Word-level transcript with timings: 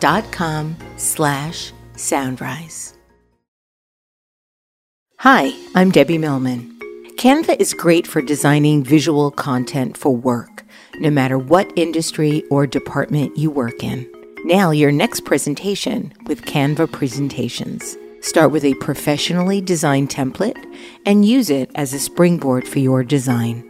dot 0.00 0.30
com 0.32 0.76
slash 0.96 1.72
soundrise. 1.96 2.96
Hi, 5.20 5.52
I'm 5.74 5.90
Debbie 5.90 6.18
Millman. 6.18 6.78
Canva 7.16 7.58
is 7.58 7.72
great 7.72 8.06
for 8.06 8.20
designing 8.20 8.84
visual 8.84 9.30
content 9.30 9.96
for 9.96 10.14
work, 10.14 10.64
no 10.96 11.08
matter 11.08 11.38
what 11.38 11.72
industry 11.74 12.44
or 12.50 12.66
department 12.66 13.36
you 13.36 13.50
work 13.50 13.82
in. 13.82 14.06
Now, 14.44 14.70
your 14.70 14.92
next 14.92 15.24
presentation 15.24 16.12
with 16.26 16.42
Canva 16.42 16.92
Presentations. 16.92 17.96
Start 18.20 18.50
with 18.50 18.64
a 18.64 18.74
professionally 18.74 19.60
designed 19.60 20.10
template 20.10 20.62
and 21.06 21.24
use 21.24 21.48
it 21.48 21.70
as 21.74 21.94
a 21.94 21.98
springboard 21.98 22.68
for 22.68 22.78
your 22.78 23.02
design. 23.02 23.64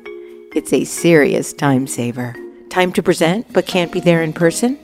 It's 0.55 0.73
a 0.73 0.85
serious 0.85 1.53
time 1.53 1.87
saver. 1.87 2.35
Time 2.69 2.93
to 2.95 3.03
present 3.03 3.51
but 3.53 3.67
can't 3.67 3.93
be 3.93 4.01
there 4.01 4.23
in 4.23 4.33
person? 4.33 4.79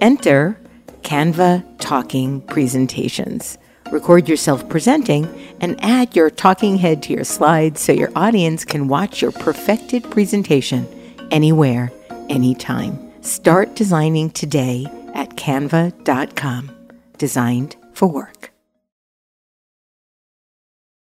Enter 0.00 0.58
Canva 1.02 1.64
Talking 1.78 2.40
Presentations. 2.42 3.58
Record 3.90 4.28
yourself 4.28 4.68
presenting 4.68 5.28
and 5.60 5.82
add 5.82 6.14
your 6.14 6.30
talking 6.30 6.76
head 6.76 7.02
to 7.02 7.12
your 7.12 7.24
slides 7.24 7.80
so 7.80 7.92
your 7.92 8.12
audience 8.14 8.64
can 8.64 8.86
watch 8.86 9.20
your 9.20 9.32
perfected 9.32 10.08
presentation 10.10 10.86
anywhere, 11.30 11.90
anytime. 12.28 13.10
Start 13.22 13.74
designing 13.74 14.30
today 14.30 14.86
at 15.14 15.30
canva.com. 15.30 16.70
Designed 17.18 17.76
for 17.92 18.06
work. 18.06 18.52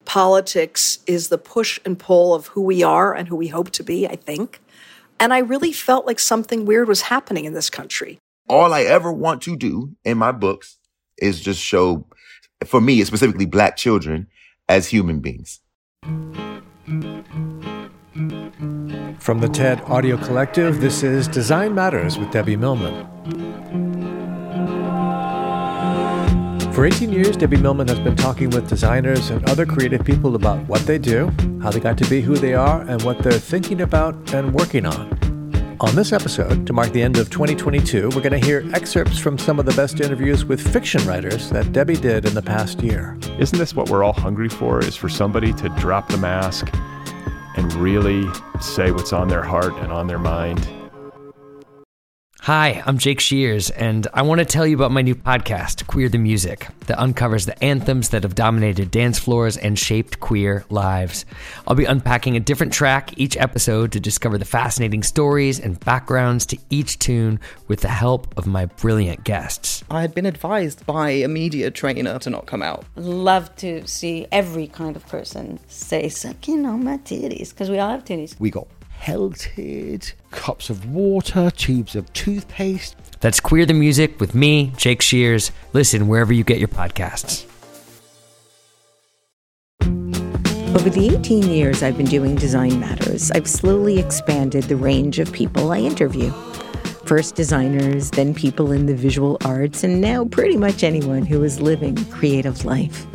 Politics 0.06 1.00
is 1.06 1.30
the 1.30 1.38
push 1.38 1.80
and 1.86 2.00
pull 2.00 2.34
of 2.34 2.48
who 2.48 2.62
we 2.62 2.82
are 2.82 3.14
and 3.14 3.28
who 3.28 3.36
we 3.36 3.50
hope 3.50 3.70
to 3.72 3.84
be, 3.84 4.08
I 4.08 4.16
think. 4.16 4.60
And 5.20 5.32
I 5.32 5.40
really 5.40 5.72
felt 5.72 6.08
like 6.08 6.18
something 6.18 6.66
weird 6.66 6.88
was 6.88 7.02
happening 7.02 7.46
in 7.46 7.54
this 7.54 7.70
country 7.70 8.18
all 8.50 8.74
I 8.74 8.82
ever 8.82 9.12
want 9.12 9.42
to 9.44 9.56
do 9.56 9.96
in 10.04 10.18
my 10.18 10.32
books 10.32 10.78
is 11.18 11.40
just 11.40 11.62
show, 11.62 12.08
for 12.66 12.82
me, 12.82 13.04
specifically 13.04 13.46
black 13.46 13.78
children 13.78 14.28
as 14.68 14.88
human 14.88 15.20
beings. 15.20 15.62
From 19.20 19.40
the 19.40 19.50
TED 19.50 19.82
Audio 19.82 20.18
Collective, 20.18 20.82
this 20.82 21.04
is 21.04 21.28
Design 21.28 21.76
Matters 21.76 22.18
with 22.18 22.32
Debbie 22.32 22.56
Millman. 22.56 23.06
For 26.74 26.86
18 26.86 27.12
years, 27.12 27.36
Debbie 27.36 27.58
Millman 27.58 27.88
has 27.90 28.00
been 28.00 28.16
talking 28.16 28.50
with 28.50 28.68
designers 28.68 29.30
and 29.30 29.48
other 29.50 29.66
creative 29.66 30.04
people 30.04 30.36
about 30.36 30.66
what 30.68 30.82
they 30.88 30.98
do, 30.98 31.30
how 31.62 31.70
they 31.70 31.80
got 31.80 31.98
to 31.98 32.10
be 32.10 32.22
who 32.22 32.38
they 32.38 32.54
are, 32.54 32.82
and 32.82 33.02
what 33.04 33.20
they're 33.20 33.34
thinking 33.34 33.82
about 33.82 34.34
and 34.34 34.54
working 34.54 34.86
on. 34.86 35.29
On 35.82 35.96
this 35.96 36.12
episode, 36.12 36.68
to 36.68 36.74
mark 36.74 36.92
the 36.92 37.02
end 37.02 37.18
of 37.18 37.30
2022, 37.30 38.10
we're 38.10 38.22
going 38.22 38.38
to 38.38 38.46
hear 38.46 38.70
excerpts 38.74 39.18
from 39.18 39.38
some 39.38 39.60
of 39.62 39.66
the 39.66 39.72
best 39.76 40.02
interviews 40.02 40.44
with 40.44 40.60
fiction 40.74 41.02
writers 41.08 41.50
that 41.52 41.72
Debbie 41.72 41.96
did 41.96 42.26
in 42.26 42.34
the 42.34 42.42
past 42.42 42.84
year. 42.84 43.18
Isn't 43.40 43.58
this 43.58 43.74
what 43.74 43.90
we're 43.90 44.04
all 44.04 44.12
hungry 44.12 44.50
for? 44.50 44.82
Is 44.82 44.98
for 44.98 45.08
somebody 45.08 45.54
to 45.54 45.70
drop 45.80 46.10
the 46.10 46.18
mask 46.18 46.70
and 47.56 47.72
really 47.76 48.28
say 48.60 48.92
what's 48.92 49.14
on 49.14 49.30
their 49.30 49.42
heart 49.42 49.72
and 49.76 49.90
on 49.90 50.08
their 50.08 50.20
mind 50.20 50.68
Hi, 52.44 52.82
I'm 52.86 52.98
Jake 52.98 53.20
Shears, 53.20 53.70
and 53.70 54.08
I 54.14 54.22
want 54.22 54.40
to 54.40 54.46
tell 54.46 54.66
you 54.66 54.74
about 54.74 54.92
my 54.92 55.02
new 55.02 55.14
podcast, 55.14 55.86
Queer 55.88 56.08
the 56.08 56.18
Music, 56.18 56.68
that 56.88 56.98
uncovers 56.98 57.46
the 57.46 57.62
anthems 57.62 58.10
that 58.10 58.24
have 58.24 58.34
dominated 58.34 58.92
dance 58.92 59.20
floors 59.20 59.58
and 59.58 59.78
shaped 59.78 60.22
queer 60.22 60.64
lives. 60.70 61.26
I'll 61.68 61.76
be 61.76 61.84
unpacking 61.84 62.38
a 62.38 62.40
different 62.40 62.72
track 62.72 63.12
each 63.18 63.36
episode 63.36 63.92
to 63.92 64.00
discover 64.00 64.38
the 64.38 64.46
fascinating 64.46 65.04
stories 65.04 65.60
and 65.60 65.80
backgrounds 65.82 66.46
to 66.48 66.58
each 66.70 66.98
tune 66.98 67.42
with 67.68 67.82
the 67.82 67.90
help 67.90 68.36
of 68.38 68.48
my 68.48 68.68
brilliant 68.68 69.26
guests. 69.26 69.84
I 69.92 70.00
had 70.00 70.16
been 70.16 70.26
advised 70.26 70.86
by 70.86 71.10
a 71.10 71.28
media 71.28 71.70
trainer 71.70 72.18
to 72.20 72.30
not 72.30 72.46
come 72.46 72.62
out. 72.62 72.86
Love 72.96 73.54
to 73.58 73.86
see 73.86 74.28
every 74.32 74.68
kind 74.68 74.96
of 74.96 75.06
person 75.08 75.60
say, 75.68 76.08
sucking 76.08 76.66
on 76.66 76.86
my 76.86 77.00
titties, 77.00 77.50
because 77.50 77.70
we 77.70 77.80
all 77.80 77.92
have 77.92 78.06
titties. 78.06 78.40
We 78.40 78.50
got 78.50 78.68
pelted, 79.00 80.12
cups 80.30 80.70
of 80.70 80.86
water, 80.92 81.50
tubes 81.52 81.96
of 81.96 82.12
toothpaste. 82.12 82.98
That's 83.22 83.40
Queer 83.40 83.66
the 83.66 83.74
Music 83.74 84.20
with 84.20 84.36
me, 84.36 84.74
Jake 84.76 85.02
Shears. 85.02 85.52
Listen 85.72 86.10
wherever 86.10 86.34
you 86.34 86.44
get 86.44 86.60
your 86.60 86.68
podcasts. 86.68 87.46
Over 89.82 90.90
the 90.90 91.10
18 91.18 91.44
years 91.44 91.82
I've 91.82 91.98
been 91.98 92.06
doing 92.06 92.36
Design 92.36 92.80
Matters, 92.80 93.32
I've 93.32 93.48
slowly 93.48 94.00
expanded 94.00 94.66
the 94.66 94.76
range 94.76 95.18
of 95.20 95.32
people 95.32 95.72
I 95.72 95.80
interview. 95.80 96.30
First 97.06 97.36
designers, 97.36 98.12
then 98.12 98.36
people 98.36 98.72
in 98.74 98.86
the 98.86 98.96
visual 98.96 99.38
arts, 99.46 99.84
and 99.84 100.02
now 100.02 100.26
pretty 100.26 100.58
much 100.58 100.84
anyone 100.84 101.26
who 101.26 101.42
is 101.44 101.60
living 101.62 101.98
a 101.98 102.06
creative 102.06 102.66
life. 102.66 103.08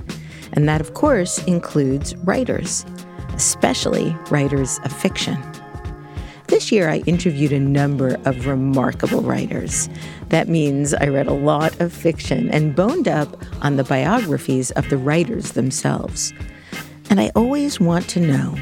And 0.54 0.66
that, 0.68 0.80
of 0.80 0.94
course, 0.94 1.44
includes 1.44 2.16
writers, 2.16 2.86
especially 3.34 4.16
writers 4.30 4.80
of 4.84 4.92
fiction. 4.92 5.38
This 6.54 6.70
year, 6.70 6.88
I 6.88 6.98
interviewed 6.98 7.50
a 7.50 7.58
number 7.58 8.16
of 8.26 8.46
remarkable 8.46 9.22
writers. 9.22 9.88
That 10.28 10.48
means 10.48 10.94
I 10.94 11.08
read 11.08 11.26
a 11.26 11.32
lot 11.32 11.80
of 11.80 11.92
fiction 11.92 12.48
and 12.50 12.76
boned 12.76 13.08
up 13.08 13.36
on 13.62 13.74
the 13.74 13.82
biographies 13.82 14.70
of 14.70 14.88
the 14.88 14.96
writers 14.96 15.50
themselves. 15.50 16.32
And 17.10 17.20
I 17.20 17.32
always 17.34 17.80
want 17.80 18.08
to 18.10 18.20
know 18.20 18.56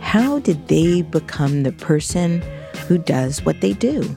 how 0.00 0.38
did 0.38 0.68
they 0.68 1.02
become 1.02 1.64
the 1.64 1.72
person 1.72 2.40
who 2.88 2.96
does 2.96 3.44
what 3.44 3.60
they 3.60 3.74
do? 3.74 4.16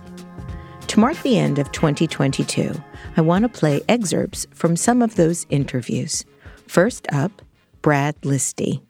To 0.88 1.00
mark 1.02 1.22
the 1.22 1.38
end 1.38 1.60
of 1.60 1.70
2022, 1.74 2.82
I 3.18 3.22
want 3.22 3.44
to 3.44 3.50
play 3.50 3.82
excerpts 3.90 4.48
from 4.54 4.78
some 4.78 5.02
of 5.02 5.16
those 5.16 5.46
interviews. 5.50 6.24
First 6.66 7.06
up, 7.12 7.42
Brad 7.82 8.16
Listi. 8.22 8.87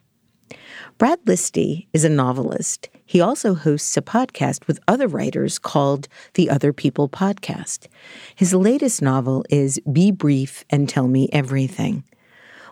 Brad 0.98 1.24
Listi 1.26 1.88
is 1.94 2.04
a 2.04 2.10
novelist. 2.10 2.90
He 3.06 3.22
also 3.22 3.54
hosts 3.54 3.96
a 3.98 4.02
podcast 4.02 4.66
with 4.68 4.80
other 4.88 5.08
writers 5.08 5.60
called 5.60 6.08
the 6.34 6.50
Other 6.50 6.74
People 6.74 7.08
Podcast. 7.08 7.88
His 8.36 8.54
latest 8.54 9.02
novel 9.02 9.46
is 9.50 9.80
Be 9.92 10.12
Brief 10.12 10.66
and 10.70 10.90
Tell 10.90 11.08
Me 11.08 11.30
Everything. 11.32 12.04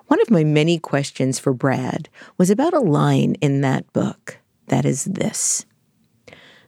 One 0.08 0.22
of 0.22 0.32
my 0.32 0.44
many 0.44 0.80
questions 0.80 1.40
for 1.40 1.54
Brad 1.54 2.10
was 2.38 2.50
about 2.50 2.74
a 2.74 2.80
line 2.80 3.36
in 3.42 3.62
that 3.62 3.92
book. 3.94 4.40
That 4.68 4.86
is 4.86 5.06
this. 5.06 5.66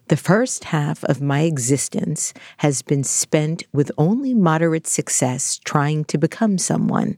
The 0.09 0.17
first 0.17 0.65
half 0.65 1.03
of 1.05 1.21
my 1.21 1.41
existence 1.41 2.33
has 2.57 2.81
been 2.81 3.03
spent 3.03 3.63
with 3.73 3.91
only 3.97 4.33
moderate 4.33 4.87
success 4.87 5.59
trying 5.65 6.05
to 6.05 6.17
become 6.17 6.57
someone, 6.57 7.17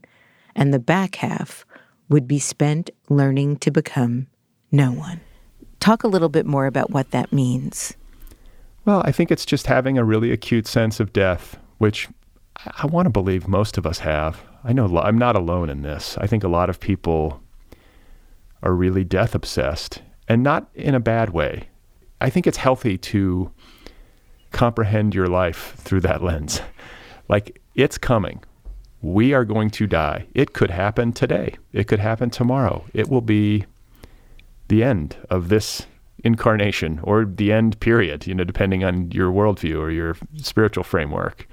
and 0.56 0.74
the 0.74 0.80
back 0.80 1.16
half 1.16 1.66
would 2.10 2.28
be 2.28 2.40
spent 2.40 2.90
learning 3.08 3.58
to 3.58 3.72
become 3.72 4.28
no 4.72 4.92
one. 4.92 5.22
Talk 5.80 6.04
a 6.04 6.08
little 6.08 6.30
bit 6.30 6.46
more 6.46 6.66
about 6.66 6.90
what 6.90 7.12
that 7.12 7.32
means. 7.32 7.96
Well, 8.86 9.02
I 9.06 9.12
think 9.12 9.32
it's 9.32 9.46
just 9.46 9.68
having 9.68 9.98
a 9.98 10.04
really 10.04 10.32
acute 10.32 10.68
sense 10.68 11.00
of 11.00 11.14
death, 11.14 11.58
which 11.78 12.08
I 12.78 12.86
want 12.88 13.06
to 13.06 13.12
believe 13.12 13.48
most 13.48 13.78
of 13.78 13.86
us 13.86 14.00
have. 14.00 14.42
I 14.64 14.74
know 14.74 14.98
I'm 14.98 15.18
not 15.18 15.36
alone 15.36 15.70
in 15.70 15.84
this. 15.84 16.18
I 16.18 16.28
think 16.28 16.44
a 16.44 16.50
lot 16.50 16.70
of 16.70 16.80
people 16.80 17.42
are 18.62 18.74
really 18.74 19.04
death 19.04 19.36
obsessed 19.36 20.02
and 20.28 20.44
not 20.44 20.70
in 20.76 20.96
a 20.96 21.00
bad 21.00 21.30
way. 21.30 21.70
I 22.20 22.30
think 22.30 22.46
it's 22.46 22.58
healthy 22.58 22.98
to 22.98 23.52
comprehend 24.52 25.16
your 25.16 25.28
life 25.28 25.76
through 25.78 26.02
that 26.02 26.22
lens. 26.30 26.62
like, 27.30 27.62
it's 27.76 27.98
coming. 27.98 28.44
We 29.02 29.34
are 29.34 29.46
going 29.46 29.70
to 29.72 29.88
die. 29.88 30.28
It 30.34 30.54
could 30.54 30.72
happen 30.72 31.14
today. 31.14 31.56
It 31.72 31.88
could 31.88 32.00
happen 32.00 32.30
tomorrow. 32.30 32.86
It 32.94 33.10
will 33.10 33.22
be 33.22 33.66
the 34.68 34.84
end 34.84 35.16
of 35.30 35.50
this 35.50 35.86
incarnation 36.24 37.00
or 37.04 37.26
the 37.26 37.52
end 37.52 37.80
period, 37.80 38.28
you 38.28 38.36
know, 38.36 38.44
depending 38.44 38.84
on 38.84 39.12
your 39.12 39.32
worldview 39.32 39.80
or 39.80 39.90
your 39.90 40.16
spiritual 40.38 40.84
framework. 40.84 41.48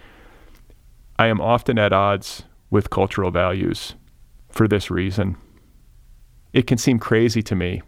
I 1.19 1.29
am 1.29 1.41
often 1.41 1.79
at 1.79 1.93
odds 1.93 2.43
with 2.71 2.91
cultural 2.91 3.31
values 3.31 3.95
for 4.51 4.67
this 4.67 4.91
reason. 4.91 5.37
It 6.53 6.67
can 6.67 6.79
seem 6.79 6.99
crazy 6.99 7.43
to 7.43 7.55
me. 7.55 7.83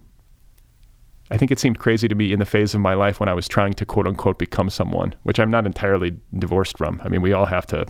I 1.30 1.36
think 1.36 1.50
it 1.50 1.58
seemed 1.58 1.78
crazy 1.78 2.08
to 2.08 2.14
me 2.14 2.32
in 2.32 2.38
the 2.38 2.46
phase 2.46 2.74
of 2.74 2.80
my 2.80 2.94
life 2.94 3.20
when 3.20 3.28
I 3.28 3.34
was 3.34 3.48
trying 3.48 3.74
to 3.74 3.84
quote 3.84 4.06
unquote 4.06 4.38
become 4.38 4.70
someone, 4.70 5.14
which 5.24 5.38
I'm 5.38 5.50
not 5.50 5.66
entirely 5.66 6.16
divorced 6.38 6.78
from. 6.78 7.00
I 7.04 7.08
mean, 7.08 7.22
we 7.22 7.32
all 7.32 7.46
have 7.46 7.66
to 7.66 7.86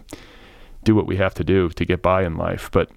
do 0.89 0.95
what 0.95 1.07
we 1.07 1.19
have 1.19 1.35
to 1.35 1.45
do 1.45 1.69
to 1.69 1.85
get 1.85 2.01
by 2.01 2.25
in 2.25 2.39
life. 2.39 2.71
But 2.73 2.91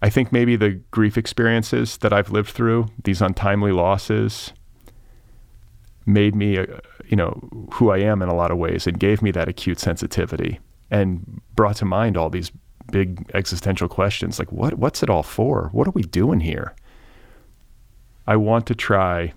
I 0.00 0.08
think 0.08 0.30
maybe 0.30 0.54
the 0.54 0.80
grief 0.92 1.18
experiences 1.18 1.98
that 1.98 2.12
I've 2.12 2.30
lived 2.30 2.50
through, 2.50 2.86
these 3.02 3.20
untimely 3.20 3.72
losses, 3.72 4.52
made 6.06 6.36
me, 6.36 6.58
uh, 6.58 6.66
you 7.08 7.16
know, 7.16 7.32
who 7.72 7.90
I 7.90 7.98
am 7.98 8.22
in 8.22 8.28
a 8.28 8.36
lot 8.36 8.52
of 8.52 8.56
ways 8.56 8.86
and 8.86 9.00
gave 9.00 9.20
me 9.20 9.32
that 9.32 9.48
acute 9.48 9.80
sensitivity 9.80 10.60
and 10.92 11.40
brought 11.56 11.76
to 11.76 11.84
mind 11.84 12.16
all 12.16 12.30
these 12.30 12.52
big 12.92 13.28
existential 13.32 13.88
questions 13.88 14.38
like 14.38 14.50
what 14.52 14.74
what's 14.74 15.02
it 15.02 15.10
all 15.10 15.22
for? 15.24 15.70
What 15.72 15.88
are 15.88 15.92
we 15.92 16.02
doing 16.02 16.40
here? 16.40 16.74
I 18.28 18.36
want 18.36 18.66
to 18.66 18.76
try 18.76 19.32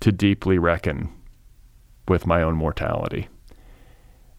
to 0.00 0.10
deeply 0.10 0.58
reckon 0.58 1.12
with 2.08 2.26
my 2.26 2.42
own 2.42 2.56
mortality. 2.56 3.28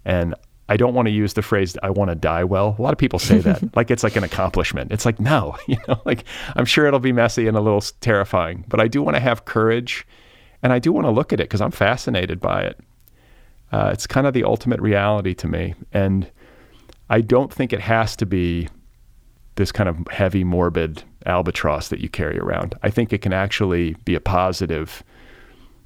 And 0.04 0.36
I 0.72 0.78
don't 0.78 0.94
want 0.94 1.08
to 1.08 1.12
use 1.12 1.34
the 1.34 1.42
phrase 1.42 1.78
I 1.84 1.90
want 1.90 2.12
to 2.12 2.16
die 2.16 2.46
well. 2.46 2.78
A 2.80 2.82
lot 2.82 2.94
of 2.94 2.98
people 2.98 3.20
say 3.20 3.40
that 3.40 3.76
like 3.76 3.92
it's 3.92 4.04
like 4.04 4.16
an 4.16 4.24
accomplishment. 4.24 4.94
It's 4.94 5.06
like 5.06 5.20
no, 5.20 5.58
you 5.68 5.76
know, 5.86 6.02
like 6.06 6.24
I'm 6.56 6.64
sure 6.64 6.86
it'll 6.86 7.02
be 7.02 7.12
messy 7.12 7.46
and 7.50 7.58
a 7.58 7.60
little 7.60 7.82
terrifying, 8.00 8.64
but 8.70 8.80
I 8.80 8.88
do 8.88 9.04
want 9.04 9.16
to 9.16 9.22
have 9.22 9.44
courage 9.44 10.08
and 10.64 10.72
I 10.72 10.80
do 10.80 10.94
want 10.94 11.08
to 11.08 11.12
look 11.12 11.34
at 11.34 11.42
it 11.42 11.50
because 11.50 11.60
I'm 11.60 11.72
fascinated 11.72 12.40
by 12.40 12.62
it. 12.62 12.80
Uh, 13.74 13.90
it's 13.92 14.08
kind 14.08 14.26
of 14.26 14.34
the 14.34 14.46
ultimate 14.46 14.80
reality 14.80 15.34
to 15.34 15.48
me. 15.48 15.76
And 15.92 16.32
I 17.10 17.20
don't 17.20 17.54
think 17.54 17.74
it 17.74 17.82
has 17.82 18.16
to 18.18 18.26
be 18.26 18.70
this 19.56 19.74
kind 19.74 19.90
of 19.90 20.08
heavy, 20.10 20.46
morbid 20.46 21.04
albatross 21.26 21.90
that 21.90 22.00
you 22.00 22.08
carry 22.08 22.40
around. 22.40 22.76
I 22.82 22.92
think 22.92 23.12
it 23.12 23.22
can 23.22 23.34
actually 23.34 23.96
be 24.06 24.16
a 24.16 24.22
positive, 24.22 25.04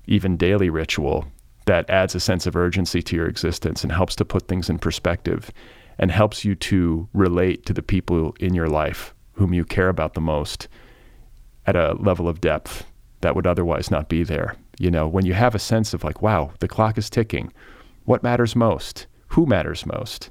even 0.06 0.38
daily 0.38 0.70
ritual 0.70 1.26
that 1.66 1.90
adds 1.90 2.16
a 2.16 2.20
sense 2.20 2.46
of 2.46 2.56
urgency 2.56 3.02
to 3.02 3.16
your 3.16 3.28
existence 3.28 3.84
and 3.84 3.92
helps 3.92 4.16
to 4.16 4.26
put 4.26 4.48
things 4.48 4.70
in 4.70 4.80
perspective 4.80 5.52
and 5.98 6.12
helps 6.12 6.46
you 6.46 6.56
to 6.56 7.08
relate 7.14 7.66
to 7.66 7.74
the 7.74 7.82
people 7.82 8.36
in 8.40 8.54
your 8.54 8.68
life 8.68 9.14
whom 9.34 9.54
you 9.54 9.66
care 9.66 9.90
about 9.90 10.14
the 10.14 10.22
most 10.22 10.68
at 11.66 11.76
a 11.76 11.94
level 11.94 12.28
of 12.28 12.42
depth 12.42 12.86
that 13.22 13.36
would 13.36 13.48
otherwise 13.48 13.90
not 13.90 14.10
be 14.10 14.24
there. 14.24 14.56
You 14.78 14.92
know, 14.92 15.08
when 15.08 15.26
you 15.26 15.34
have 15.34 15.56
a 15.56 15.60
sense 15.60 15.94
of 15.94 16.04
like, 16.04 16.22
wow, 16.22 16.52
the 16.60 16.68
clock 16.68 16.98
is 16.98 17.10
ticking, 17.10 17.52
what 18.04 18.24
matters 18.24 18.56
most? 18.56 19.08
Who 19.30 19.46
matters 19.46 19.86
most? 19.86 20.30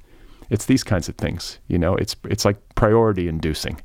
It's 0.50 0.66
these 0.66 0.84
kinds 0.84 1.08
of 1.08 1.16
things, 1.16 1.58
you 1.68 1.78
know, 1.78 1.96
it's 1.96 2.14
it's 2.24 2.44
like 2.44 2.58
priority 2.74 3.28
inducing. 3.28 3.80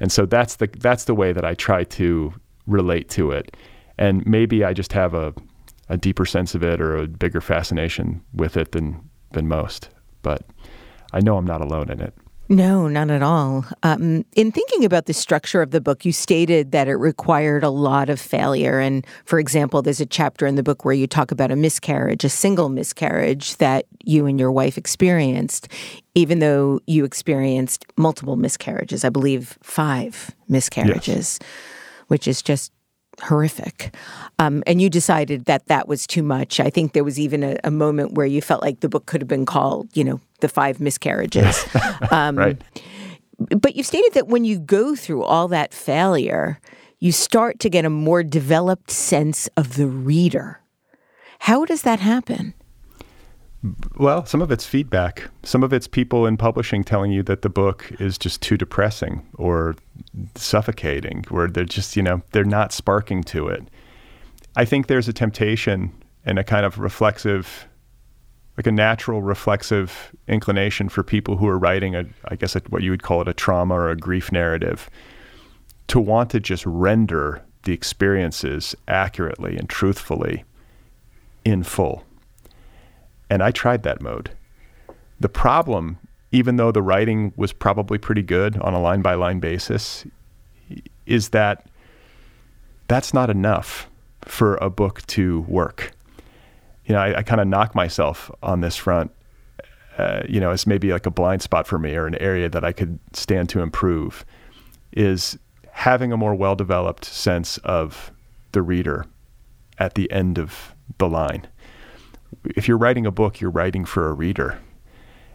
And 0.00 0.10
so 0.10 0.24
that's 0.24 0.56
the 0.56 0.66
that's 0.78 1.04
the 1.04 1.14
way 1.14 1.32
that 1.32 1.44
I 1.44 1.54
try 1.54 1.84
to 1.84 2.32
relate 2.66 3.10
to 3.10 3.30
it. 3.30 3.56
And 3.98 4.26
maybe 4.26 4.64
I 4.64 4.72
just 4.72 4.92
have 4.94 5.12
a 5.12 5.34
a 5.90 5.96
deeper 5.96 6.24
sense 6.24 6.54
of 6.54 6.62
it 6.62 6.80
or 6.80 6.96
a 6.96 7.06
bigger 7.06 7.40
fascination 7.42 8.22
with 8.32 8.56
it 8.56 8.72
than 8.72 9.10
than 9.32 9.46
most. 9.46 9.90
But 10.22 10.42
I 11.12 11.20
know 11.20 11.36
I'm 11.36 11.46
not 11.46 11.60
alone 11.60 11.90
in 11.90 12.00
it. 12.00 12.14
No, 12.48 12.88
not 12.88 13.10
at 13.10 13.22
all. 13.22 13.64
Um, 13.84 14.24
in 14.34 14.50
thinking 14.50 14.84
about 14.84 15.06
the 15.06 15.12
structure 15.12 15.62
of 15.62 15.70
the 15.70 15.80
book, 15.80 16.04
you 16.04 16.10
stated 16.10 16.72
that 16.72 16.88
it 16.88 16.96
required 16.96 17.62
a 17.62 17.70
lot 17.70 18.10
of 18.10 18.20
failure. 18.20 18.80
And 18.80 19.06
for 19.24 19.38
example, 19.38 19.82
there's 19.82 20.00
a 20.00 20.06
chapter 20.06 20.48
in 20.48 20.56
the 20.56 20.64
book 20.64 20.84
where 20.84 20.92
you 20.92 21.06
talk 21.06 21.30
about 21.30 21.52
a 21.52 21.56
miscarriage, 21.56 22.24
a 22.24 22.28
single 22.28 22.68
miscarriage 22.68 23.56
that 23.58 23.86
you 24.04 24.26
and 24.26 24.40
your 24.40 24.50
wife 24.50 24.76
experienced, 24.76 25.68
even 26.16 26.40
though 26.40 26.80
you 26.88 27.04
experienced 27.04 27.84
multiple 27.96 28.34
miscarriages, 28.34 29.04
I 29.04 29.10
believe 29.10 29.56
five 29.62 30.34
miscarriages, 30.48 31.38
yes. 31.40 31.50
which 32.08 32.26
is 32.26 32.42
just 32.42 32.72
horrific. 33.22 33.94
Um, 34.38 34.62
and 34.66 34.80
you 34.80 34.90
decided 34.90 35.44
that 35.44 35.66
that 35.66 35.88
was 35.88 36.06
too 36.06 36.22
much. 36.22 36.60
I 36.60 36.70
think 36.70 36.92
there 36.92 37.04
was 37.04 37.18
even 37.18 37.42
a, 37.42 37.56
a, 37.64 37.70
moment 37.70 38.14
where 38.14 38.26
you 38.26 38.40
felt 38.40 38.62
like 38.62 38.80
the 38.80 38.88
book 38.88 39.06
could 39.06 39.20
have 39.20 39.28
been 39.28 39.46
called, 39.46 39.88
you 39.94 40.04
know, 40.04 40.20
the 40.40 40.48
five 40.48 40.80
miscarriages. 40.80 41.64
Um, 42.10 42.36
right. 42.36 42.60
But 43.38 43.76
you've 43.76 43.86
stated 43.86 44.14
that 44.14 44.26
when 44.26 44.44
you 44.44 44.58
go 44.58 44.96
through 44.96 45.22
all 45.22 45.48
that 45.48 45.72
failure, 45.72 46.58
you 46.98 47.12
start 47.12 47.60
to 47.60 47.70
get 47.70 47.84
a 47.84 47.90
more 47.90 48.22
developed 48.22 48.90
sense 48.90 49.48
of 49.56 49.76
the 49.76 49.86
reader. 49.86 50.60
How 51.40 51.64
does 51.64 51.82
that 51.82 52.00
happen? 52.00 52.54
Well, 53.98 54.24
some 54.24 54.40
of 54.40 54.50
it's 54.50 54.64
feedback. 54.64 55.28
Some 55.42 55.62
of 55.62 55.72
it's 55.72 55.86
people 55.86 56.26
in 56.26 56.38
publishing 56.38 56.82
telling 56.82 57.12
you 57.12 57.22
that 57.24 57.42
the 57.42 57.50
book 57.50 57.92
is 58.00 58.16
just 58.16 58.40
too 58.40 58.56
depressing 58.56 59.26
or 59.34 59.76
suffocating, 60.34 61.24
where 61.28 61.46
they're 61.46 61.64
just, 61.64 61.94
you 61.94 62.02
know, 62.02 62.22
they're 62.32 62.44
not 62.44 62.72
sparking 62.72 63.22
to 63.24 63.48
it. 63.48 63.62
I 64.56 64.64
think 64.64 64.86
there's 64.86 65.08
a 65.08 65.12
temptation 65.12 65.92
and 66.24 66.38
a 66.38 66.44
kind 66.44 66.64
of 66.64 66.78
reflexive 66.78 67.66
like 68.56 68.66
a 68.66 68.72
natural 68.72 69.22
reflexive 69.22 70.14
inclination 70.28 70.88
for 70.88 71.02
people 71.02 71.36
who 71.36 71.48
are 71.48 71.58
writing 71.58 71.94
a, 71.94 72.04
I 72.26 72.36
guess 72.36 72.56
a, 72.56 72.60
what 72.68 72.82
you 72.82 72.90
would 72.90 73.02
call 73.02 73.22
it 73.22 73.28
a 73.28 73.32
trauma 73.32 73.74
or 73.74 73.90
a 73.90 73.96
grief 73.96 74.32
narrative, 74.32 74.90
to 75.86 76.00
want 76.00 76.30
to 76.30 76.40
just 76.40 76.66
render 76.66 77.42
the 77.62 77.72
experiences 77.72 78.74
accurately 78.86 79.56
and 79.56 79.68
truthfully 79.68 80.44
in 81.44 81.62
full. 81.62 82.04
And 83.30 83.42
I 83.42 83.50
tried 83.50 83.84
that 83.84 84.02
mode. 84.02 84.30
The 85.18 85.28
problem, 85.28 85.98
even 86.32 86.56
though 86.56 86.72
the 86.72 86.82
writing 86.82 87.32
was 87.36 87.52
probably 87.52 87.96
pretty 87.96 88.22
good 88.22 88.58
on 88.58 88.74
a 88.74 88.80
line 88.80 89.00
by 89.00 89.14
line 89.14 89.40
basis, 89.40 90.04
is 91.06 91.30
that 91.30 91.66
that's 92.88 93.14
not 93.14 93.30
enough 93.30 93.88
for 94.22 94.56
a 94.56 94.68
book 94.68 95.06
to 95.06 95.40
work 95.42 95.92
you 96.90 96.96
know, 96.96 97.02
I, 97.02 97.18
I 97.18 97.22
kind 97.22 97.40
of 97.40 97.46
knock 97.46 97.76
myself 97.76 98.32
on 98.42 98.62
this 98.62 98.74
front. 98.74 99.12
Uh, 99.96 100.22
you 100.28 100.40
know, 100.40 100.50
it's 100.50 100.66
maybe 100.66 100.90
like 100.90 101.06
a 101.06 101.10
blind 101.12 101.40
spot 101.40 101.68
for 101.68 101.78
me 101.78 101.94
or 101.94 102.08
an 102.08 102.16
area 102.16 102.48
that 102.48 102.64
I 102.64 102.72
could 102.72 102.98
stand 103.12 103.48
to 103.50 103.60
improve. 103.60 104.24
Is 104.90 105.38
having 105.70 106.10
a 106.10 106.16
more 106.16 106.34
well-developed 106.34 107.04
sense 107.04 107.58
of 107.58 108.10
the 108.50 108.60
reader 108.60 109.06
at 109.78 109.94
the 109.94 110.10
end 110.10 110.36
of 110.36 110.74
the 110.98 111.08
line. 111.08 111.46
If 112.44 112.68
you're 112.68 112.78
writing 112.78 113.06
a 113.06 113.10
book, 113.10 113.40
you're 113.40 113.50
writing 113.50 113.84
for 113.84 114.08
a 114.08 114.12
reader. 114.12 114.58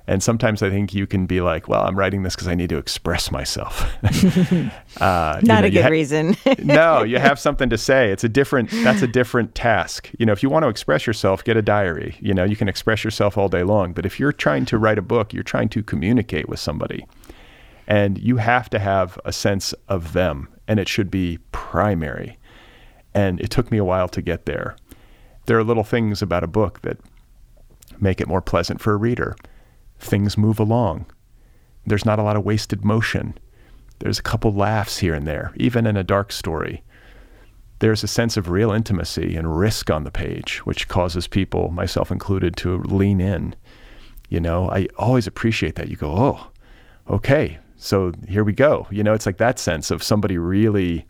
And 0.08 0.22
sometimes 0.22 0.62
I 0.62 0.70
think 0.70 0.94
you 0.94 1.08
can 1.08 1.26
be 1.26 1.42
like, 1.42 1.68
well, 1.68 1.82
I'm 1.82 1.98
writing 1.98 2.22
this 2.22 2.36
because 2.36 2.48
I 2.48 2.54
need 2.54 2.70
to 2.70 2.78
express 2.78 3.32
myself. 3.32 3.82
uh, 4.04 4.70
Not 5.00 5.42
you 5.42 5.48
know, 5.48 5.64
a 5.64 5.70
good 5.72 5.84
ha- 5.84 5.90
reason. 5.90 6.38
no, 6.64 7.04
you 7.04 7.18
have 7.18 7.40
something 7.40 7.70
to 7.70 7.78
say. 7.78 8.12
It's 8.12 8.24
a 8.24 8.30
different, 8.30 8.70
that's 8.70 9.02
a 9.02 9.08
different 9.08 9.56
task. 9.56 10.12
You 10.20 10.28
know, 10.28 10.32
if 10.32 10.44
you 10.44 10.50
want 10.50 10.64
to 10.64 10.70
express 10.70 11.08
yourself, 11.08 11.44
get 11.44 11.58
a 11.58 11.62
diary. 11.62 12.18
You 12.20 12.36
know, 12.36 12.44
you 12.44 12.56
can 12.56 12.70
express 12.70 13.04
yourself 13.04 13.36
all 13.36 13.50
day 13.50 13.64
long. 13.64 13.94
But 13.94 14.06
if 14.06 14.20
you're 14.20 14.32
trying 14.32 14.66
to 14.66 14.78
write 14.78 15.00
a 15.00 15.02
book, 15.02 15.34
you're 15.34 15.44
trying 15.44 15.70
to 15.70 15.82
communicate 15.82 16.48
with 16.48 16.60
somebody. 16.60 17.08
And 17.88 18.20
you 18.20 18.38
have 18.38 18.70
to 18.72 18.80
have 18.80 19.20
a 19.26 19.32
sense 19.32 19.74
of 19.88 20.14
them, 20.14 20.48
and 20.68 20.80
it 20.80 20.88
should 20.88 21.10
be 21.10 21.40
primary. 21.52 22.38
And 23.14 23.40
it 23.40 23.50
took 23.50 23.72
me 23.72 23.78
a 23.78 23.86
while 23.86 24.08
to 24.10 24.22
get 24.22 24.46
there. 24.46 24.76
There 25.46 25.58
are 25.58 25.64
little 25.64 25.84
things 25.84 26.22
about 26.22 26.44
a 26.44 26.48
book 26.48 26.82
that 26.82 26.98
make 28.00 28.20
it 28.20 28.28
more 28.28 28.42
pleasant 28.42 28.82
for 28.82 28.94
a 28.94 28.98
reader 28.98 29.36
things 30.00 30.38
move 30.38 30.60
along. 30.60 31.06
There's 31.86 32.06
not 32.06 32.20
a 32.20 32.24
lot 32.24 32.36
of 32.36 32.44
wasted 32.44 32.84
motion. 32.84 33.38
There's 34.00 34.20
a 34.20 34.24
couple 34.24 34.54
laughs 34.54 34.98
here 34.98 35.14
and 35.14 35.28
there, 35.28 35.54
even 35.56 35.88
in 35.88 35.96
a 35.96 36.04
dark 36.04 36.32
story. 36.32 36.84
There's 37.80 38.04
a 38.04 38.08
sense 38.08 38.38
of 38.38 38.50
real 38.50 38.72
intimacy 38.72 39.36
and 39.36 39.58
risk 39.58 39.90
on 39.90 40.04
the 40.04 40.12
page, 40.12 40.66
which 40.66 40.88
causes 40.88 41.28
people, 41.28 41.70
myself 41.70 42.12
included, 42.12 42.56
to 42.58 42.78
lean 42.84 43.22
in. 43.22 43.56
You 44.30 44.40
know, 44.40 44.70
I 44.70 44.88
always 44.98 45.28
appreciate 45.28 45.76
that. 45.76 45.90
You 45.90 45.96
go, 45.96 46.12
oh, 46.12 46.48
okay, 47.10 47.60
so 47.78 48.12
here 48.28 48.44
we 48.44 48.54
go. 48.54 48.88
You 48.90 49.04
know, 49.04 49.14
it's 49.14 49.26
like 49.26 49.38
that 49.38 49.60
sense 49.60 49.92
of 49.92 50.04
somebody 50.04 50.38
really 50.38 51.06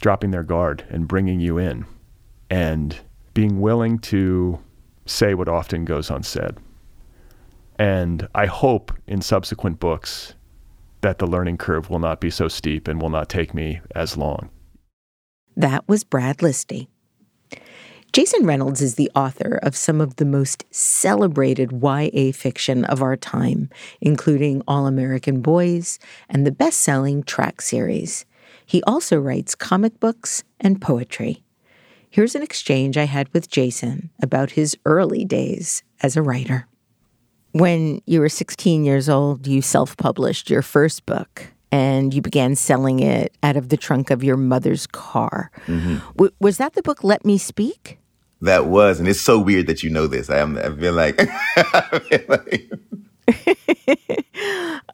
dropping 0.00 0.30
their 0.30 0.42
guard 0.42 0.84
and 0.90 1.08
bringing 1.08 1.40
you 1.40 1.58
in 1.58 1.86
and 2.50 2.98
being 3.34 3.60
willing 3.60 3.98
to 3.98 4.58
say 5.06 5.34
what 5.34 5.48
often 5.48 5.84
goes 5.84 6.10
unsaid. 6.10 6.56
And 7.78 8.28
I 8.34 8.46
hope 8.46 8.92
in 9.06 9.22
subsequent 9.22 9.78
books 9.78 10.34
that 11.00 11.18
the 11.18 11.26
learning 11.26 11.58
curve 11.58 11.90
will 11.90 12.00
not 12.00 12.20
be 12.20 12.30
so 12.30 12.48
steep 12.48 12.88
and 12.88 13.00
will 13.00 13.10
not 13.10 13.28
take 13.28 13.54
me 13.54 13.80
as 13.94 14.16
long. 14.16 14.50
That 15.56 15.86
was 15.88 16.04
Brad 16.04 16.38
Listi. 16.38 16.88
Jason 18.12 18.46
Reynolds 18.46 18.80
is 18.80 18.94
the 18.94 19.10
author 19.14 19.60
of 19.62 19.76
some 19.76 20.00
of 20.00 20.16
the 20.16 20.24
most 20.24 20.64
celebrated 20.70 21.82
YA 21.82 22.32
fiction 22.32 22.84
of 22.86 23.02
our 23.02 23.16
time, 23.16 23.68
including 24.00 24.62
All 24.66 24.86
American 24.86 25.40
Boys 25.40 25.98
and 26.28 26.46
the 26.46 26.52
best 26.52 26.80
selling 26.80 27.22
Track 27.22 27.60
series. 27.60 28.24
He 28.64 28.82
also 28.84 29.18
writes 29.18 29.54
comic 29.54 30.00
books 30.00 30.42
and 30.58 30.80
poetry. 30.80 31.42
Here's 32.10 32.34
an 32.34 32.42
exchange 32.42 32.96
I 32.96 33.04
had 33.04 33.32
with 33.34 33.50
Jason 33.50 34.10
about 34.22 34.52
his 34.52 34.76
early 34.84 35.24
days 35.24 35.82
as 36.02 36.16
a 36.16 36.22
writer. 36.22 36.66
When 37.52 38.00
you 38.06 38.20
were 38.20 38.28
16 38.28 38.84
years 38.84 39.08
old, 39.08 39.46
you 39.46 39.62
self 39.62 39.96
published 39.96 40.50
your 40.50 40.62
first 40.62 41.06
book 41.06 41.46
and 41.70 42.14
you 42.14 42.22
began 42.22 42.56
selling 42.56 43.00
it 43.00 43.36
out 43.42 43.56
of 43.56 43.68
the 43.68 43.76
trunk 43.76 44.10
of 44.10 44.24
your 44.24 44.36
mother's 44.36 44.86
car. 44.86 45.50
Mm-hmm. 45.66 45.96
W- 46.16 46.32
was 46.40 46.56
that 46.58 46.74
the 46.74 46.82
book 46.82 47.04
Let 47.04 47.24
Me 47.24 47.36
Speak? 47.36 47.98
That 48.40 48.66
was, 48.66 49.00
and 49.00 49.08
it's 49.08 49.20
so 49.20 49.38
weird 49.38 49.66
that 49.66 49.82
you 49.82 49.90
know 49.90 50.06
this. 50.06 50.30
I 50.30 50.38
am. 50.38 50.56
I 50.56 50.70
feel 50.70 50.92
like, 50.92 51.20
I 51.56 51.98
feel 51.98 52.24
like 52.28 52.70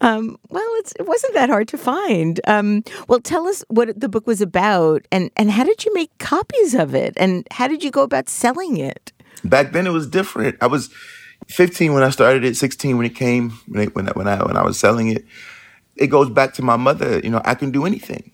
Um, 0.01 0.39
well, 0.49 0.67
it 0.99 1.07
wasn't 1.07 1.35
that 1.35 1.49
hard 1.49 1.69
to 1.69 1.79
find. 1.79 2.41
Um, 2.47 2.83
well, 3.09 3.21
tell 3.21 3.47
us 3.47 3.65
what 3.69 3.99
the 3.99 4.09
book 4.09 4.27
was 4.27 4.41
about, 4.41 5.07
and, 5.13 5.31
and 5.37 5.51
how 5.51 5.65
did 5.65 5.85
you 5.85 5.95
make 5.95 6.11
copies 6.19 6.75
of 6.75 6.95
it, 6.95 7.15
and 7.17 7.47
how 7.51 7.69
did 7.69 7.85
you 7.85 7.91
go 7.91 8.03
about 8.03 8.29
selling 8.29 8.77
it? 8.77 9.13
back 9.45 9.73
then 9.73 9.87
it 9.87 9.91
was 9.91 10.07
different. 10.07 10.57
I 10.61 10.67
was 10.67 10.89
15 11.49 11.93
when 11.93 12.03
I 12.03 12.11
started 12.11 12.45
it, 12.45 12.57
16 12.57 12.97
when 12.97 13.07
it 13.07 13.15
came, 13.15 13.51
when 13.69 13.83
I, 13.83 13.91
when 13.93 14.09
I, 14.09 14.13
when 14.13 14.29
I, 14.29 14.43
when 14.45 14.57
I 14.57 14.65
was 14.65 14.79
selling 14.79 15.09
it. 15.09 15.25
It 15.97 16.09
goes 16.09 16.29
back 16.29 16.55
to 16.55 16.63
my 16.63 16.77
mother. 16.77 17.21
You 17.21 17.31
know, 17.31 17.43
I 17.45 17.55
can 17.55 17.71
do 17.71 17.87
anything. 17.87 18.33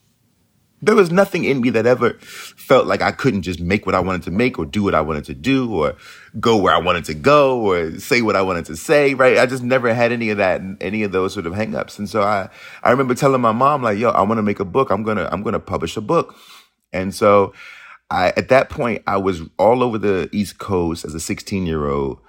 There 0.82 0.94
was 0.94 1.10
nothing 1.10 1.44
in 1.44 1.60
me 1.60 1.70
that 1.70 1.86
ever 1.86 2.14
felt 2.20 2.86
like 2.86 3.02
I 3.02 3.12
couldn't 3.12 3.42
just 3.42 3.60
make 3.60 3.84
what 3.84 3.94
I 3.94 4.00
wanted 4.00 4.22
to 4.22 4.30
make 4.30 4.58
or 4.58 4.64
do 4.64 4.82
what 4.82 4.94
I 4.94 5.00
wanted 5.00 5.24
to 5.24 5.34
do 5.34 5.74
or 5.74 5.94
go 6.38 6.56
where 6.56 6.74
I 6.74 6.78
wanted 6.78 7.04
to 7.06 7.14
go 7.14 7.60
or 7.60 7.98
say 7.98 8.22
what 8.22 8.36
I 8.36 8.42
wanted 8.42 8.64
to 8.66 8.76
say, 8.76 9.14
right? 9.14 9.38
I 9.38 9.46
just 9.46 9.62
never 9.62 9.92
had 9.92 10.10
any 10.12 10.30
of 10.30 10.38
that, 10.38 10.62
any 10.80 11.02
of 11.02 11.12
those 11.12 11.34
sort 11.34 11.46
of 11.46 11.52
hangups. 11.52 11.98
And 11.98 12.08
so 12.08 12.22
I, 12.22 12.48
I 12.82 12.90
remember 12.90 13.14
telling 13.14 13.40
my 13.40 13.52
mom, 13.52 13.82
like, 13.82 13.98
yo, 13.98 14.10
I 14.10 14.22
want 14.22 14.38
to 14.38 14.42
make 14.42 14.60
a 14.60 14.64
book. 14.64 14.90
I'm 14.90 15.02
going 15.02 15.18
to, 15.18 15.30
I'm 15.32 15.42
going 15.42 15.52
to 15.52 15.60
publish 15.60 15.96
a 15.96 16.00
book. 16.00 16.34
And 16.92 17.14
so 17.14 17.52
I, 18.10 18.28
at 18.36 18.48
that 18.48 18.70
point, 18.70 19.02
I 19.06 19.18
was 19.18 19.42
all 19.58 19.82
over 19.82 19.98
the 19.98 20.28
East 20.32 20.58
Coast 20.58 21.04
as 21.04 21.14
a 21.14 21.20
16 21.20 21.66
year 21.66 21.88
old. 21.88 22.20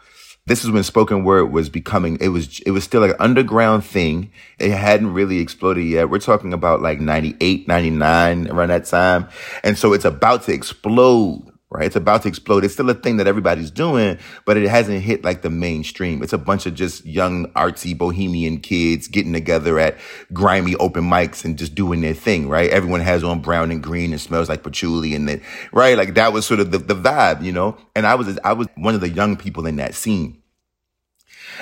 This 0.48 0.64
is 0.64 0.72
when 0.72 0.84
spoken 0.84 1.24
word 1.24 1.52
was 1.52 1.70
becoming, 1.70 2.18
it 2.20 2.30
was, 2.30 2.60
it 2.62 2.72
was 2.72 2.84
still 2.84 3.02
like 3.02 3.12
an 3.12 3.18
underground 3.20 3.86
thing. 3.86 4.32
It 4.58 4.72
hadn't 4.72 5.14
really 5.14 5.40
exploded 5.40 5.86
yet. 5.86 6.10
We're 6.10 6.20
talking 6.20 6.52
about 6.52 6.82
like 6.82 7.00
98, 7.00 7.68
99 7.68 8.48
around 8.48 8.70
that 8.70 8.86
time. 8.86 9.30
And 9.64 9.78
so 9.78 9.94
it's 9.94 10.06
about 10.06 10.44
to 10.44 10.54
explode, 10.54 11.51
right? 11.72 11.86
It's 11.86 11.96
about 11.96 12.24
to 12.24 12.28
explode. 12.28 12.66
It's 12.66 12.74
still 12.74 12.90
a 12.90 12.94
thing 12.94 13.18
that 13.18 13.28
everybody's 13.28 13.72
doing, 13.72 14.20
but 14.46 14.58
it 14.58 14.68
hasn't 14.68 15.02
hit 15.02 15.24
like 15.24 15.42
the 15.42 15.50
mainstream. 15.50 16.22
It's 16.22 16.34
a 16.34 16.38
bunch 16.38 16.66
of 16.66 16.76
just 16.76 17.06
young, 17.06 17.48
artsy, 17.54 17.98
bohemian 17.98 18.60
kids 18.60 19.08
getting 19.08 19.32
together 19.32 19.80
at 19.80 19.98
grimy 20.34 20.76
open 20.76 21.06
mics 21.06 21.46
and 21.46 21.58
just 21.58 21.74
doing 21.74 22.02
their 22.02 22.14
thing, 22.14 22.50
right? 22.50 22.70
Everyone 22.70 23.00
has 23.00 23.24
on 23.24 23.42
brown 23.42 23.72
and 23.72 23.82
green 23.82 24.12
and 24.12 24.20
smells 24.20 24.50
like 24.50 24.64
patchouli 24.64 25.16
and 25.16 25.30
then, 25.30 25.42
right? 25.72 25.98
Like 25.98 26.14
that 26.16 26.34
was 26.34 26.46
sort 26.46 26.60
of 26.60 26.72
the, 26.72 26.78
the 26.78 26.96
vibe, 26.96 27.42
you 27.42 27.54
know? 27.54 27.78
And 27.96 28.06
I 28.06 28.16
was, 28.16 28.38
I 28.44 28.52
was 28.52 28.68
one 28.76 28.94
of 28.94 29.02
the 29.02 29.10
young 29.10 29.38
people 29.38 29.66
in 29.66 29.78
that 29.78 29.96
scene. 29.96 30.41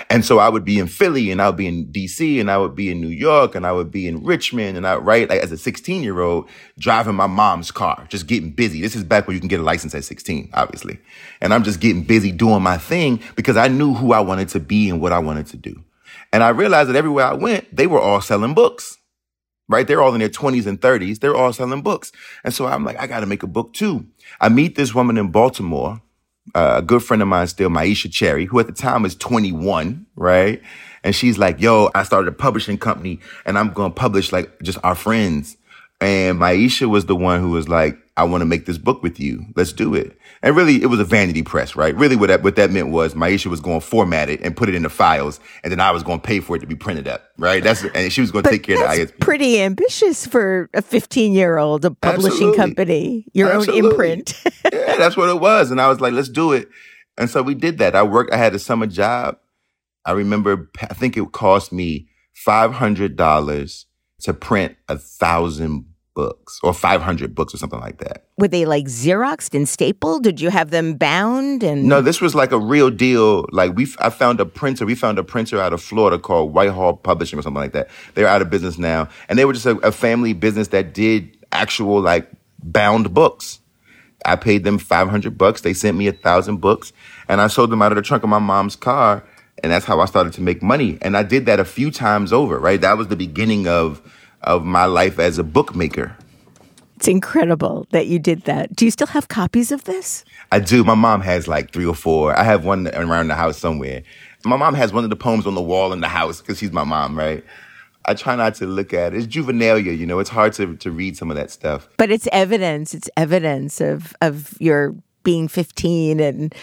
And 0.10 0.25
so 0.25 0.39
I 0.39 0.50
would 0.50 0.65
be 0.65 0.79
in 0.79 0.88
Philly 0.88 1.31
and 1.31 1.41
I 1.41 1.50
would 1.50 1.58
be 1.58 1.67
in 1.67 1.88
DC 1.88 2.39
and 2.39 2.50
I 2.50 2.58
would 2.58 2.75
be 2.75 2.89
in 2.89 3.01
New 3.01 3.10
York 3.10 3.55
and 3.55 3.65
I 3.65 3.72
would 3.72 3.91
be 3.91 4.08
in 4.08 4.24
Richmond 4.24 4.77
and 4.77 4.88
I, 4.88 4.96
right? 4.96 5.29
Like 5.29 5.41
as 5.41 5.51
a 5.51 5.58
16 5.58 6.03
year 6.03 6.19
old 6.22 6.50
driving 6.77 7.15
my 7.15 7.27
mom's 7.27 7.72
car, 7.72 8.05
just 8.10 8.27
getting 8.27 8.51
busy. 8.51 8.81
This 8.81 8.96
is 8.96 9.03
back 9.03 9.27
when 9.27 9.36
you 9.36 9.39
can 9.39 9.50
get 9.50 9.60
a 9.60 9.63
license 9.63 9.96
at 9.96 10.03
16, 10.03 10.50
obviously. 10.53 11.00
And 11.41 11.53
I'm 11.53 11.63
just 11.63 11.79
getting 11.79 12.03
busy 12.03 12.31
doing 12.31 12.63
my 12.63 12.77
thing 12.77 13.22
because 13.36 13.58
I 13.58 13.67
knew 13.67 13.93
who 13.93 14.13
I 14.13 14.19
wanted 14.19 14.50
to 14.50 14.60
be 14.60 14.89
and 14.89 15.01
what 15.01 15.13
I 15.13 15.19
wanted 15.19 15.48
to 15.48 15.58
do. 15.58 15.84
And 16.31 16.43
I 16.43 16.50
realized 16.50 16.89
that 16.89 16.96
everywhere 16.96 17.25
I 17.25 17.34
went, 17.34 17.75
they 17.75 17.88
were 17.88 18.00
all 18.00 18.22
selling 18.22 18.53
books, 18.53 18.98
right? 19.67 19.88
They're 19.88 20.01
all 20.01 20.13
in 20.13 20.19
their 20.19 20.29
20s 20.29 20.67
and 20.67 20.79
30s. 20.79 21.19
They're 21.19 21.36
all 21.36 21.53
selling 21.53 21.81
books. 21.81 22.12
And 22.43 22.53
so 22.53 22.67
I'm 22.67 22.84
like, 22.84 23.00
I 23.00 23.08
got 23.08 23.22
to 23.22 23.25
make 23.25 23.43
a 23.43 23.48
book 23.48 23.74
too. 23.74 24.05
I 24.39 24.50
meet 24.50 24.75
this 24.75 24.93
woman 24.93 25.17
in 25.17 25.31
Baltimore 25.31 26.01
a 26.56 26.82
good 26.82 27.03
friend 27.03 27.22
of 27.22 27.27
mine 27.27 27.48
still, 27.48 27.70
Maisha 27.70 28.12
Cherry, 28.12 28.46
who 28.46 28.60
at 28.60 28.68
the 28.68 28.74
time 28.74 29.03
was 29.03 29.15
21, 29.15 30.06
right? 30.15 30.62
And 31.03 31.15
she's 31.15 31.38
like, 31.38 31.62
yo, 31.62 31.89
I 31.96 32.03
started 32.03 32.27
a 32.27 32.32
publishing 32.36 32.77
company 32.77 33.20
and 33.46 33.58
I'm 33.58 33.72
going 33.72 33.91
to 33.91 33.96
publish 33.96 34.32
like 34.32 34.62
just 34.62 34.77
our 34.84 34.96
friends. 34.96 35.58
And 36.01 36.39
Maisha 36.39 36.89
was 36.89 37.08
the 37.08 37.15
one 37.15 37.41
who 37.41 37.50
was 37.50 37.68
like, 37.68 37.98
I 38.15 38.24
want 38.24 38.41
to 38.41 38.46
make 38.46 38.65
this 38.65 38.77
book 38.77 39.03
with 39.03 39.20
you. 39.20 39.46
Let's 39.56 39.74
do 39.74 39.96
it. 39.96 40.18
And 40.41 40.56
really, 40.56 40.82
it 40.82 40.86
was 40.86 41.00
a 41.00 41.06
vanity 41.06 41.44
press, 41.44 41.75
right? 41.75 41.96
Really, 41.96 42.15
what 42.15 42.27
that, 42.27 42.41
what 42.44 42.56
that 42.56 42.72
meant 42.72 42.89
was 42.89 43.13
Maisha 43.13 43.48
was 43.48 43.60
going 43.60 43.82
to 43.82 43.86
format 43.86 44.29
it 44.29 44.39
and 44.41 44.56
put 44.56 44.70
it 44.70 44.75
in 44.75 44.84
the 44.84 44.89
files, 44.89 45.39
and 45.63 45.72
then 45.72 45.82
I 45.82 45.91
was 45.91 46.03
going 46.03 46.22
to 46.22 46.25
pay 46.25 46.39
for 46.39 46.56
it 46.56 46.60
to 46.60 46.68
be 46.68 46.75
printed 46.75 47.08
up, 47.08 47.24
right? 47.38 47.62
That's 47.62 47.84
and 47.84 48.12
she 48.12 48.22
was 48.22 48.32
going 48.32 48.44
to 48.44 48.50
take 48.50 48.63
care 48.63 48.75
of 48.75 48.89
the 48.91 48.98
That's 48.98 49.13
pretty 49.20 49.62
ambitious 49.62 50.25
for 50.25 50.70
a 50.74 50.82
15 50.82 51.34
year 51.34 51.58
old, 51.58 51.84
a 51.84 51.91
publishing 51.91 52.32
Absolutely. 52.32 52.58
company, 52.58 53.25
your 53.34 53.51
Absolutely. 53.51 53.82
own 53.82 53.91
imprint. 53.91 54.44
yeah, 54.72 54.96
that's 54.98 55.18
what 55.18 55.29
it 55.29 55.39
was. 55.39 55.72
And 55.72 55.82
I 55.82 55.89
was 55.89 56.00
like, 56.00 56.13
let's 56.13 56.29
do 56.29 56.53
it. 56.53 56.70
And 57.18 57.29
so 57.29 57.41
we 57.41 57.53
did 57.53 57.79
that. 57.79 57.96
I 57.96 58.03
worked, 58.03 58.34
I 58.34 58.38
had 58.38 58.56
a 58.56 58.60
summer 58.60 58.88
job. 58.88 59.38
I 60.06 60.13
remember, 60.13 60.70
I 60.82 60.94
think 60.94 61.18
it 61.18 61.32
cost 61.34 61.74
me 61.74 62.08
$500 62.48 63.86
to 64.22 64.34
print 64.34 64.77
a 64.88 64.98
thousand 64.98 65.86
books 66.19 66.59
or 66.63 66.73
500 66.73 67.33
books 67.33 67.53
or 67.53 67.57
something 67.57 67.79
like 67.79 67.99
that. 67.99 68.25
Were 68.38 68.49
they 68.49 68.65
like 68.65 68.88
Xeroxed 68.88 69.55
and 69.55 69.69
stapled? 69.69 70.23
Did 70.23 70.41
you 70.41 70.49
have 70.49 70.69
them 70.69 70.95
bound? 70.95 71.63
And 71.63 71.85
No, 71.85 72.01
this 72.01 72.19
was 72.19 72.35
like 72.35 72.51
a 72.51 72.59
real 72.59 72.89
deal. 72.89 73.45
Like 73.51 73.73
we, 73.77 73.88
I 73.99 74.09
found 74.09 74.41
a 74.41 74.45
printer. 74.45 74.85
We 74.85 74.95
found 74.95 75.17
a 75.17 75.23
printer 75.23 75.61
out 75.61 75.71
of 75.71 75.81
Florida 75.81 76.19
called 76.19 76.53
Whitehall 76.53 76.97
Publishing 76.97 77.39
or 77.39 77.41
something 77.41 77.61
like 77.61 77.71
that. 77.71 77.89
They're 78.15 78.27
out 78.27 78.41
of 78.41 78.49
business 78.49 78.77
now, 78.77 79.07
and 79.29 79.39
they 79.39 79.45
were 79.45 79.53
just 79.53 79.65
a, 79.65 79.77
a 79.77 79.93
family 79.93 80.33
business 80.33 80.69
that 80.69 80.93
did 80.93 81.38
actual 81.53 82.01
like 82.01 82.29
bound 82.61 83.13
books. 83.13 83.59
I 84.25 84.35
paid 84.35 84.65
them 84.65 84.77
five 84.77 85.07
hundred 85.09 85.38
bucks. 85.38 85.61
They 85.61 85.73
sent 85.73 85.95
me 85.95 86.07
a 86.07 86.13
thousand 86.13 86.57
books, 86.57 86.91
and 87.29 87.39
I 87.39 87.47
sold 87.47 87.69
them 87.69 87.81
out 87.81 87.93
of 87.93 87.95
the 87.95 88.01
trunk 88.01 88.23
of 88.23 88.29
my 88.29 88.39
mom's 88.39 88.75
car, 88.75 89.23
and 89.63 89.71
that's 89.71 89.85
how 89.85 90.01
I 90.01 90.05
started 90.05 90.33
to 90.33 90.41
make 90.41 90.61
money. 90.61 90.97
And 91.01 91.15
I 91.15 91.23
did 91.23 91.45
that 91.45 91.61
a 91.61 91.65
few 91.65 91.91
times 91.91 92.33
over. 92.33 92.59
Right, 92.59 92.81
that 92.81 92.97
was 92.97 93.07
the 93.07 93.15
beginning 93.15 93.69
of 93.69 94.01
of 94.43 94.63
my 94.65 94.86
life 94.86 95.19
as 95.19 95.38
a 95.38 95.43
bookmaker. 95.43 96.15
it's 96.96 97.08
incredible 97.08 97.88
that 97.91 98.08
you 98.08 98.19
did 98.19 98.43
that. 98.43 98.75
Do 98.75 98.86
you 98.86 98.91
still 98.91 99.08
have 99.08 99.27
copies 99.27 99.72
of 99.72 99.84
this? 99.86 100.25
I 100.51 100.60
do. 100.60 100.84
My 100.84 100.96
mom 100.96 101.22
has 101.22 101.48
like 101.48 101.72
three 101.72 101.86
or 101.86 101.96
four. 101.96 102.38
I 102.38 102.43
have 102.43 102.65
one 102.65 102.88
around 102.89 103.27
the 103.29 103.36
house 103.36 103.58
somewhere. 103.58 104.03
My 104.46 104.58
mom 104.58 104.74
has 104.74 104.91
one 104.93 105.03
of 105.03 105.10
the 105.10 105.15
poems 105.15 105.46
on 105.46 105.55
the 105.55 105.62
wall 105.62 105.93
in 105.93 106.01
the 106.01 106.08
house 106.08 106.41
because 106.41 106.58
she's 106.58 106.72
my 106.72 106.84
mom, 106.84 107.17
right? 107.17 107.43
I 108.05 108.13
try 108.15 108.36
not 108.36 108.55
to 108.55 108.65
look 108.65 108.93
at 108.93 109.13
it. 109.13 109.17
It's 109.17 109.27
juvenilia, 109.27 109.96
you 109.98 110.05
know. 110.05 110.19
It's 110.19 110.29
hard 110.29 110.53
to 110.53 110.75
to 110.77 110.91
read 110.91 111.15
some 111.17 111.29
of 111.29 111.38
that 111.38 111.51
stuff. 111.51 111.88
But 111.98 112.10
it's 112.10 112.27
evidence. 112.31 112.93
It's 112.93 113.10
evidence 113.17 113.81
of 113.81 114.15
of 114.22 114.55
your 114.60 114.96
being 115.23 115.47
15 115.47 116.19
and 116.19 116.53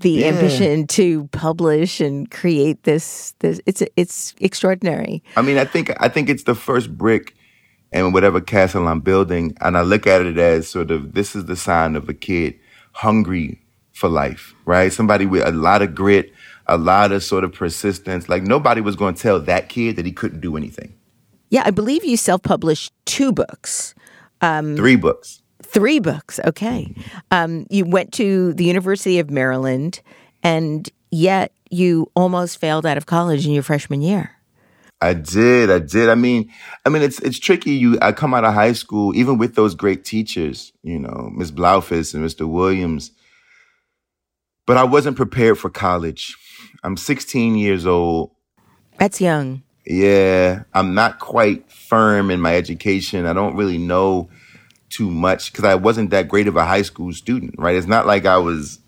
the 0.00 0.10
Yeah. 0.10 0.26
ambition 0.28 0.86
to 0.88 1.28
publish 1.32 2.00
and 2.00 2.30
create 2.30 2.82
this. 2.84 3.34
This 3.40 3.60
it's 3.66 3.82
it's 3.96 4.34
extraordinary. 4.40 5.22
I 5.36 5.42
mean, 5.42 5.58
I 5.58 5.64
think 5.64 5.90
I 6.00 6.08
think 6.08 6.28
it's 6.28 6.44
the 6.44 6.54
first 6.54 6.96
brick 6.96 7.34
in 7.92 8.12
whatever 8.12 8.40
castle 8.40 8.88
I'm 8.88 9.00
building, 9.00 9.56
and 9.60 9.76
I 9.76 9.82
look 9.82 10.06
at 10.06 10.22
it 10.22 10.38
as 10.38 10.68
sort 10.68 10.90
of 10.90 11.14
this 11.14 11.36
is 11.36 11.44
the 11.46 11.56
sign 11.56 11.96
of 11.96 12.08
a 12.08 12.14
kid 12.14 12.54
hungry 12.92 13.60
for 13.92 14.08
life, 14.08 14.54
right? 14.64 14.92
Somebody 14.92 15.26
with 15.26 15.46
a 15.46 15.52
lot 15.52 15.82
of 15.82 15.94
grit, 15.94 16.32
a 16.66 16.76
lot 16.76 17.12
of 17.12 17.22
sort 17.22 17.44
of 17.44 17.52
persistence. 17.52 18.28
Like 18.28 18.42
nobody 18.42 18.80
was 18.80 18.96
going 18.96 19.14
to 19.14 19.22
tell 19.22 19.40
that 19.40 19.68
kid 19.68 19.96
that 19.96 20.06
he 20.06 20.12
couldn't 20.12 20.40
do 20.40 20.56
anything. 20.56 20.94
Yeah, 21.50 21.62
I 21.64 21.70
believe 21.70 22.04
you 22.04 22.16
self 22.16 22.42
published 22.42 22.92
two 23.04 23.30
books. 23.32 23.94
Um, 24.40 24.76
Three 24.76 24.96
books. 24.96 25.40
Three 25.74 25.98
books. 25.98 26.38
Okay. 26.44 26.94
Um, 27.32 27.66
you 27.68 27.84
went 27.84 28.12
to 28.14 28.54
the 28.54 28.64
University 28.64 29.18
of 29.18 29.28
Maryland, 29.28 30.00
and 30.42 30.88
yet 31.10 31.50
you 31.68 32.10
almost 32.14 32.58
failed 32.58 32.86
out 32.86 32.96
of 32.96 33.06
college 33.06 33.44
in 33.44 33.52
your 33.52 33.64
freshman 33.64 34.00
year. 34.00 34.30
I 35.00 35.14
did. 35.14 35.72
I 35.72 35.80
did. 35.80 36.08
I 36.08 36.14
mean, 36.14 36.48
I 36.86 36.90
mean, 36.90 37.02
it's 37.02 37.18
it's 37.18 37.40
tricky. 37.40 37.72
You, 37.72 37.98
I 38.00 38.12
come 38.12 38.34
out 38.34 38.44
of 38.44 38.54
high 38.54 38.72
school, 38.72 39.16
even 39.16 39.36
with 39.36 39.56
those 39.56 39.74
great 39.74 40.04
teachers, 40.04 40.72
you 40.84 41.00
know, 41.00 41.28
Miss 41.34 41.50
Blaufus 41.50 42.14
and 42.14 42.24
Mr. 42.24 42.48
Williams, 42.48 43.10
but 44.66 44.76
I 44.76 44.84
wasn't 44.84 45.16
prepared 45.16 45.58
for 45.58 45.70
college. 45.70 46.36
I'm 46.84 46.96
16 46.96 47.56
years 47.56 47.84
old. 47.84 48.30
That's 48.98 49.20
young. 49.20 49.64
Yeah, 49.84 50.62
I'm 50.72 50.94
not 50.94 51.18
quite 51.18 51.70
firm 51.70 52.30
in 52.30 52.40
my 52.40 52.54
education. 52.54 53.26
I 53.26 53.32
don't 53.32 53.56
really 53.56 53.78
know 53.78 54.30
too 54.94 55.10
much 55.10 55.50
because 55.50 55.64
I 55.64 55.74
wasn't 55.74 56.10
that 56.10 56.28
great 56.28 56.46
of 56.46 56.56
a 56.56 56.64
high 56.64 56.82
school 56.82 57.12
student, 57.12 57.56
right? 57.58 57.74
It's 57.74 57.88
not 57.88 58.06
like 58.06 58.26
I 58.26 58.38
was, 58.38 58.78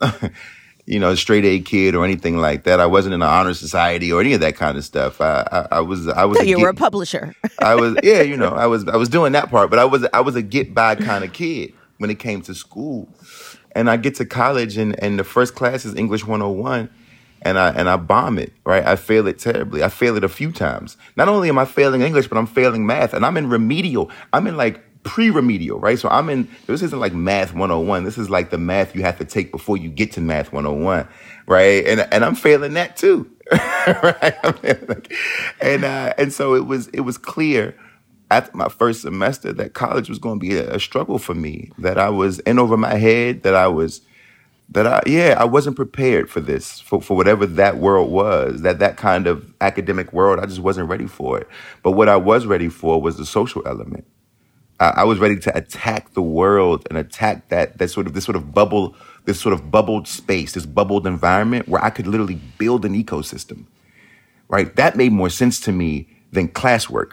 you 0.86 1.00
know, 1.00 1.12
a 1.12 1.16
straight 1.16 1.44
A 1.46 1.60
kid 1.60 1.94
or 1.94 2.04
anything 2.04 2.36
like 2.36 2.64
that. 2.64 2.80
I 2.80 2.86
wasn't 2.86 3.14
in 3.14 3.22
an 3.22 3.28
honor 3.28 3.54
society 3.54 4.12
or 4.12 4.20
any 4.20 4.34
of 4.34 4.40
that 4.40 4.56
kind 4.56 4.76
of 4.76 4.84
stuff. 4.84 5.22
I, 5.22 5.48
I, 5.50 5.76
I 5.76 5.80
was, 5.80 6.06
I 6.06 6.26
was. 6.26 6.36
So 6.36 6.44
a 6.44 6.46
you 6.46 6.60
were 6.60 6.68
a 6.68 6.74
publisher. 6.74 7.34
I 7.60 7.76
was, 7.76 7.96
yeah, 8.02 8.20
you 8.20 8.36
know, 8.36 8.50
I 8.50 8.66
was, 8.66 8.86
I 8.86 8.96
was 8.96 9.08
doing 9.08 9.32
that 9.32 9.50
part, 9.50 9.70
but 9.70 9.78
I 9.78 9.86
was, 9.86 10.06
I 10.12 10.20
was 10.20 10.36
a 10.36 10.42
get 10.42 10.74
by 10.74 10.96
kind 10.96 11.24
of 11.24 11.32
kid 11.32 11.72
when 11.96 12.10
it 12.10 12.18
came 12.18 12.42
to 12.42 12.54
school. 12.54 13.08
And 13.74 13.88
I 13.88 13.96
get 13.96 14.16
to 14.16 14.24
college, 14.24 14.76
and 14.76 15.02
and 15.02 15.18
the 15.18 15.24
first 15.24 15.56
class 15.56 15.84
is 15.84 15.96
English 15.96 16.24
101, 16.24 16.88
and 17.42 17.58
I 17.58 17.70
and 17.70 17.88
I 17.88 17.96
bomb 17.96 18.38
it, 18.38 18.52
right? 18.64 18.86
I 18.86 18.94
fail 18.94 19.26
it 19.26 19.40
terribly. 19.40 19.82
I 19.82 19.88
fail 19.88 20.16
it 20.16 20.22
a 20.22 20.28
few 20.28 20.52
times. 20.52 20.96
Not 21.16 21.26
only 21.26 21.48
am 21.48 21.58
I 21.58 21.64
failing 21.64 22.02
English, 22.02 22.28
but 22.28 22.38
I'm 22.38 22.46
failing 22.46 22.86
math, 22.86 23.14
and 23.14 23.26
I'm 23.26 23.36
in 23.36 23.48
remedial. 23.48 24.12
I'm 24.32 24.46
in 24.46 24.56
like 24.56 24.80
pre-remedial, 25.04 25.78
right? 25.78 25.98
So 25.98 26.08
I'm 26.08 26.28
in 26.28 26.48
this 26.66 26.82
isn't 26.82 26.98
like 26.98 27.12
math 27.12 27.52
101. 27.52 28.04
This 28.04 28.18
is 28.18 28.28
like 28.30 28.50
the 28.50 28.58
math 28.58 28.94
you 28.94 29.02
have 29.02 29.18
to 29.18 29.24
take 29.24 29.52
before 29.52 29.76
you 29.76 29.88
get 29.88 30.12
to 30.12 30.20
math 30.20 30.52
101, 30.52 31.06
right? 31.46 31.86
And 31.86 32.00
and 32.12 32.24
I'm 32.24 32.34
failing 32.34 32.74
that 32.74 32.96
too. 32.96 33.30
right? 33.52 35.08
and 35.60 35.84
uh, 35.84 36.14
and 36.18 36.32
so 36.32 36.54
it 36.54 36.66
was 36.66 36.88
it 36.88 37.00
was 37.00 37.18
clear 37.18 37.76
after 38.30 38.56
my 38.56 38.68
first 38.68 39.02
semester 39.02 39.52
that 39.52 39.74
college 39.74 40.08
was 40.08 40.18
going 40.18 40.40
to 40.40 40.46
be 40.46 40.56
a, 40.56 40.74
a 40.74 40.80
struggle 40.80 41.18
for 41.18 41.34
me, 41.34 41.70
that 41.78 41.98
I 41.98 42.08
was 42.08 42.40
in 42.40 42.58
over 42.58 42.76
my 42.76 42.96
head, 42.96 43.42
that 43.42 43.54
I 43.54 43.68
was 43.68 44.00
that 44.70 44.86
I 44.86 45.02
yeah 45.06 45.36
I 45.38 45.44
wasn't 45.44 45.76
prepared 45.76 46.30
for 46.30 46.40
this 46.40 46.80
for, 46.80 47.00
for 47.00 47.16
whatever 47.16 47.46
that 47.46 47.76
world 47.76 48.10
was 48.10 48.62
that 48.62 48.78
that 48.78 48.96
kind 48.96 49.26
of 49.26 49.52
academic 49.60 50.12
world 50.12 50.40
I 50.40 50.46
just 50.46 50.60
wasn't 50.60 50.88
ready 50.88 51.06
for 51.06 51.38
it 51.38 51.48
but 51.82 51.92
what 51.92 52.08
I 52.08 52.16
was 52.16 52.46
ready 52.46 52.68
for 52.68 53.00
was 53.00 53.16
the 53.18 53.26
social 53.26 53.62
element 53.66 54.06
I, 54.80 54.88
I 54.88 55.04
was 55.04 55.18
ready 55.18 55.38
to 55.38 55.56
attack 55.56 56.14
the 56.14 56.22
world 56.22 56.86
and 56.88 56.98
attack 56.98 57.48
that 57.48 57.78
that 57.78 57.88
sort 57.88 58.06
of 58.06 58.14
this 58.14 58.24
sort 58.24 58.36
of 58.36 58.52
bubble 58.52 58.94
this 59.24 59.40
sort 59.40 59.52
of 59.52 59.70
bubbled 59.70 60.08
space 60.08 60.52
this 60.52 60.66
bubbled 60.66 61.06
environment 61.06 61.68
where 61.68 61.82
I 61.82 61.90
could 61.90 62.06
literally 62.06 62.40
build 62.58 62.84
an 62.84 62.94
ecosystem 62.94 63.66
right 64.48 64.74
that 64.76 64.96
made 64.96 65.12
more 65.12 65.30
sense 65.30 65.60
to 65.60 65.72
me 65.72 66.08
than 66.32 66.48
classwork 66.48 67.12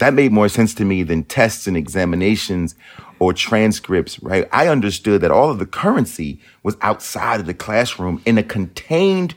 that 0.00 0.14
made 0.14 0.32
more 0.32 0.48
sense 0.48 0.74
to 0.74 0.84
me 0.84 1.02
than 1.02 1.24
tests 1.24 1.66
and 1.66 1.76
examinations 1.76 2.74
or 3.18 3.34
transcripts, 3.34 4.20
right? 4.22 4.48
I 4.50 4.66
understood 4.66 5.20
that 5.20 5.30
all 5.30 5.50
of 5.50 5.58
the 5.58 5.66
currency 5.66 6.40
was 6.62 6.76
outside 6.80 7.38
of 7.38 7.46
the 7.46 7.54
classroom 7.54 8.22
in 8.24 8.38
a 8.38 8.42
contained 8.42 9.34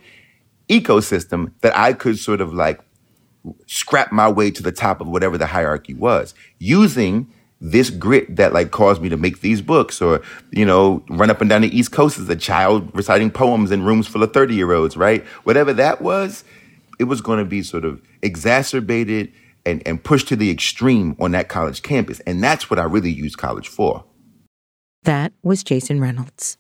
ecosystem 0.70 1.52
that 1.60 1.78
I 1.78 1.92
could 1.92 2.18
sort 2.18 2.40
of 2.40 2.54
like 2.54 2.80
scrap 3.68 4.14
my 4.14 4.30
way 4.30 4.52
to 4.52 4.64
the 4.64 4.72
top 4.72 5.02
of 5.02 5.10
whatever 5.10 5.38
the 5.38 5.48
hierarchy 5.48 5.94
was 5.94 6.34
using 6.60 7.30
this 7.66 7.90
grit 7.90 8.36
that 8.36 8.54
like 8.54 8.72
caused 8.72 9.02
me 9.02 9.10
to 9.10 9.18
make 9.18 9.40
these 9.40 9.62
books 9.62 10.02
or 10.02 10.22
you 10.52 10.66
know 10.66 11.04
run 11.10 11.30
up 11.30 11.42
and 11.42 11.50
down 11.50 11.62
the 11.62 11.76
east 11.76 11.92
coast 11.92 12.20
as 12.20 12.30
a 12.30 12.36
child 12.36 12.90
reciting 12.94 13.32
poems 13.32 13.72
in 13.72 13.84
rooms 13.84 14.06
full 14.06 14.22
of 14.22 14.34
30 14.34 14.54
year 14.54 14.74
olds 14.74 14.98
right 14.98 15.24
whatever 15.46 15.72
that 15.72 16.02
was 16.02 16.44
it 17.00 17.06
was 17.06 17.22
going 17.22 17.40
to 17.40 17.46
be 17.46 17.64
sort 17.64 17.86
of 17.86 18.02
exacerbated 18.22 19.32
and, 19.66 19.82
and 19.86 20.04
pushed 20.04 20.28
to 20.30 20.36
the 20.36 20.52
extreme 20.52 21.16
on 21.20 21.32
that 21.32 21.50
college 21.50 21.82
campus. 21.84 22.20
And 22.22 22.44
that's 22.44 22.70
what 22.70 22.80
I 22.80 22.84
really 22.84 23.12
use 23.12 23.36
college 23.36 23.68
for. 23.68 24.04
That 25.04 25.34
was 25.42 25.64
Jason 25.64 26.00
Reynolds. 26.00 26.58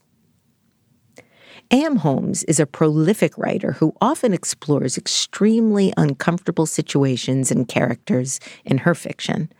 A.M. 1.71 1.97
Homes 1.97 2.43
is 2.43 2.59
a 2.59 2.65
prolific 2.65 3.37
writer 3.37 3.71
who 3.73 3.95
often 4.01 4.33
explores 4.33 4.97
extremely 4.97 5.93
uncomfortable 5.97 6.65
situations 6.65 7.51
and 7.51 7.67
characters 7.67 8.39
in 8.65 8.79
her 8.79 8.93
fiction. 8.93 9.51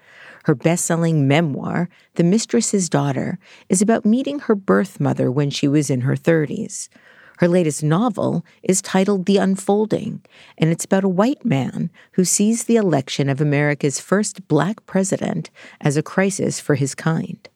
Her 0.43 0.55
best 0.55 0.85
selling 0.85 1.27
memoir, 1.27 1.89
The 2.15 2.23
Mistress's 2.23 2.89
Daughter, 2.89 3.39
is 3.69 3.81
about 3.81 4.05
meeting 4.05 4.39
her 4.39 4.55
birth 4.55 4.99
mother 4.99 5.31
when 5.31 5.49
she 5.49 5.67
was 5.67 5.89
in 5.89 6.01
her 6.01 6.15
30s. 6.15 6.89
Her 7.37 7.47
latest 7.47 7.81
novel 7.81 8.45
is 8.61 8.81
titled 8.81 9.25
The 9.25 9.37
Unfolding, 9.37 10.21
and 10.57 10.69
it's 10.69 10.85
about 10.85 11.03
a 11.03 11.09
white 11.09 11.43
man 11.43 11.89
who 12.11 12.25
sees 12.25 12.65
the 12.65 12.75
election 12.75 13.27
of 13.27 13.41
America's 13.41 13.99
first 13.99 14.47
black 14.47 14.85
president 14.85 15.49
as 15.81 15.97
a 15.97 16.03
crisis 16.03 16.59
for 16.59 16.75
his 16.75 16.93
kind. 16.93 17.47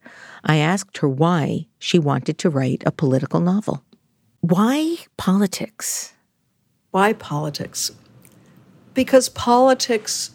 I 0.43 0.57
asked 0.57 0.97
her 0.97 1.09
why 1.09 1.67
she 1.77 1.99
wanted 1.99 2.37
to 2.39 2.49
write 2.49 2.83
a 2.85 2.91
political 2.91 3.39
novel. 3.39 3.83
Why 4.41 4.97
politics? 5.17 6.13
Why 6.91 7.13
politics? 7.13 7.91
Because 8.93 9.29
politics 9.29 10.31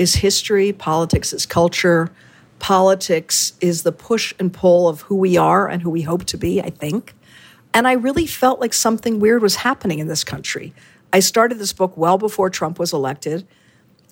is 0.00 0.14
history, 0.14 0.72
politics 0.72 1.30
is 1.34 1.44
culture, 1.44 2.10
politics 2.58 3.52
is 3.60 3.82
the 3.82 3.92
push 3.92 4.32
and 4.38 4.50
pull 4.50 4.88
of 4.88 5.02
who 5.02 5.14
we 5.14 5.36
are 5.36 5.68
and 5.68 5.82
who 5.82 5.90
we 5.90 6.00
hope 6.00 6.24
to 6.24 6.38
be, 6.38 6.58
I 6.60 6.70
think. 6.70 7.14
And 7.74 7.86
I 7.86 7.92
really 7.92 8.26
felt 8.26 8.60
like 8.60 8.72
something 8.72 9.20
weird 9.20 9.42
was 9.42 9.56
happening 9.56 9.98
in 9.98 10.08
this 10.08 10.24
country. 10.24 10.72
I 11.12 11.20
started 11.20 11.58
this 11.58 11.74
book 11.74 11.98
well 11.98 12.16
before 12.16 12.48
Trump 12.48 12.78
was 12.78 12.94
elected. 12.94 13.46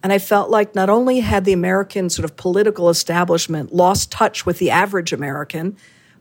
And 0.03 0.13
I 0.13 0.19
felt 0.19 0.51
like 0.51 0.75
not 0.75 0.91
only 0.91 1.21
had 1.21 1.47
the 1.47 1.55
American 1.55 2.11
sort 2.11 2.25
of 2.25 2.37
political 2.37 2.91
establishment 2.91 3.75
lost 3.75 4.13
touch 4.13 4.45
with 4.45 4.59
the 4.59 4.71
average 4.71 5.15
American, 5.15 5.75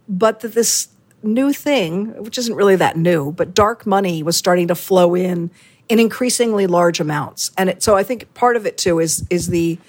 but 0.08 0.40
that 0.40 0.54
this 0.54 0.88
new 1.22 1.52
thing, 1.52 2.24
which 2.24 2.38
isn't 2.38 2.56
really 2.56 2.78
that 2.78 2.96
new, 2.96 3.34
but 3.34 3.54
dark 3.54 3.86
money 3.86 4.24
was 4.24 4.38
starting 4.38 4.70
to 4.70 4.76
flow 4.76 5.14
in 5.14 5.52
in 5.90 6.00
increasingly 6.00 6.68
large 6.68 7.00
amounts. 7.00 7.52
And 7.58 7.70
it, 7.70 7.84
so 7.84 7.96
I 7.96 8.04
think 8.04 8.34
part 8.34 8.56
of 8.56 8.66
it 8.66 8.78
too 8.78 9.00
is 9.00 9.26
is 9.30 9.48
the 9.48 9.80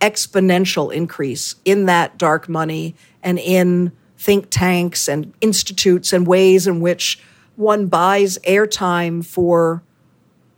exponential 0.00 0.92
increase 0.92 1.54
in 1.64 1.86
that 1.86 2.18
dark 2.18 2.48
money 2.48 2.94
and 3.22 3.38
in 3.38 3.92
think 4.18 4.48
tanks 4.50 5.08
and 5.08 5.32
institutes 5.40 6.12
and 6.12 6.26
ways 6.26 6.66
in 6.66 6.80
which 6.80 7.18
one 7.56 7.86
buys 7.86 8.38
airtime 8.38 9.24
for 9.24 9.82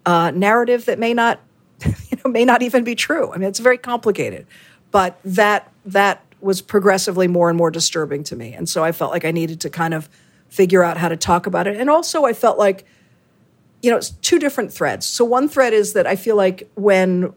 a 0.05 0.33
narrative 0.33 0.87
that 0.87 0.99
may 0.99 1.15
not 1.15 1.41
you 1.85 2.19
know 2.25 2.31
may 2.31 2.45
not 2.45 2.63
even 2.63 2.83
be 2.83 2.95
true. 2.95 3.33
I 3.33 3.39
mean 3.39 3.49
it's 3.49 3.61
very 3.61 3.79
complicated. 3.79 4.47
But 4.91 5.21
that 5.25 5.71
that 5.85 6.25
was 6.41 6.63
progressively 6.63 7.29
more 7.29 7.49
and 7.49 7.59
more 7.59 7.71
disturbing 7.71 8.23
to 8.25 8.37
me. 8.37 8.53
And 8.53 8.69
so 8.69 8.85
I 8.85 8.93
felt 8.93 9.11
like 9.11 9.25
I 9.25 9.33
needed 9.33 9.61
to 9.61 9.71
kind 9.71 9.93
of 9.93 10.09
figure 10.49 10.83
out 10.83 10.97
how 10.97 11.09
to 11.09 11.17
talk 11.17 11.47
about 11.47 11.67
it. 11.67 11.77
And 11.77 11.91
also 11.91 12.25
I 12.25 12.33
felt 12.33 12.59
like 12.59 12.87
you 13.83 13.91
know, 13.91 13.97
it's 13.97 14.11
two 14.11 14.39
different 14.39 14.73
threads. 14.73 15.07
So 15.07 15.25
one 15.25 15.49
thread 15.49 15.73
is 15.73 15.93
that 15.93 16.07
I 16.07 16.17
feel 16.17 16.37
like 16.37 16.69
when 16.75 17.33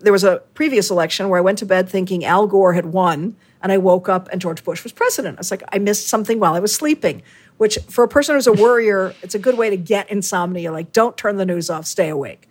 there 0.00 0.12
was 0.12 0.24
a 0.24 0.42
previous 0.54 0.90
election 0.90 1.28
where 1.28 1.38
I 1.38 1.40
went 1.40 1.58
to 1.58 1.66
bed 1.66 1.88
thinking 1.88 2.24
Al 2.24 2.46
Gore 2.46 2.74
had 2.74 2.86
won 2.86 3.36
and 3.62 3.72
I 3.72 3.78
woke 3.78 4.08
up 4.08 4.28
and 4.30 4.40
George 4.40 4.62
Bush 4.62 4.82
was 4.82 4.92
president. 4.92 5.38
I 5.38 5.40
was 5.40 5.50
like, 5.50 5.62
I 5.72 5.78
missed 5.78 6.08
something 6.08 6.38
while 6.38 6.54
I 6.54 6.60
was 6.60 6.74
sleeping, 6.74 7.22
which 7.56 7.78
for 7.88 8.04
a 8.04 8.08
person 8.08 8.34
who's 8.34 8.46
a 8.46 8.52
worrier, 8.52 9.14
it's 9.22 9.34
a 9.34 9.38
good 9.38 9.56
way 9.56 9.70
to 9.70 9.76
get 9.76 10.10
insomnia. 10.10 10.70
Like, 10.70 10.92
don't 10.92 11.16
turn 11.16 11.36
the 11.36 11.46
news 11.46 11.70
off, 11.70 11.86
stay 11.86 12.08
awake. 12.08 12.48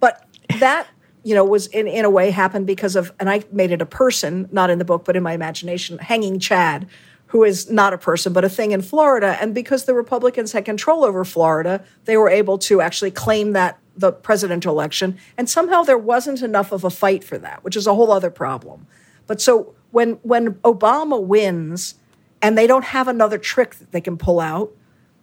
But 0.00 0.26
that, 0.58 0.88
you 1.24 1.34
know, 1.34 1.44
was 1.44 1.66
in, 1.66 1.86
in 1.86 2.04
a 2.04 2.10
way 2.10 2.30
happened 2.30 2.66
because 2.66 2.96
of, 2.96 3.12
and 3.20 3.28
I 3.28 3.44
made 3.52 3.70
it 3.70 3.82
a 3.82 3.86
person, 3.86 4.48
not 4.50 4.70
in 4.70 4.78
the 4.78 4.84
book, 4.84 5.04
but 5.04 5.14
in 5.14 5.22
my 5.22 5.32
imagination, 5.32 5.98
hanging 5.98 6.38
Chad, 6.38 6.88
who 7.28 7.44
is 7.44 7.70
not 7.70 7.92
a 7.92 7.98
person, 7.98 8.32
but 8.32 8.44
a 8.44 8.48
thing 8.48 8.72
in 8.72 8.82
Florida. 8.82 9.36
And 9.40 9.54
because 9.54 9.84
the 9.84 9.94
Republicans 9.94 10.52
had 10.52 10.64
control 10.64 11.04
over 11.04 11.24
Florida, 11.24 11.84
they 12.04 12.16
were 12.16 12.28
able 12.30 12.58
to 12.58 12.80
actually 12.80 13.10
claim 13.10 13.52
that 13.52 13.78
the 13.96 14.12
presidential 14.12 14.72
election. 14.72 15.18
And 15.36 15.48
somehow 15.48 15.82
there 15.82 15.98
wasn't 15.98 16.42
enough 16.42 16.72
of 16.72 16.84
a 16.84 16.90
fight 16.90 17.24
for 17.24 17.36
that, 17.38 17.64
which 17.64 17.76
is 17.76 17.86
a 17.86 17.94
whole 17.94 18.12
other 18.12 18.30
problem. 18.30 18.86
But 19.26 19.40
so 19.40 19.74
when 19.90 20.12
when 20.22 20.54
Obama 20.54 21.22
wins 21.22 21.96
and 22.40 22.56
they 22.56 22.66
don't 22.66 22.84
have 22.84 23.08
another 23.08 23.38
trick 23.38 23.74
that 23.76 23.92
they 23.92 24.00
can 24.00 24.16
pull 24.16 24.40
out, 24.40 24.72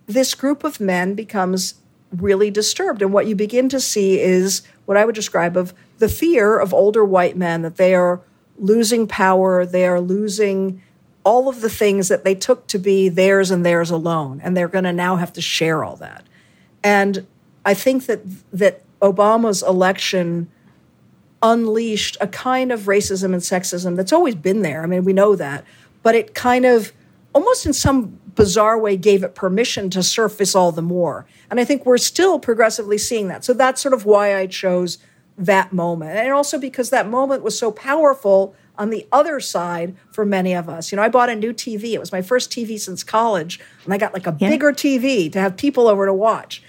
this 0.06 0.36
group 0.36 0.64
of 0.64 0.80
men 0.80 1.16
becomes 1.16 1.76
really 2.12 2.52
disturbed. 2.52 3.02
And 3.02 3.14
what 3.14 3.28
you 3.28 3.36
begin 3.36 3.70
to 3.70 3.80
see 3.80 4.20
is 4.20 4.62
what 4.86 4.98
I 4.98 5.06
would 5.06 5.16
describe 5.16 5.58
of 5.58 5.74
the 5.98 6.10
fear 6.10 6.60
of 6.60 6.74
older 6.74 7.04
white 7.04 7.36
men 7.36 7.62
that 7.64 7.78
they 7.78 7.96
are 7.96 8.22
losing 8.58 9.08
power, 9.08 9.66
they 9.66 9.88
are 9.88 10.00
losing 10.00 10.82
all 11.26 11.50
of 11.50 11.60
the 11.60 11.70
things 11.70 12.08
that 12.08 12.24
they 12.24 12.36
took 12.36 12.68
to 12.68 12.78
be 12.78 13.10
theirs 13.10 13.52
and 13.52 13.66
theirs 13.66 13.90
alone, 13.90 14.40
and 14.44 14.56
they're 14.56 14.70
going 14.70 14.86
to 14.86 14.94
now 14.94 15.18
have 15.18 15.34
to 15.34 15.42
share 15.42 15.84
all 15.84 15.98
that. 15.98 16.24
And 16.84 17.26
I 17.66 17.74
think 17.74 18.06
that 18.06 18.22
that 18.54 18.84
Obama's 19.02 19.62
election 19.64 20.50
unleashed 21.42 22.18
a 22.22 22.28
kind 22.28 22.72
of 22.72 22.82
racism 22.82 23.26
and 23.26 23.42
sexism 23.42 23.96
that's 23.96 24.14
always 24.14 24.36
been 24.36 24.62
there. 24.62 24.84
I 24.84 24.86
mean, 24.86 25.04
we 25.04 25.14
know 25.14 25.36
that. 25.36 25.66
But 26.02 26.16
it 26.16 26.34
kind 26.34 26.66
of 26.66 26.94
almost 27.34 27.66
in 27.66 27.74
some 27.74 28.20
bizarre 28.36 28.78
way 28.80 28.98
gave 28.98 29.24
it 29.24 29.36
permission 29.36 29.90
to 29.92 30.04
surface 30.04 30.56
all 30.56 30.72
the 30.72 30.82
more. 30.82 31.26
And 31.50 31.60
I 31.60 31.66
think 31.66 31.86
we're 31.86 31.98
still 31.98 32.40
progressively 32.40 32.98
seeing 32.98 33.28
that. 33.28 33.44
So 33.44 33.54
that's 33.54 33.82
sort 33.82 33.94
of 33.94 34.06
why 34.06 34.36
I 34.36 34.48
chose 34.48 34.98
that 35.38 35.74
moment. 35.74 36.18
And 36.18 36.32
also 36.32 36.58
because 36.60 36.90
that 36.90 37.08
moment 37.08 37.44
was 37.44 37.58
so 37.58 37.72
powerful 37.72 38.56
on 38.78 38.90
the 38.90 39.08
other 39.12 39.40
side 39.40 39.96
for 40.12 40.26
many 40.26 40.54
of 40.54 40.70
us. 40.70 40.92
You 40.92 40.96
know, 40.98 41.04
I 41.04 41.10
bought 41.10 41.30
a 41.30 41.36
new 41.36 41.54
TV. 41.54 41.94
It 41.94 42.00
was 42.00 42.12
my 42.12 42.22
first 42.22 42.52
TV 42.52 42.80
since 42.80 43.04
college, 43.04 43.60
and 43.84 43.94
I 43.94 43.98
got 43.98 44.14
like 44.14 44.28
a 44.28 44.36
yeah. 44.40 44.50
bigger 44.50 44.72
TV 44.72 45.32
to 45.32 45.40
have 45.40 45.58
people 45.58 45.88
over 45.88 46.06
to 46.06 46.14
watch. 46.14 46.64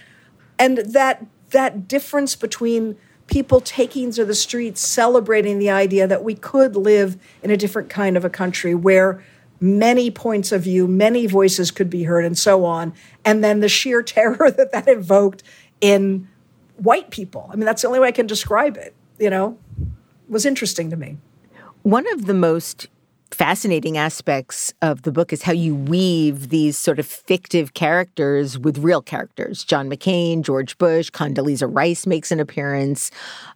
And 0.59 0.79
that 0.79 1.27
that 1.51 1.89
difference 1.89 2.35
between 2.37 2.97
people 3.27 3.61
taking 3.61 4.11
to 4.13 4.25
the 4.25 4.35
streets 4.35 4.81
celebrating 4.81 5.59
the 5.59 5.71
idea 5.71 6.07
that 6.07 6.23
we 6.23 6.35
could 6.35 6.77
live 6.77 7.17
in 7.43 7.51
a 7.51 7.57
different 7.57 7.91
kind 7.91 8.17
of 8.17 8.25
a 8.25 8.31
country 8.31 8.75
where 8.75 9.23
many 9.61 10.11
points 10.11 10.53
of 10.53 10.63
view, 10.63 10.87
many 10.87 11.27
voices 11.27 11.71
could 11.71 11.91
be 11.91 12.05
heard, 12.05 12.25
and 12.25 12.39
so 12.39 12.65
on. 12.65 12.93
And 13.25 13.43
then 13.43 13.61
the 13.61 13.69
sheer 13.69 14.03
terror 14.15 14.51
that 14.51 14.73
that 14.73 14.89
evoked 14.89 15.43
in 15.81 16.29
white 16.77 17.11
people. 17.11 17.49
I 17.53 17.57
mean, 17.57 17.65
that's 17.65 17.83
the 17.83 17.89
only 17.89 18.01
way 18.01 18.09
I 18.09 18.13
can 18.13 18.27
describe 18.27 18.77
it, 18.77 18.95
you 19.19 19.31
know, 19.31 19.59
was 20.29 20.47
interesting 20.47 20.91
to 20.91 20.97
me. 20.97 21.19
One 21.87 22.13
of 22.15 22.27
the 22.27 22.35
most 22.35 22.89
fascinating 23.31 23.97
aspects 23.97 24.75
of 24.83 25.03
the 25.03 25.13
book 25.13 25.33
is 25.33 25.45
how 25.45 25.53
you 25.53 25.73
weave 25.73 26.49
these 26.49 26.77
sort 26.77 26.99
of 26.99 27.07
fictive 27.07 27.75
characters 27.75 28.59
with 28.59 28.79
real 28.79 29.01
characters. 29.01 29.63
John 29.63 29.89
McCain, 29.89 30.43
George 30.43 30.77
Bush, 30.79 31.11
Condoleezza 31.11 31.73
Rice 31.73 32.05
makes 32.05 32.33
an 32.33 32.41
appearance. 32.41 33.13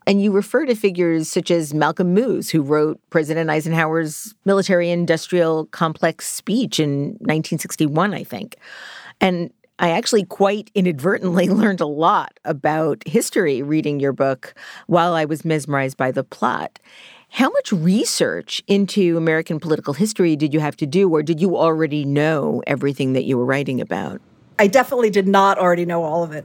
And 0.06 0.22
you 0.22 0.30
refer 0.30 0.64
to 0.64 0.76
figures 0.76 1.28
such 1.28 1.50
as 1.50 1.74
Malcolm 1.74 2.14
Moos, 2.14 2.50
who 2.50 2.62
wrote 2.62 3.00
President 3.10 3.50
Eisenhower's 3.50 4.32
military 4.44 4.90
industrial 4.90 5.66
complex 5.66 6.28
speech 6.28 6.78
in 6.78 7.16
1961, 7.18 8.14
I 8.14 8.22
think. 8.22 8.58
And 9.20 9.52
I 9.80 9.90
actually 9.90 10.24
quite 10.24 10.70
inadvertently 10.76 11.48
learned 11.48 11.80
a 11.80 11.86
lot 11.86 12.38
about 12.44 13.02
history 13.08 13.60
reading 13.60 13.98
your 13.98 14.12
book 14.12 14.54
while 14.86 15.14
I 15.14 15.24
was 15.24 15.44
mesmerized 15.44 15.96
by 15.96 16.12
the 16.12 16.22
plot. 16.22 16.78
How 17.32 17.48
much 17.48 17.72
research 17.72 18.62
into 18.66 19.16
American 19.16 19.60
political 19.60 19.94
history 19.94 20.34
did 20.36 20.52
you 20.52 20.60
have 20.60 20.76
to 20.78 20.86
do, 20.86 21.08
or 21.08 21.22
did 21.22 21.40
you 21.40 21.56
already 21.56 22.04
know 22.04 22.62
everything 22.66 23.12
that 23.12 23.24
you 23.24 23.38
were 23.38 23.44
writing 23.44 23.80
about? 23.80 24.20
I 24.58 24.66
definitely 24.66 25.10
did 25.10 25.28
not 25.28 25.56
already 25.56 25.86
know 25.86 26.02
all 26.02 26.24
of 26.24 26.32
it. 26.32 26.44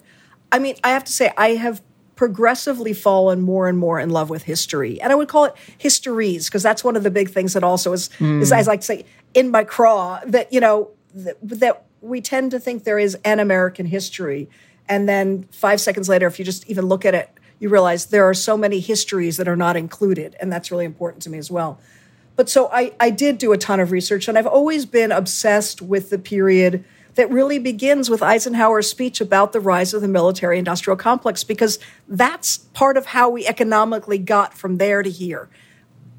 I 0.52 0.60
mean, 0.60 0.76
I 0.84 0.92
have 0.92 1.04
to 1.04 1.12
say, 1.12 1.34
I 1.38 1.50
have 1.56 1.82
progressively 2.16 2.94
fallen 2.94 3.42
more 3.42 3.68
and 3.68 3.78
more 3.78 4.00
in 4.00 4.10
love 4.10 4.30
with 4.30 4.44
history. 4.44 5.02
And 5.02 5.12
I 5.12 5.16
would 5.16 5.28
call 5.28 5.46
it 5.46 5.56
histories, 5.78 6.46
because 6.46 6.64
that's 6.64 6.84
one 6.84 6.96
of 6.96 7.04
the 7.04 7.12
big 7.12 7.30
things 7.30 7.54
that 7.54 7.64
also 7.64 7.92
is, 7.92 8.10
mm. 8.20 8.42
is, 8.42 8.52
as 8.52 8.68
I 8.68 8.72
like 8.72 8.82
to 8.82 8.86
say, 8.86 9.06
in 9.34 9.52
my 9.52 9.64
craw, 9.64 10.22
that, 10.26 10.54
you 10.54 10.62
know, 10.62 10.92
that, 11.14 11.38
that 11.42 11.84
we 12.02 12.22
tend 12.22 12.52
to 12.52 12.60
think 12.60 12.84
there 12.84 13.00
is 13.00 13.18
an 13.26 13.40
American 13.40 13.88
history. 13.88 14.50
And 14.88 15.10
then 15.10 15.44
five 15.52 15.82
seconds 15.82 16.08
later, 16.08 16.28
if 16.28 16.38
you 16.38 16.46
just 16.46 16.70
even 16.70 16.86
look 16.86 17.06
at 17.06 17.16
it 17.16 17.30
you 17.60 17.70
realize 17.70 18.08
there 18.08 18.28
are 18.28 18.34
so 18.34 18.58
many 18.58 18.80
histories 18.80 19.38
that 19.38 19.48
are 19.48 19.56
not 19.56 19.76
included, 19.76 20.36
and 20.40 20.52
that's 20.52 20.72
really 20.72 20.86
important 20.86 21.24
to 21.24 21.30
me 21.30 21.38
as 21.38 21.50
well. 21.50 21.80
But 22.36 22.50
so 22.50 22.70
I, 22.72 22.94
I 23.00 23.10
did 23.12 23.38
do 23.38 23.54
a 23.54 23.58
ton 23.58 23.80
of 23.80 23.92
research, 23.92 24.28
and 24.28 24.38
I've 24.38 24.48
always 24.48 24.86
been 24.86 25.12
obsessed 25.12 25.82
with 25.82 26.10
the 26.10 26.20
period 26.20 26.84
that 27.16 27.32
really 27.32 27.60
begins 27.60 28.10
with 28.10 28.22
Eisenhower's 28.22 28.90
speech 28.90 29.22
about 29.22 29.54
the 29.54 29.62
rise 29.62 29.94
of 29.94 30.02
the 30.02 30.08
military 30.08 30.60
industrial 30.60 30.98
complex, 30.98 31.46
because 31.46 31.80
that's 32.10 32.58
part 32.58 32.98
of 32.98 33.06
how 33.08 33.30
we 33.30 33.48
economically 33.48 34.18
got 34.18 34.54
from 34.54 34.78
there 34.78 35.02
to 35.02 35.10
here. 35.10 35.50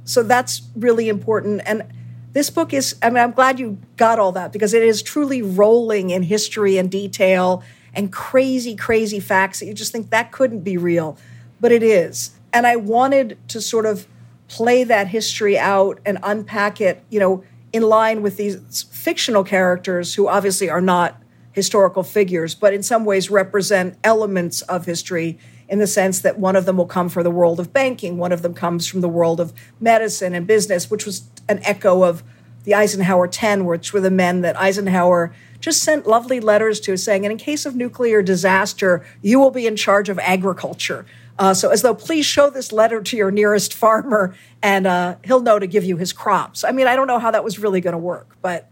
So 0.05 0.23
that's 0.23 0.63
really 0.75 1.11
important. 1.11 1.61
And 1.67 1.85
this 2.33 2.49
book 2.49 2.73
is, 2.73 2.97
I 3.03 3.11
mean, 3.11 3.23
I'm 3.23 3.33
glad 3.33 3.59
you 3.59 3.79
got 3.97 4.19
all 4.19 4.33
that 4.33 4.53
because 4.53 4.73
it 4.73 4.83
is 4.83 5.03
truly 5.03 5.43
rolling 5.43 6.11
in 6.11 6.23
history 6.23 6.79
and 6.79 6.91
detail 6.91 7.63
and 7.97 8.13
crazy, 8.13 8.77
crazy 8.77 9.19
facts 9.19 9.61
that 9.61 9.67
you 9.67 9.75
just 9.75 9.91
think 9.91 10.11
that 10.11 10.31
couldn't 10.31 10.61
be 10.61 10.77
real, 10.77 11.19
but 11.61 11.73
it 11.73 11.83
is. 11.83 12.33
And 12.53 12.67
I 12.67 12.77
wanted 12.77 13.39
to 13.49 13.61
sort 13.61 13.87
of 13.87 14.07
play 14.49 14.85
that 14.85 15.09
history 15.09 15.59
out 15.59 15.99
and 16.07 16.19
unpack 16.23 16.81
it, 16.81 17.03
you 17.11 17.19
know, 17.19 17.43
in 17.73 17.83
line 17.83 18.23
with 18.23 18.37
these 18.37 18.85
fictional 18.93 19.43
characters 19.43 20.15
who 20.15 20.29
obviously 20.29 20.71
are 20.71 20.81
not 20.81 21.21
historical 21.53 22.03
figures, 22.03 22.55
but 22.55 22.73
in 22.73 22.83
some 22.83 23.05
ways 23.05 23.31
represent 23.31 23.99
elements 24.05 24.63
of 24.63 24.85
history 24.85 25.39
in 25.69 25.79
the 25.79 25.87
sense 25.87 26.21
that 26.21 26.39
one 26.39 26.55
of 26.55 26.65
them 26.65 26.77
will 26.77 26.87
come 26.87 27.09
from 27.09 27.25
the 27.25 27.31
world 27.31 27.59
of 27.59 27.73
banking, 27.73 28.19
one 28.19 28.31
of 28.31 28.43
them 28.43 28.55
comes 28.55 28.87
from 28.87 29.01
the 29.01 29.09
world 29.09 29.41
of 29.41 29.53
medicine 29.81 30.35
and 30.35 30.47
business, 30.47 30.91
which 30.91 31.05
was 31.05 31.29
an 31.49 31.59
echo 31.65 32.05
of 32.05 32.23
the 32.65 32.75
Eisenhower 32.75 33.27
10, 33.27 33.65
which 33.65 33.93
were 33.93 34.01
the 34.01 34.11
men 34.11 34.43
that 34.43 34.59
Eisenhower 34.61 35.35
just 35.61 35.83
sent 35.83 36.07
lovely 36.07 36.41
letters 36.41 36.81
to 36.81 36.97
saying, 36.97 37.25
and 37.25 37.33
in 37.33 37.39
case 37.39 37.67
of 37.67 37.77
nuclear 37.77 38.23
disaster, 38.23 39.05
you 39.23 39.39
will 39.39 39.51
be 39.51 39.67
in 39.67 39.77
charge 39.77 40.09
of 40.09 40.19
agriculture. 40.19 41.07
Uh, 41.39 41.53
so, 41.53 41.71
as 41.71 41.83
though, 41.83 41.95
please 41.95 42.25
show 42.25 42.49
this 42.49 42.73
letter 42.73 43.03
to 43.03 43.17
your 43.17 43.31
nearest 43.31 43.75
farmer 43.75 44.35
and 44.63 44.87
uh, 44.87 45.17
he'll 45.25 45.41
know 45.41 45.59
to 45.59 45.67
give 45.67 45.85
you 45.85 45.97
his 45.97 46.13
crops. 46.13 46.65
I 46.65 46.73
mean, 46.73 46.87
I 46.87 46.97
don't 46.97 47.07
know 47.07 47.19
how 47.19 47.31
that 47.31 47.45
was 47.45 47.59
really 47.59 47.81
going 47.81 47.93
to 47.93 47.99
work, 47.99 48.37
but 48.41 48.71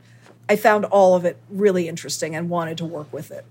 I 0.49 0.57
found 0.57 0.85
all 0.87 1.14
of 1.14 1.25
it 1.25 1.37
really 1.51 1.88
interesting 1.88 2.35
and 2.35 2.49
wanted 2.49 2.79
to 2.79 2.85
work 2.85 3.12
with 3.12 3.31
it. 3.31 3.44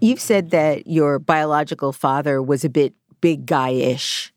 You've 0.00 0.20
said 0.20 0.50
that 0.50 0.86
your 0.86 1.18
biological 1.18 1.92
father 1.92 2.40
was 2.40 2.64
a 2.64 2.68
bit 2.68 2.94
big 3.20 3.46
guy 3.46 3.70
ish. 3.70 4.32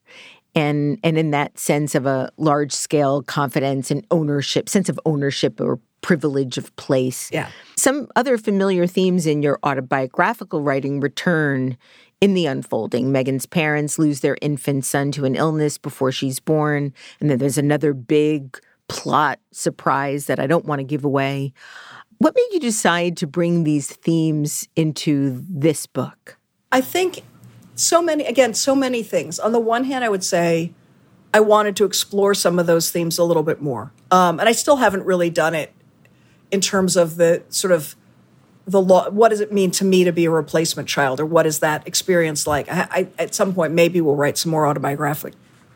And, 0.54 1.00
and 1.04 1.18
in 1.18 1.32
that 1.32 1.58
sense 1.58 1.96
of 1.96 2.06
a 2.06 2.30
large 2.38 2.74
scale 2.74 3.22
confidence 3.22 3.90
and 3.90 4.06
ownership, 4.12 4.68
sense 4.68 4.90
of 4.90 5.00
ownership 5.06 5.62
or 5.62 5.80
privilege 6.02 6.58
of 6.58 6.76
place. 6.76 7.30
Yeah. 7.32 7.50
Some 7.76 8.08
other 8.16 8.38
familiar 8.38 8.88
themes 8.88 9.26
in 9.26 9.42
your 9.42 9.60
autobiographical 9.64 10.62
writing 10.62 11.00
return 11.00 11.78
in 12.20 12.34
the 12.36 12.46
unfolding. 12.46 13.12
Megan's 13.12 13.46
parents 13.46 13.98
lose 13.98 14.20
their 14.20 14.38
infant 14.42 14.86
son 14.86 15.12
to 15.14 15.26
an 15.26 15.36
illness 15.36 15.78
before 15.78 16.12
she's 16.12 16.40
born. 16.40 16.94
And 17.20 17.30
then 17.30 17.40
there's 17.40 17.58
another 17.58 17.94
big 17.94 18.60
plot 18.88 19.40
surprise 19.52 20.28
that 20.28 20.40
I 20.40 20.48
don't 20.48 20.66
want 20.66 20.80
to 20.80 20.84
give 20.84 21.04
away. 21.04 21.54
What 22.20 22.36
made 22.36 22.50
you 22.52 22.60
decide 22.60 23.18
to 23.18 23.28
bring 23.28 23.64
these 23.64 23.88
themes 23.88 24.68
into 24.76 25.44
this 25.50 25.88
book? 25.88 26.38
I 26.72 26.82
think 26.82 27.24
so 27.74 28.02
many, 28.02 28.26
again, 28.26 28.54
so 28.54 28.76
many 28.76 29.02
things. 29.02 29.40
On 29.40 29.52
the 29.52 29.60
one 29.60 29.86
hand, 29.86 30.04
I 30.04 30.10
would 30.10 30.24
say 30.24 30.72
I 31.34 31.40
wanted 31.40 31.76
to 31.78 31.86
explore 31.86 32.36
some 32.36 32.60
of 32.60 32.68
those 32.68 32.92
themes 32.92 33.18
a 33.18 33.24
little 33.24 33.44
bit 33.44 33.62
more. 33.62 33.92
Um, 34.12 34.40
and 34.40 34.48
I 34.48 34.52
still 34.52 34.76
haven't 34.76 35.04
really 35.04 35.32
done 35.32 35.56
it 35.56 35.74
in 36.52 36.62
terms 36.62 36.96
of 36.96 37.16
the 37.16 37.44
sort 37.50 37.72
of 37.72 37.96
the 38.68 38.82
law 38.82 39.10
what 39.10 39.30
does 39.30 39.40
it 39.40 39.52
mean 39.52 39.72
to 39.72 39.86
me 39.86 40.04
to 40.04 40.12
be 40.12 40.26
a 40.26 40.32
replacement 40.32 40.88
child 40.88 41.20
or 41.20 41.26
what 41.26 41.46
is 41.46 41.60
that 41.60 41.86
experience 41.88 42.46
like? 42.46 42.70
I, 42.70 42.88
I, 42.92 43.08
at 43.18 43.34
some 43.34 43.54
point 43.54 43.74
maybe 43.74 44.02
we'll 44.02 44.16
write 44.16 44.38
some 44.38 44.52
more 44.52 44.68
autobiographic 44.68 45.34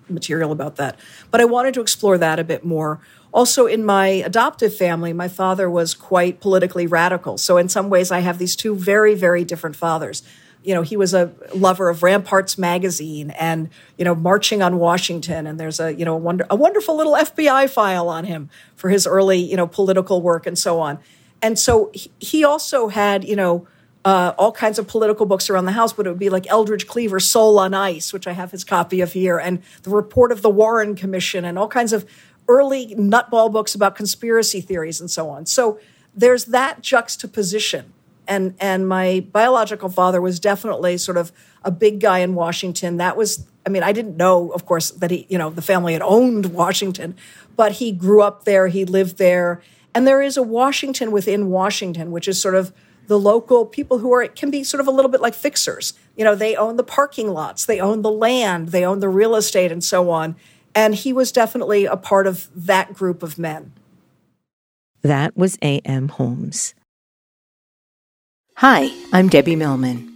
material 0.07 0.51
about 0.51 0.75
that. 0.75 0.99
But 1.31 1.41
i 1.41 1.45
wanted 1.45 1.73
to 1.75 1.81
explore 1.81 2.17
that 2.19 2.37
a 2.39 2.43
bit 2.43 2.63
more. 2.63 2.99
Also 3.33 3.65
in 3.65 3.83
my 3.83 4.07
adoptive 4.07 4.75
family 4.75 5.13
my 5.13 5.27
father 5.27 5.69
was 5.69 5.93
quite 5.93 6.39
politically 6.39 6.85
radical. 6.85 7.37
So 7.37 7.57
in 7.57 7.69
some 7.69 7.89
ways 7.89 8.11
i 8.11 8.19
have 8.19 8.37
these 8.37 8.55
two 8.55 8.75
very 8.75 9.15
very 9.15 9.43
different 9.43 9.75
fathers. 9.75 10.21
You 10.63 10.73
know, 10.73 10.81
he 10.81 10.97
was 10.97 11.13
a 11.13 11.31
lover 11.53 11.89
of 11.89 12.01
Ramparts 12.01 12.57
magazine 12.57 13.29
and, 13.29 13.69
you 13.99 14.03
know, 14.03 14.15
marching 14.15 14.63
on 14.63 14.79
Washington. 14.79 15.45
And 15.45 15.59
there's 15.59 15.79
a, 15.79 15.93
you 15.93 16.03
know, 16.05 16.15
a, 16.15 16.17
wonder, 16.17 16.47
a 16.49 16.55
wonderful 16.55 16.97
little 16.97 17.13
FBI 17.13 17.69
file 17.69 18.09
on 18.09 18.25
him 18.25 18.49
for 18.85 18.89
his 18.89 19.07
early, 19.07 19.39
you 19.39 19.57
know, 19.57 19.65
political 19.65 20.21
work 20.21 20.45
and 20.45 20.59
so 20.59 20.79
on. 20.79 20.99
And 21.41 21.57
so 21.57 21.91
he 22.19 22.43
also 22.43 22.87
had, 22.87 23.23
you 23.23 23.35
know, 23.35 23.67
uh, 24.05 24.35
all 24.37 24.51
kinds 24.51 24.77
of 24.77 24.87
political 24.87 25.25
books 25.25 25.49
around 25.49 25.65
the 25.65 25.71
house, 25.71 25.91
but 25.91 26.05
it 26.05 26.09
would 26.09 26.19
be 26.19 26.29
like 26.29 26.45
Eldridge 26.51 26.85
Cleaver, 26.85 27.19
Soul 27.19 27.57
on 27.57 27.73
Ice, 27.73 28.13
which 28.13 28.27
I 28.27 28.33
have 28.33 28.51
his 28.51 28.63
copy 28.63 29.01
of 29.01 29.13
here, 29.13 29.39
and 29.39 29.63
the 29.81 29.89
report 29.89 30.31
of 30.31 30.43
the 30.43 30.51
Warren 30.51 30.93
Commission, 30.93 31.45
and 31.45 31.57
all 31.57 31.67
kinds 31.67 31.93
of 31.93 32.05
early 32.47 32.93
nutball 32.93 33.51
books 33.51 33.73
about 33.73 33.95
conspiracy 33.95 34.61
theories 34.61 35.01
and 35.01 35.09
so 35.09 35.31
on. 35.31 35.47
So 35.47 35.79
there's 36.13 36.45
that 36.45 36.81
juxtaposition 36.81 37.91
and 38.27 38.53
and 38.59 38.87
my 38.87 39.25
biological 39.31 39.89
father 39.89 40.21
was 40.21 40.39
definitely 40.39 40.97
sort 40.97 41.17
of 41.17 41.31
a 41.63 41.71
big 41.71 41.99
guy 41.99 42.19
in 42.19 42.35
Washington. 42.35 42.97
That 42.97 43.17
was 43.17 43.47
I 43.65 43.69
mean, 43.69 43.83
I 43.83 43.91
didn't 43.91 44.17
know, 44.17 44.51
of 44.51 44.65
course, 44.65 44.91
that 44.91 45.11
he, 45.11 45.25
you 45.29 45.37
know, 45.37 45.49
the 45.49 45.61
family 45.61 45.93
had 45.93 46.01
owned 46.01 46.47
Washington, 46.47 47.15
but 47.55 47.73
he 47.73 47.91
grew 47.91 48.21
up 48.21 48.45
there, 48.45 48.67
he 48.67 48.85
lived 48.85 49.17
there. 49.17 49.61
And 49.93 50.05
there 50.05 50.21
is 50.21 50.37
a 50.37 50.43
Washington 50.43 51.11
within 51.11 51.49
Washington, 51.49 52.11
which 52.11 52.27
is 52.27 52.39
sort 52.39 52.55
of 52.55 52.73
the 53.07 53.19
local 53.19 53.65
people 53.65 53.99
who 53.99 54.13
are 54.13 54.27
can 54.27 54.51
be 54.51 54.63
sort 54.63 54.81
of 54.81 54.87
a 54.87 54.91
little 54.91 55.09
bit 55.09 55.21
like 55.21 55.33
fixers. 55.33 55.93
You 56.15 56.23
know, 56.23 56.35
they 56.35 56.55
own 56.55 56.75
the 56.75 56.83
parking 56.83 57.29
lots, 57.29 57.65
they 57.65 57.79
own 57.79 58.01
the 58.01 58.11
land, 58.11 58.69
they 58.69 58.85
own 58.85 58.99
the 58.99 59.09
real 59.09 59.35
estate 59.35 59.71
and 59.71 59.83
so 59.83 60.09
on. 60.09 60.35
And 60.73 60.93
he 60.93 61.13
was 61.13 61.31
definitely 61.31 61.85
a 61.85 61.95
part 61.95 62.27
of 62.27 62.49
that 62.53 62.93
group 62.93 63.23
of 63.23 63.39
men. 63.39 63.71
That 65.01 65.37
was 65.37 65.57
A.M. 65.61 66.09
Homes. 66.09 66.73
Hi, 68.57 68.89
I'm 69.13 69.29
Debbie 69.29 69.55
Millman. 69.55 70.15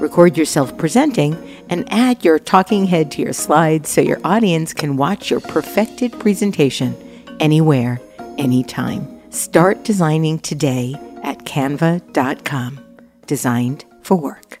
Record 0.00 0.38
yourself 0.38 0.76
presenting 0.78 1.36
and 1.68 1.86
add 1.92 2.24
your 2.24 2.38
talking 2.38 2.86
head 2.86 3.10
to 3.12 3.22
your 3.22 3.34
slides 3.34 3.90
so 3.90 4.00
your 4.00 4.20
audience 4.24 4.72
can 4.72 4.96
watch 4.96 5.30
your 5.30 5.40
perfected 5.40 6.18
presentation 6.18 6.96
anywhere, 7.38 8.00
anytime. 8.38 9.06
Start 9.30 9.84
designing 9.84 10.38
today 10.38 10.94
at 11.22 11.44
canva.com. 11.44 12.80
Designed 13.26 13.84
for 14.00 14.16
work. 14.16 14.60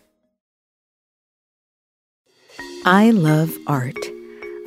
I 2.84 3.10
love 3.10 3.50
art. 3.66 3.96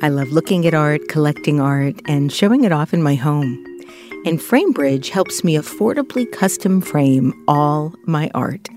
I 0.02 0.08
love 0.08 0.28
looking 0.32 0.66
at 0.66 0.74
art, 0.74 1.08
collecting 1.08 1.60
art, 1.60 2.00
and 2.06 2.32
showing 2.32 2.64
it 2.64 2.72
off 2.72 2.92
in 2.92 3.02
my 3.02 3.14
home. 3.14 3.64
and 4.26 4.40
FrameBridge 4.40 5.10
helps 5.10 5.44
me 5.44 5.54
affordably 5.56 6.30
custom 6.32 6.80
frame 6.80 7.32
all 7.46 7.94
my 8.06 8.30
art. 8.34 8.68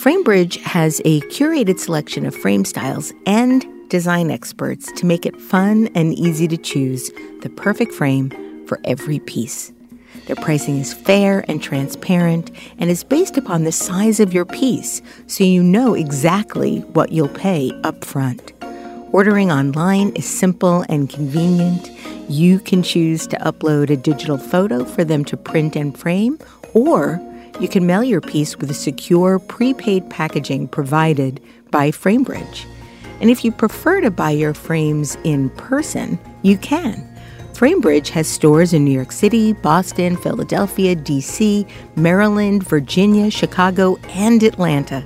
FrameBridge 0.00 0.56
has 0.62 1.02
a 1.04 1.20
curated 1.28 1.78
selection 1.78 2.24
of 2.24 2.34
frame 2.34 2.64
styles 2.64 3.12
and 3.26 3.66
design 3.90 4.30
experts 4.30 4.90
to 4.92 5.04
make 5.04 5.26
it 5.26 5.38
fun 5.38 5.90
and 5.94 6.14
easy 6.14 6.48
to 6.48 6.56
choose 6.56 7.10
the 7.42 7.50
perfect 7.50 7.92
frame 7.92 8.30
for 8.66 8.80
every 8.84 9.18
piece. 9.18 9.74
Their 10.24 10.36
pricing 10.36 10.78
is 10.78 10.94
fair 10.94 11.44
and 11.48 11.62
transparent 11.62 12.50
and 12.78 12.88
is 12.88 13.04
based 13.04 13.36
upon 13.36 13.64
the 13.64 13.72
size 13.72 14.20
of 14.20 14.32
your 14.32 14.46
piece, 14.46 15.02
so 15.26 15.44
you 15.44 15.62
know 15.62 15.92
exactly 15.92 16.78
what 16.94 17.12
you'll 17.12 17.28
pay 17.28 17.70
up 17.84 18.02
front. 18.02 18.54
Ordering 19.12 19.52
online 19.52 20.16
is 20.16 20.24
simple 20.24 20.82
and 20.88 21.10
convenient. 21.10 21.90
You 22.26 22.58
can 22.58 22.82
choose 22.82 23.26
to 23.26 23.36
upload 23.36 23.90
a 23.90 23.98
digital 23.98 24.38
photo 24.38 24.86
for 24.86 25.04
them 25.04 25.26
to 25.26 25.36
print 25.36 25.76
and 25.76 25.94
frame, 25.98 26.38
or 26.72 27.20
you 27.60 27.68
can 27.68 27.86
mail 27.86 28.02
your 28.02 28.22
piece 28.22 28.56
with 28.56 28.74
secure 28.74 29.38
prepaid 29.38 30.08
packaging 30.08 30.66
provided 30.66 31.40
by 31.70 31.90
FrameBridge. 31.90 32.64
And 33.20 33.30
if 33.30 33.44
you 33.44 33.52
prefer 33.52 34.00
to 34.00 34.10
buy 34.10 34.30
your 34.30 34.54
frames 34.54 35.18
in 35.24 35.50
person, 35.50 36.18
you 36.42 36.56
can. 36.56 37.06
FrameBridge 37.52 38.08
has 38.08 38.26
stores 38.26 38.72
in 38.72 38.86
New 38.86 38.90
York 38.90 39.12
City, 39.12 39.52
Boston, 39.52 40.16
Philadelphia, 40.16 40.96
DC, 40.96 41.68
Maryland, 41.96 42.66
Virginia, 42.66 43.30
Chicago, 43.30 43.98
and 44.08 44.42
Atlanta. 44.42 45.04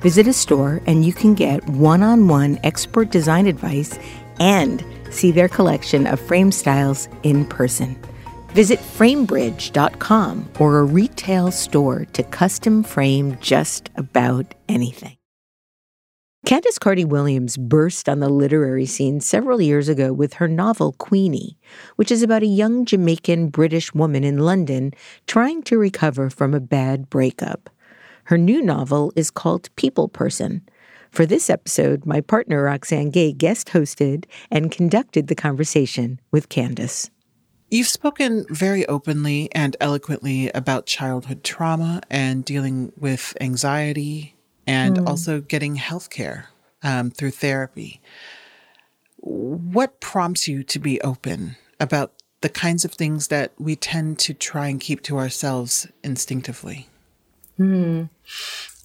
Visit 0.00 0.28
a 0.28 0.32
store 0.32 0.80
and 0.86 1.04
you 1.04 1.12
can 1.12 1.34
get 1.34 1.68
one 1.68 2.04
on 2.04 2.28
one 2.28 2.60
expert 2.62 3.10
design 3.10 3.48
advice 3.48 3.98
and 4.38 4.84
see 5.10 5.32
their 5.32 5.48
collection 5.48 6.06
of 6.06 6.20
frame 6.20 6.52
styles 6.52 7.08
in 7.24 7.44
person. 7.44 7.98
Visit 8.52 8.78
framebridge.com 8.78 10.50
or 10.58 10.78
a 10.78 10.84
retail 10.84 11.50
store 11.50 12.06
to 12.12 12.22
custom 12.22 12.82
frame 12.82 13.36
just 13.40 13.90
about 13.96 14.54
anything. 14.68 15.18
Candice 16.46 16.80
Carty 16.80 17.04
Williams 17.04 17.58
burst 17.58 18.08
on 18.08 18.20
the 18.20 18.28
literary 18.30 18.86
scene 18.86 19.20
several 19.20 19.60
years 19.60 19.88
ago 19.88 20.14
with 20.14 20.34
her 20.34 20.48
novel 20.48 20.92
Queenie, 20.92 21.58
which 21.96 22.10
is 22.10 22.22
about 22.22 22.42
a 22.42 22.46
young 22.46 22.86
Jamaican 22.86 23.48
British 23.48 23.92
woman 23.92 24.24
in 24.24 24.38
London 24.38 24.92
trying 25.26 25.62
to 25.64 25.76
recover 25.76 26.30
from 26.30 26.54
a 26.54 26.60
bad 26.60 27.10
breakup. 27.10 27.68
Her 28.24 28.38
new 28.38 28.62
novel 28.62 29.12
is 29.14 29.30
called 29.30 29.74
People 29.76 30.08
Person. 30.08 30.66
For 31.10 31.26
this 31.26 31.50
episode, 31.50 32.06
my 32.06 32.20
partner 32.22 32.62
Roxane 32.62 33.10
Gay 33.10 33.32
guest 33.32 33.68
hosted 33.68 34.24
and 34.50 34.70
conducted 34.70 35.26
the 35.26 35.34
conversation 35.34 36.20
with 36.30 36.48
Candice. 36.48 37.10
You've 37.70 37.88
spoken 37.88 38.46
very 38.48 38.86
openly 38.86 39.50
and 39.52 39.76
eloquently 39.78 40.50
about 40.50 40.86
childhood 40.86 41.44
trauma 41.44 42.00
and 42.08 42.44
dealing 42.44 42.92
with 42.96 43.36
anxiety 43.40 44.36
and 44.66 44.96
mm. 44.96 45.06
also 45.06 45.40
getting 45.42 45.76
health 45.76 46.08
care 46.08 46.48
um, 46.82 47.10
through 47.10 47.32
therapy. 47.32 48.00
What 49.18 50.00
prompts 50.00 50.48
you 50.48 50.62
to 50.62 50.78
be 50.78 51.00
open 51.02 51.56
about 51.78 52.12
the 52.40 52.48
kinds 52.48 52.84
of 52.84 52.92
things 52.92 53.28
that 53.28 53.52
we 53.58 53.76
tend 53.76 54.18
to 54.20 54.32
try 54.32 54.68
and 54.68 54.80
keep 54.80 55.02
to 55.02 55.18
ourselves 55.18 55.88
instinctively? 56.02 56.88
Hmm. 57.56 58.04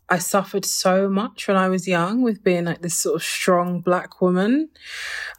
I 0.09 0.17
suffered 0.17 0.65
so 0.65 1.07
much 1.07 1.47
when 1.47 1.55
I 1.55 1.69
was 1.69 1.87
young 1.87 2.21
with 2.21 2.43
being 2.43 2.65
like 2.65 2.81
this 2.81 2.95
sort 2.95 3.15
of 3.15 3.23
strong 3.23 3.79
black 3.79 4.21
woman. 4.21 4.69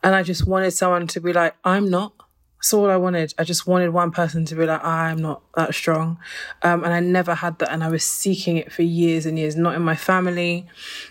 And 0.02 0.14
I 0.14 0.22
just 0.22 0.46
wanted 0.46 0.70
someone 0.70 1.07
to 1.09 1.20
be 1.20 1.33
like, 1.33 1.54
I'm 1.64 1.90
not. 1.90 2.12
That's 2.64 2.72
all 2.72 2.88
I 2.88 2.96
wanted. 2.96 3.35
I 3.37 3.44
just 3.44 3.66
wanted 3.66 3.90
one 3.90 4.11
person 4.11 4.46
to 4.46 4.55
be 4.55 4.64
like, 4.64 4.83
I'm 4.83 5.20
not 5.20 5.42
that 5.55 5.74
strong. 5.74 6.18
Um, 6.62 6.83
and 6.83 6.94
I 6.94 7.00
never 7.00 7.35
had 7.35 7.59
that. 7.59 7.70
And 7.70 7.85
I 7.85 7.88
was 7.88 8.03
seeking 8.03 8.57
it 8.57 8.72
for 8.72 8.81
years 8.81 9.27
and 9.27 9.38
years, 9.38 9.55
not 9.55 9.74
in 9.74 9.83
my 9.83 9.94
family, 9.94 10.66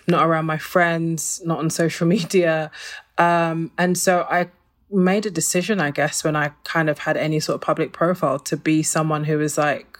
not 0.07 0.25
around 0.25 0.47
my 0.47 0.57
friends, 0.57 1.43
not 1.45 1.59
on 1.59 1.69
social 1.69 2.07
media. 2.17 2.71
Um, 3.19 3.71
and 3.77 3.95
so 3.95 4.25
I 4.31 4.49
made 4.89 5.27
a 5.27 5.29
decision, 5.29 5.79
I 5.79 5.91
guess, 5.91 6.23
when 6.23 6.35
I 6.35 6.53
kind 6.63 6.89
of 6.89 6.97
had 6.97 7.17
any 7.17 7.39
sort 7.39 7.53
of 7.53 7.61
public 7.61 7.93
profile 7.93 8.39
to 8.39 8.57
be 8.57 8.81
someone 8.81 9.25
who 9.25 9.37
was 9.37 9.55
like, 9.55 9.99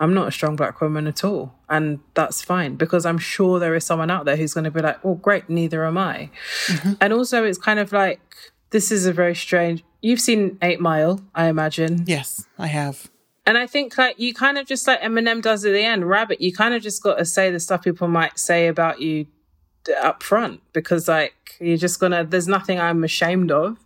I'm 0.00 0.14
not 0.14 0.26
a 0.26 0.32
strong 0.32 0.56
black 0.56 0.80
woman 0.80 1.06
at 1.06 1.22
all. 1.22 1.54
And 1.68 2.00
that's 2.14 2.42
fine 2.42 2.74
because 2.74 3.06
I'm 3.06 3.18
sure 3.18 3.60
there 3.60 3.76
is 3.76 3.84
someone 3.84 4.10
out 4.10 4.24
there 4.24 4.34
who's 4.34 4.52
going 4.52 4.64
to 4.64 4.72
be 4.72 4.82
like, 4.82 5.04
well, 5.04 5.14
great, 5.14 5.48
neither 5.48 5.84
am 5.84 5.96
I. 5.96 6.30
Mm-hmm. 6.66 6.92
And 7.00 7.12
also, 7.12 7.44
it's 7.44 7.58
kind 7.58 7.78
of 7.78 7.92
like, 7.92 8.20
this 8.70 8.90
is 8.90 9.06
a 9.06 9.12
very 9.12 9.36
strange. 9.36 9.84
You've 10.00 10.20
seen 10.20 10.58
Eight 10.62 10.80
Mile, 10.80 11.20
I 11.34 11.46
imagine. 11.46 12.04
Yes, 12.06 12.46
I 12.58 12.68
have. 12.68 13.10
And 13.46 13.56
I 13.56 13.66
think 13.66 13.96
like 13.96 14.18
you 14.18 14.34
kind 14.34 14.58
of 14.58 14.66
just 14.66 14.86
like 14.86 15.00
Eminem 15.00 15.40
does 15.40 15.64
at 15.64 15.72
the 15.72 15.82
end, 15.82 16.08
Rabbit. 16.08 16.40
You 16.40 16.52
kind 16.52 16.74
of 16.74 16.82
just 16.82 17.02
got 17.02 17.16
to 17.16 17.24
say 17.24 17.50
the 17.50 17.58
stuff 17.58 17.82
people 17.82 18.06
might 18.06 18.38
say 18.38 18.68
about 18.68 19.00
you 19.00 19.26
up 20.02 20.22
front 20.22 20.60
because 20.72 21.08
like 21.08 21.56
you're 21.60 21.76
just 21.76 22.00
gonna 22.00 22.24
there's 22.24 22.48
nothing 22.48 22.78
i'm 22.78 23.04
ashamed 23.04 23.50
of 23.50 23.78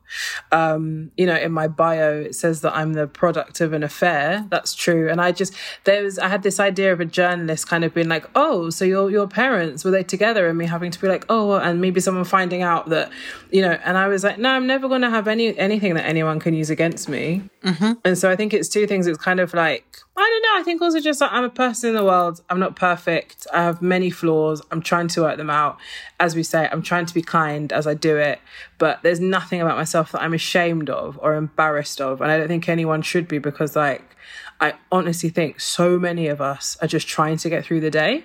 um 0.50 1.10
you 1.16 1.26
know 1.26 1.36
in 1.36 1.52
my 1.52 1.68
bio 1.68 2.20
it 2.22 2.34
says 2.34 2.60
that 2.60 2.74
i'm 2.74 2.92
the 2.94 3.06
product 3.06 3.60
of 3.60 3.72
an 3.72 3.82
affair 3.82 4.46
that's 4.50 4.74
true 4.74 5.08
and 5.10 5.20
i 5.20 5.32
just 5.32 5.54
there 5.84 6.02
was 6.02 6.18
i 6.18 6.28
had 6.28 6.42
this 6.42 6.60
idea 6.60 6.92
of 6.92 7.00
a 7.00 7.04
journalist 7.04 7.68
kind 7.68 7.84
of 7.84 7.94
being 7.94 8.08
like 8.08 8.28
oh 8.34 8.70
so 8.70 8.84
your 8.84 9.10
your 9.10 9.26
parents 9.26 9.84
were 9.84 9.90
they 9.90 10.02
together 10.02 10.48
and 10.48 10.58
me 10.58 10.66
having 10.66 10.90
to 10.90 11.00
be 11.00 11.08
like 11.08 11.24
oh 11.28 11.52
and 11.54 11.80
maybe 11.80 12.00
someone 12.00 12.24
finding 12.24 12.62
out 12.62 12.88
that 12.88 13.10
you 13.50 13.62
know 13.62 13.78
and 13.84 13.96
i 13.96 14.06
was 14.08 14.24
like 14.24 14.38
no 14.38 14.50
i'm 14.50 14.66
never 14.66 14.88
gonna 14.88 15.10
have 15.10 15.28
any 15.28 15.56
anything 15.58 15.94
that 15.94 16.06
anyone 16.06 16.38
can 16.40 16.54
use 16.54 16.70
against 16.70 17.08
me 17.08 17.42
mm-hmm. 17.62 17.92
and 18.04 18.18
so 18.18 18.30
i 18.30 18.36
think 18.36 18.52
it's 18.52 18.68
two 18.68 18.86
things 18.86 19.06
it's 19.06 19.18
kind 19.18 19.40
of 19.40 19.54
like 19.54 19.98
I 20.14 20.20
don't 20.20 20.42
know. 20.42 20.60
I 20.60 20.62
think 20.62 20.82
also 20.82 21.00
just 21.00 21.22
like 21.22 21.32
I'm 21.32 21.44
a 21.44 21.50
person 21.50 21.90
in 21.90 21.96
the 21.96 22.04
world. 22.04 22.42
I'm 22.50 22.60
not 22.60 22.76
perfect. 22.76 23.46
I 23.52 23.62
have 23.62 23.80
many 23.80 24.10
flaws. 24.10 24.60
I'm 24.70 24.82
trying 24.82 25.08
to 25.08 25.22
work 25.22 25.38
them 25.38 25.48
out. 25.48 25.78
As 26.20 26.36
we 26.36 26.42
say, 26.42 26.68
I'm 26.70 26.82
trying 26.82 27.06
to 27.06 27.14
be 27.14 27.22
kind 27.22 27.72
as 27.72 27.86
I 27.86 27.94
do 27.94 28.18
it. 28.18 28.38
But 28.76 29.02
there's 29.02 29.20
nothing 29.20 29.62
about 29.62 29.78
myself 29.78 30.01
that 30.10 30.22
I'm 30.22 30.34
ashamed 30.34 30.90
of 30.90 31.18
or 31.22 31.34
embarrassed 31.34 32.00
of. 32.00 32.20
And 32.20 32.32
I 32.32 32.38
don't 32.38 32.48
think 32.48 32.68
anyone 32.68 33.02
should 33.02 33.28
be 33.28 33.38
because, 33.38 33.76
like, 33.76 34.16
I 34.60 34.74
honestly 34.90 35.28
think 35.28 35.60
so 35.60 35.98
many 35.98 36.26
of 36.26 36.40
us 36.40 36.76
are 36.82 36.88
just 36.88 37.06
trying 37.06 37.36
to 37.38 37.48
get 37.48 37.64
through 37.64 37.80
the 37.80 37.90
day. 37.90 38.24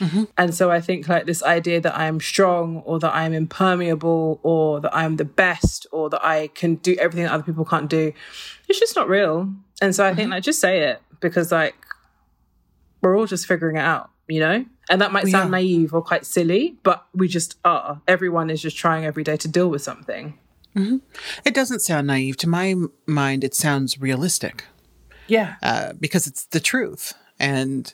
Mm-hmm. 0.00 0.24
And 0.36 0.54
so 0.54 0.70
I 0.70 0.80
think 0.80 1.08
like 1.08 1.26
this 1.26 1.42
idea 1.42 1.80
that 1.80 1.96
I 1.96 2.06
am 2.06 2.20
strong 2.20 2.82
or 2.84 2.98
that 3.00 3.14
I'm 3.14 3.32
impermeable 3.32 4.38
or 4.42 4.80
that 4.80 4.94
I'm 4.94 5.16
the 5.16 5.24
best 5.24 5.86
or 5.90 6.08
that 6.10 6.24
I 6.24 6.48
can 6.48 6.76
do 6.76 6.94
everything 7.00 7.24
that 7.24 7.32
other 7.32 7.42
people 7.42 7.64
can't 7.64 7.90
do, 7.90 8.12
it's 8.68 8.78
just 8.78 8.94
not 8.94 9.08
real. 9.08 9.52
And 9.80 9.94
so 9.94 10.04
I 10.04 10.08
mm-hmm. 10.08 10.16
think 10.16 10.30
like 10.30 10.42
just 10.42 10.60
say 10.60 10.82
it 10.82 11.02
because 11.20 11.50
like 11.50 11.74
we're 13.00 13.18
all 13.18 13.26
just 13.26 13.46
figuring 13.46 13.76
it 13.76 13.80
out, 13.80 14.10
you 14.28 14.40
know? 14.40 14.64
And 14.90 15.00
that 15.00 15.12
might 15.12 15.24
we 15.24 15.30
sound 15.30 15.48
are. 15.48 15.52
naive 15.52 15.92
or 15.92 16.02
quite 16.02 16.24
silly, 16.24 16.78
but 16.82 17.06
we 17.14 17.28
just 17.28 17.56
are. 17.64 18.00
Everyone 18.06 18.50
is 18.50 18.62
just 18.62 18.76
trying 18.76 19.04
every 19.04 19.24
day 19.24 19.36
to 19.36 19.48
deal 19.48 19.68
with 19.68 19.82
something. 19.82 20.38
Mm-hmm. 20.76 20.98
It 21.44 21.54
doesn't 21.54 21.80
sound 21.80 22.06
naive. 22.06 22.36
To 22.38 22.48
my 22.48 22.74
mind, 23.06 23.44
it 23.44 23.54
sounds 23.54 24.00
realistic. 24.00 24.64
Yeah. 25.26 25.56
Uh, 25.62 25.92
because 25.98 26.26
it's 26.26 26.44
the 26.46 26.60
truth. 26.60 27.12
And 27.38 27.92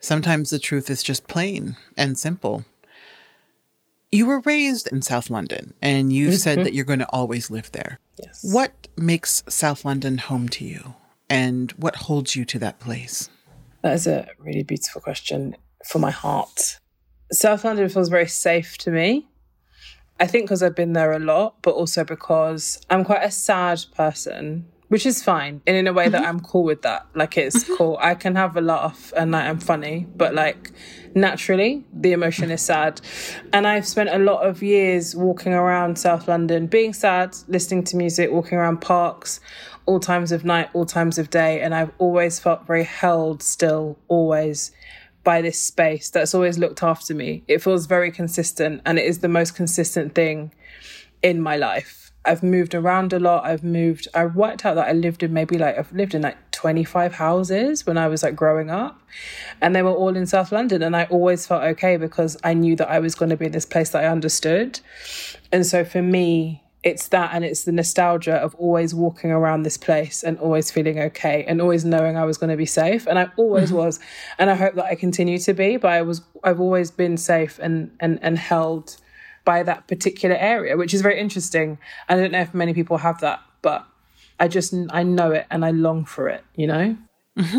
sometimes 0.00 0.50
the 0.50 0.58
truth 0.58 0.90
is 0.90 1.02
just 1.02 1.28
plain 1.28 1.76
and 1.96 2.18
simple. 2.18 2.64
You 4.12 4.26
were 4.26 4.40
raised 4.40 4.86
in 4.88 5.02
South 5.02 5.30
London 5.30 5.74
and 5.82 6.12
you've 6.12 6.34
mm-hmm. 6.34 6.38
said 6.38 6.58
that 6.64 6.74
you're 6.74 6.84
going 6.84 7.00
to 7.00 7.10
always 7.10 7.50
live 7.50 7.72
there. 7.72 7.98
Yes. 8.22 8.40
What 8.42 8.88
makes 8.96 9.42
South 9.48 9.84
London 9.84 10.18
home 10.18 10.48
to 10.50 10.64
you? 10.64 10.94
and 11.28 11.72
what 11.72 11.96
holds 11.96 12.36
you 12.36 12.44
to 12.46 12.58
that 12.60 12.80
place? 12.80 13.28
That 13.82 13.94
is 13.94 14.06
a 14.06 14.28
really 14.38 14.62
beautiful 14.62 15.00
question 15.00 15.56
for 15.84 15.98
my 15.98 16.10
heart. 16.10 16.78
South 17.32 17.64
London 17.64 17.88
feels 17.88 18.08
very 18.08 18.28
safe 18.28 18.78
to 18.78 18.90
me. 18.90 19.28
I 20.18 20.26
think 20.26 20.46
because 20.46 20.62
I've 20.62 20.74
been 20.74 20.94
there 20.94 21.12
a 21.12 21.18
lot, 21.18 21.56
but 21.62 21.72
also 21.72 22.04
because 22.04 22.80
I'm 22.88 23.04
quite 23.04 23.22
a 23.22 23.30
sad 23.30 23.84
person, 23.94 24.66
which 24.88 25.04
is 25.04 25.22
fine. 25.22 25.60
And 25.66 25.76
in 25.76 25.86
a 25.86 25.92
way 25.92 26.04
mm-hmm. 26.04 26.12
that 26.12 26.26
I'm 26.26 26.40
cool 26.40 26.64
with 26.64 26.82
that. 26.82 27.06
Like 27.14 27.36
it's 27.36 27.64
mm-hmm. 27.64 27.74
cool. 27.74 27.98
I 28.00 28.14
can 28.14 28.34
have 28.34 28.56
a 28.56 28.60
laugh 28.62 29.12
and 29.16 29.32
like, 29.32 29.44
I'm 29.44 29.60
funny, 29.60 30.06
but 30.16 30.34
like 30.34 30.72
naturally 31.14 31.84
the 31.92 32.12
emotion 32.12 32.50
is 32.50 32.62
sad. 32.62 33.00
And 33.52 33.66
I've 33.66 33.86
spent 33.86 34.08
a 34.08 34.18
lot 34.18 34.46
of 34.46 34.62
years 34.62 35.14
walking 35.14 35.52
around 35.52 35.98
South 35.98 36.28
London, 36.28 36.66
being 36.66 36.94
sad, 36.94 37.36
listening 37.48 37.84
to 37.84 37.96
music, 37.96 38.30
walking 38.30 38.56
around 38.56 38.80
parks, 38.80 39.40
all 39.84 40.00
times 40.00 40.32
of 40.32 40.44
night, 40.44 40.70
all 40.72 40.86
times 40.86 41.18
of 41.18 41.28
day. 41.28 41.60
And 41.60 41.74
I've 41.74 41.92
always 41.98 42.38
felt 42.38 42.66
very 42.66 42.84
held 42.84 43.42
still, 43.42 43.98
always 44.08 44.72
by 45.26 45.42
this 45.42 45.60
space 45.60 46.08
that's 46.08 46.34
always 46.34 46.56
looked 46.56 46.84
after 46.84 47.12
me. 47.12 47.42
It 47.48 47.60
feels 47.60 47.86
very 47.86 48.12
consistent 48.12 48.80
and 48.86 48.96
it 48.96 49.04
is 49.04 49.18
the 49.18 49.28
most 49.28 49.56
consistent 49.56 50.14
thing 50.14 50.52
in 51.20 51.42
my 51.42 51.56
life. 51.56 52.12
I've 52.24 52.44
moved 52.44 52.76
around 52.76 53.12
a 53.12 53.18
lot. 53.18 53.44
I've 53.44 53.64
moved, 53.64 54.06
I 54.14 54.26
worked 54.26 54.64
out 54.64 54.74
that 54.76 54.86
I 54.86 54.92
lived 54.92 55.24
in 55.24 55.32
maybe 55.32 55.58
like, 55.58 55.76
I've 55.76 55.92
lived 55.92 56.14
in 56.14 56.22
like 56.22 56.36
25 56.52 57.14
houses 57.14 57.84
when 57.84 57.98
I 57.98 58.06
was 58.06 58.22
like 58.22 58.36
growing 58.36 58.70
up. 58.70 59.00
And 59.60 59.74
they 59.74 59.82
were 59.82 59.90
all 59.90 60.14
in 60.14 60.26
South 60.26 60.52
London. 60.52 60.80
And 60.80 60.94
I 60.94 61.06
always 61.06 61.44
felt 61.44 61.64
okay 61.74 61.96
because 61.96 62.36
I 62.44 62.54
knew 62.54 62.76
that 62.76 62.88
I 62.88 63.00
was 63.00 63.16
going 63.16 63.30
to 63.30 63.36
be 63.36 63.46
in 63.46 63.52
this 63.52 63.66
place 63.66 63.90
that 63.90 64.04
I 64.04 64.06
understood. 64.06 64.78
And 65.50 65.66
so 65.66 65.84
for 65.84 66.02
me, 66.02 66.62
it's 66.86 67.08
that 67.08 67.30
and 67.34 67.44
it's 67.44 67.64
the 67.64 67.72
nostalgia 67.72 68.36
of 68.36 68.54
always 68.54 68.94
walking 68.94 69.32
around 69.32 69.64
this 69.64 69.76
place 69.76 70.22
and 70.22 70.38
always 70.38 70.70
feeling 70.70 71.00
okay 71.00 71.44
and 71.48 71.60
always 71.60 71.84
knowing 71.84 72.16
I 72.16 72.24
was 72.24 72.38
going 72.38 72.50
to 72.50 72.56
be 72.56 72.64
safe 72.64 73.08
and 73.08 73.18
I 73.18 73.28
always 73.36 73.70
mm-hmm. 73.70 73.78
was 73.78 73.98
and 74.38 74.50
I 74.50 74.54
hope 74.54 74.76
that 74.76 74.84
I 74.84 74.94
continue 74.94 75.38
to 75.38 75.52
be 75.52 75.78
but 75.78 75.90
I 75.90 76.02
was 76.02 76.22
I've 76.44 76.60
always 76.60 76.92
been 76.92 77.16
safe 77.16 77.58
and 77.60 77.90
and 77.98 78.20
and 78.22 78.38
held 78.38 78.98
by 79.44 79.64
that 79.64 79.88
particular 79.88 80.36
area 80.36 80.76
which 80.76 80.94
is 80.94 81.02
very 81.02 81.18
interesting 81.18 81.76
I 82.08 82.14
don't 82.14 82.30
know 82.30 82.40
if 82.40 82.54
many 82.54 82.72
people 82.72 82.98
have 82.98 83.20
that 83.20 83.42
but 83.62 83.84
I 84.38 84.46
just 84.46 84.72
I 84.90 85.02
know 85.02 85.32
it 85.32 85.46
and 85.50 85.64
I 85.64 85.72
long 85.72 86.04
for 86.04 86.28
it 86.28 86.44
you 86.54 86.68
know 86.68 86.96
mm-hmm. 87.36 87.58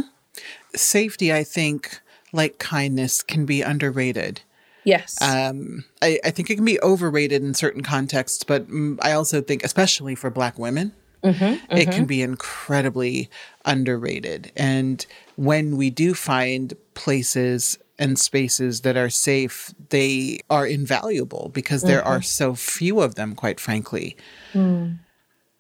safety 0.74 1.34
I 1.34 1.44
think 1.44 2.00
like 2.32 2.60
kindness 2.60 3.22
can 3.24 3.46
be 3.46 3.62
underrated 3.62 4.40
Yes. 4.88 5.22
Um, 5.22 5.84
I, 6.02 6.18
I, 6.24 6.32
think 6.32 6.50
it 6.50 6.56
can 6.56 6.64
be 6.64 6.80
overrated 6.80 7.44
in 7.44 7.54
certain 7.54 7.84
contexts, 7.84 8.46
but 8.46 8.70
mm, 8.70 8.98
I 9.02 9.12
also 9.12 9.42
think, 9.42 9.66
especially 9.66 10.16
for 10.16 10.30
Black 10.30 10.58
women, 10.58 10.94
mm-hmm, 11.22 11.44
mm-hmm. 11.44 11.78
it 11.78 11.92
can 11.92 12.06
be 12.06 12.22
incredibly 12.22 13.30
underrated. 13.66 14.54
And 14.56 15.06
when 15.36 15.76
we 15.76 15.90
do 15.90 16.14
find 16.14 16.74
places 16.94 17.78
and 18.00 18.18
spaces 18.18 18.82
that 18.82 18.96
are 18.96 19.10
safe, 19.10 19.74
they 19.90 20.40
are 20.50 20.66
invaluable 20.66 21.52
because 21.54 21.82
there 21.82 22.00
mm-hmm. 22.00 22.08
are 22.08 22.22
so 22.22 22.56
few 22.56 23.02
of 23.02 23.16
them, 23.16 23.36
quite 23.36 23.60
frankly. 23.60 24.16
Mm. 24.54 25.00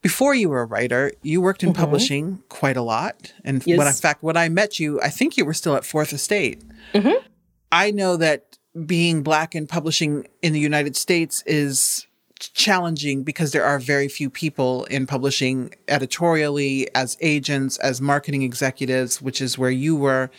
Before 0.02 0.36
you 0.36 0.48
were 0.48 0.62
a 0.62 0.66
writer, 0.66 1.12
you 1.22 1.42
worked 1.42 1.63
in 1.63 1.74
mm-hmm. 1.74 1.82
publishing 1.82 2.44
quite 2.48 2.78
a 2.78 2.82
lot. 2.82 3.34
And 3.44 3.62
yes. 3.68 3.78
when, 3.78 3.88
in 3.88 3.94
fact, 3.94 4.24
when 4.24 4.38
I 4.38 4.48
met 4.48 4.80
you, 4.80 5.02
I 5.02 5.10
think 5.10 5.36
you 5.36 5.44
were 5.44 5.54
still 5.54 5.76
at 5.76 5.84
Fourth 5.84 6.13
Estate. 6.13 6.63
Mm-hmm. 6.94 7.28
I 7.72 7.92
know 7.92 8.16
that 8.18 8.47
being 8.86 9.24
black 9.24 9.56
and 9.56 9.68
publishing 9.68 10.28
in 10.42 10.54
the 10.54 10.60
United 10.60 10.96
States 10.96 11.44
is 11.46 12.08
challenging 12.40 13.24
because 13.24 13.52
there 13.52 13.66
are 13.66 13.80
very 13.80 14.08
few 14.08 14.30
people 14.30 14.86
in 14.86 15.08
publishing 15.08 15.74
editorially 15.88 16.88
as 16.94 17.18
agents, 17.22 17.78
as 17.78 18.00
marketing 18.00 18.44
executives, 18.44 19.22
which 19.22 19.42
is 19.42 19.58
where 19.58 19.72
you 19.72 19.96
were. 19.96 20.30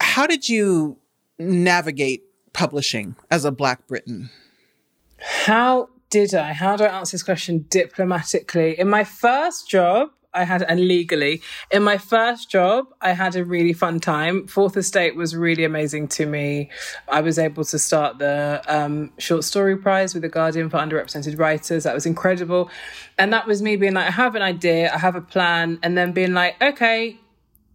How 0.00 0.26
did 0.26 0.48
you 0.48 0.98
navigate 1.38 2.22
publishing 2.52 3.16
as 3.30 3.44
a 3.44 3.52
black 3.52 3.86
Briton? 3.86 4.30
How 5.18 5.88
did 6.10 6.34
I? 6.34 6.52
How 6.52 6.76
do 6.76 6.84
I 6.84 6.98
answer 6.98 7.14
this 7.14 7.22
question 7.22 7.66
diplomatically? 7.68 8.78
In 8.78 8.88
my 8.88 9.04
first 9.04 9.68
job, 9.68 10.10
I 10.36 10.44
had, 10.44 10.62
and 10.62 10.80
legally. 10.80 11.42
In 11.70 11.82
my 11.82 11.98
first 11.98 12.50
job, 12.50 12.86
I 13.00 13.12
had 13.12 13.34
a 13.36 13.44
really 13.44 13.72
fun 13.72 14.00
time. 14.00 14.46
Fourth 14.46 14.76
Estate 14.76 15.16
was 15.16 15.34
really 15.34 15.64
amazing 15.64 16.08
to 16.08 16.26
me. 16.26 16.70
I 17.08 17.20
was 17.20 17.38
able 17.38 17.64
to 17.64 17.78
start 17.78 18.18
the 18.18 18.62
um, 18.68 19.12
short 19.18 19.44
story 19.44 19.76
prize 19.76 20.14
with 20.14 20.22
the 20.22 20.28
Guardian 20.28 20.70
for 20.70 20.78
underrepresented 20.78 21.38
writers. 21.38 21.84
That 21.84 21.94
was 21.94 22.06
incredible. 22.06 22.70
And 23.18 23.32
that 23.32 23.46
was 23.46 23.62
me 23.62 23.76
being 23.76 23.94
like, 23.94 24.08
I 24.08 24.12
have 24.12 24.34
an 24.34 24.42
idea, 24.42 24.92
I 24.92 24.98
have 24.98 25.16
a 25.16 25.20
plan, 25.20 25.78
and 25.82 25.96
then 25.96 26.12
being 26.12 26.34
like, 26.34 26.60
okay, 26.62 27.18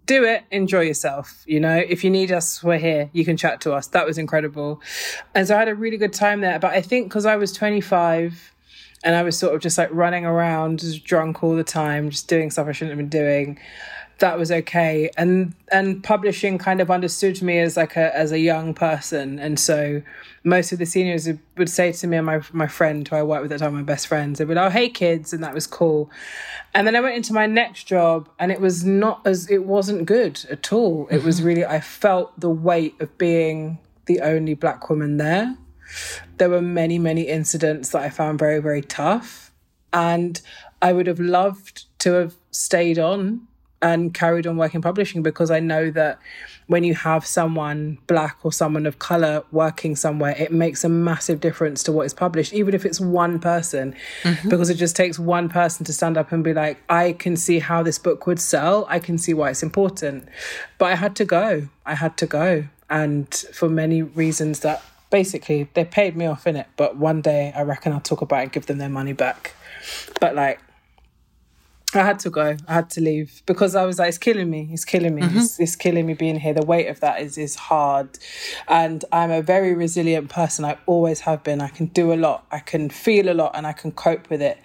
do 0.06 0.26
it, 0.26 0.44
enjoy 0.52 0.82
yourself. 0.82 1.44
You 1.48 1.60
know, 1.60 1.76
if 1.76 2.04
you 2.04 2.10
need 2.10 2.32
us, 2.32 2.64
we're 2.64 2.78
here. 2.78 3.10
You 3.14 3.24
can 3.24 3.38
chat 3.38 3.62
to 3.62 3.74
us. 3.74 3.88
That 3.88 4.06
was 4.06 4.18
incredible. 4.18 4.82
And 5.34 5.48
so 5.48 5.56
I 5.56 5.60
had 5.60 5.68
a 5.68 5.76
really 5.76 5.98
good 5.98 6.14
time 6.14 6.42
there. 6.42 6.60
But 6.60 6.72
I 6.72 6.82
think 6.82 7.08
because 7.08 7.26
I 7.26 7.36
was 7.36 7.54
25, 7.54 8.51
and 9.04 9.16
I 9.16 9.24
was 9.24 9.38
sort 9.38 9.56
of 9.56 9.62
just 9.62 9.78
like 9.78 9.90
running 9.92 10.26
around, 10.26 10.80
just 10.80 11.04
drunk 11.04 11.44
all 11.44 11.56
the 11.56 11.64
time, 11.64 12.10
just 12.10 12.28
doing 12.28 12.52
stuff 12.52 12.68
I 12.68 12.72
shouldn't 12.72 12.98
have 12.98 12.98
been 12.98 13.10
doing. 13.10 13.60
That 14.20 14.38
was 14.38 14.52
okay, 14.52 15.10
and 15.18 15.56
and 15.72 16.04
publishing 16.04 16.60
kind 16.60 16.80
of 16.80 16.92
understood 16.92 17.42
me 17.42 17.58
as 17.58 17.76
like 17.76 17.96
a 17.96 18.16
as 18.16 18.32
a 18.32 18.38
young 18.38 18.76
person, 18.76 19.40
and 19.40 19.60
so 19.60 20.04
most 20.44 20.72
of 20.72 20.78
the 20.78 20.86
seniors 20.86 21.28
would 21.58 21.70
say 21.70 21.92
to 21.92 22.06
me 22.06 22.18
and 22.18 22.26
my 22.28 22.42
my 22.54 22.68
friend 22.68 23.08
who 23.08 23.16
I 23.16 23.24
worked 23.24 23.42
with 23.42 23.52
at 23.52 23.58
the 23.58 23.66
time, 23.66 23.74
my 23.74 23.82
best 23.82 24.06
friends, 24.06 24.38
they 24.38 24.46
would, 24.46 24.58
"Oh, 24.58 24.70
hey 24.70 24.90
kids," 24.90 25.34
and 25.34 25.44
that 25.44 25.56
was 25.56 25.66
cool. 25.66 26.12
And 26.76 26.86
then 26.86 26.96
I 26.96 27.00
went 27.00 27.16
into 27.16 27.34
my 27.34 27.48
next 27.48 27.86
job, 27.86 28.30
and 28.38 28.52
it 28.52 28.62
was 28.62 28.86
not 28.86 29.26
as 29.26 29.50
it 29.50 29.66
wasn't 29.66 30.06
good 30.06 30.46
at 30.52 30.72
all. 30.72 31.08
It 31.10 31.24
was 31.24 31.40
mm-hmm. 31.40 31.48
really 31.48 31.66
I 31.66 31.80
felt 31.80 32.40
the 32.40 32.50
weight 32.52 33.02
of 33.02 33.18
being 33.18 33.80
the 34.06 34.22
only 34.22 34.54
black 34.54 34.88
woman 34.88 35.18
there 35.18 35.58
there 36.38 36.50
were 36.50 36.62
many, 36.62 37.00
many 37.00 37.24
incidents 37.24 37.90
that 37.90 38.02
I 38.02 38.10
found 38.10 38.40
very, 38.40 38.60
very 38.60 38.82
tough. 38.82 39.52
And 39.94 40.40
I 40.82 40.94
would 40.94 41.08
have 41.08 41.20
loved 41.20 41.86
to 42.00 42.14
have 42.14 42.36
stayed 42.52 42.98
on 42.98 43.48
and 43.82 44.14
carried 44.14 44.46
on 44.46 44.58
working 44.58 44.82
publishing 44.82 45.24
because 45.24 45.50
I 45.50 45.60
know 45.60 45.90
that 45.92 46.20
when 46.68 46.84
you 46.84 46.94
have 46.94 47.26
someone 47.26 47.98
black 48.08 48.38
or 48.44 48.54
someone 48.54 48.86
of 48.86 49.00
color 49.00 49.44
working 49.52 49.96
somewhere, 49.96 50.36
it 50.38 50.52
makes 50.52 50.84
a 50.84 50.90
massive 50.90 51.42
difference 51.42 51.84
to 51.84 51.92
what 51.92 52.06
is 52.06 52.14
published, 52.14 52.54
even 52.54 52.74
if 52.74 52.86
it's 52.86 53.00
one 53.00 53.40
person, 53.40 53.96
mm-hmm. 54.24 54.50
because 54.50 54.70
it 54.70 54.76
just 54.76 54.96
takes 54.96 55.18
one 55.18 55.50
person 55.50 55.86
to 55.86 55.92
stand 55.92 56.18
up 56.18 56.32
and 56.32 56.44
be 56.44 56.54
like, 56.54 56.82
I 56.90 57.14
can 57.14 57.36
see 57.36 57.60
how 57.60 57.82
this 57.84 57.98
book 57.98 58.28
would 58.28 58.40
sell. 58.40 58.86
I 58.88 59.00
can 59.00 59.18
see 59.18 59.34
why 59.34 59.50
it's 59.50 59.64
important. 59.64 60.30
But 60.78 60.92
I 60.92 60.96
had 60.96 61.16
to 61.18 61.26
go. 61.26 61.68
I 61.86 61.96
had 61.96 62.16
to 62.18 62.28
go. 62.28 62.66
And 62.90 63.34
for 63.34 63.68
many 63.68 64.02
reasons 64.04 64.60
that 64.62 64.84
basically 65.12 65.70
they 65.76 65.86
paid 65.86 66.18
me 66.18 66.26
off 66.26 66.48
in 66.48 66.56
it, 66.56 66.68
but 66.76 66.98
one 66.98 67.22
day 67.22 67.54
I 67.56 67.62
reckon 67.62 67.94
I'll 67.94 68.00
talk 68.00 68.22
about 68.22 68.40
it 68.40 68.44
and 68.44 68.52
give 68.52 68.66
them 68.66 68.80
their 68.80 68.90
money 68.90 69.14
back. 69.14 69.54
But 70.20 70.34
like 70.34 70.60
I 71.94 72.04
had 72.04 72.20
to 72.20 72.30
go. 72.30 72.56
I 72.68 72.74
had 72.74 72.90
to 72.92 73.02
leave 73.02 73.44
because 73.46 73.76
I 73.76 73.86
was 73.86 74.00
like, 74.00 74.10
it's 74.10 74.18
killing 74.18 74.50
me. 74.50 74.70
It's 74.72 74.86
killing 74.86 75.14
me. 75.14 75.24
Mm-hmm. 75.24 75.38
It's, 75.38 75.60
it's, 75.60 75.76
killing 75.76 76.06
me 76.06 76.14
being 76.14 76.40
here. 76.40 76.54
The 76.54 76.66
weight 76.66 76.88
of 76.88 77.02
that 77.02 77.22
is 77.22 77.38
is 77.38 77.56
hard, 77.56 78.18
and 78.68 79.04
I'm 79.12 79.32
a 79.32 79.42
very 79.42 79.74
resilient 79.74 80.30
person. 80.30 80.64
I 80.64 80.78
always 80.86 81.22
have 81.22 81.44
been. 81.44 81.60
I 81.62 81.68
can 81.68 81.88
do 81.88 82.14
a 82.14 82.16
lot. 82.16 82.46
I 82.52 82.60
can 82.60 82.90
feel 82.90 83.30
a 83.30 83.34
lot, 83.36 83.52
and 83.56 83.68
I 83.68 83.74
can 83.74 83.92
cope 83.92 84.30
with 84.30 84.42
it. 84.42 84.58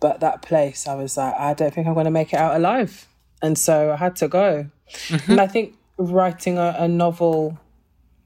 But 0.00 0.20
that 0.20 0.42
place, 0.42 0.88
I 0.88 0.94
was 0.94 1.16
like, 1.16 1.34
I 1.34 1.54
don't 1.54 1.72
think 1.72 1.86
I'm 1.86 1.94
going 1.94 2.04
to 2.04 2.10
make 2.10 2.32
it 2.32 2.38
out 2.38 2.56
alive, 2.56 3.06
and 3.42 3.58
so 3.58 3.92
I 3.92 3.96
had 3.96 4.16
to 4.16 4.28
go. 4.28 4.66
Mm-hmm. 5.08 5.32
And 5.32 5.40
I 5.40 5.46
think 5.46 5.74
writing 5.98 6.58
a, 6.58 6.76
a 6.78 6.88
novel 6.88 7.58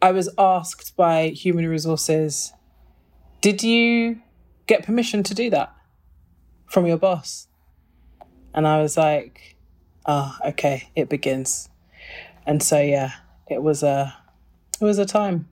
I 0.00 0.12
was 0.12 0.28
asked 0.38 0.96
by 0.96 1.28
human 1.28 1.66
resources, 1.66 2.52
did 3.40 3.62
you 3.62 4.20
get 4.66 4.84
permission 4.84 5.22
to 5.24 5.34
do 5.34 5.50
that 5.50 5.74
from 6.66 6.87
your 6.87 6.98
boss? 6.98 7.48
And 8.54 8.66
I 8.66 8.80
was 8.80 8.96
like, 8.96 9.56
ah, 10.06 10.38
oh, 10.42 10.48
okay, 10.50 10.90
it 10.94 11.08
begins. 11.08 11.68
And 12.46 12.62
so 12.62 12.80
yeah, 12.80 13.12
it 13.48 13.62
was 13.62 13.82
a 13.82 14.16
it 14.80 14.84
was 14.84 14.98
a 14.98 15.06
time. 15.06 15.48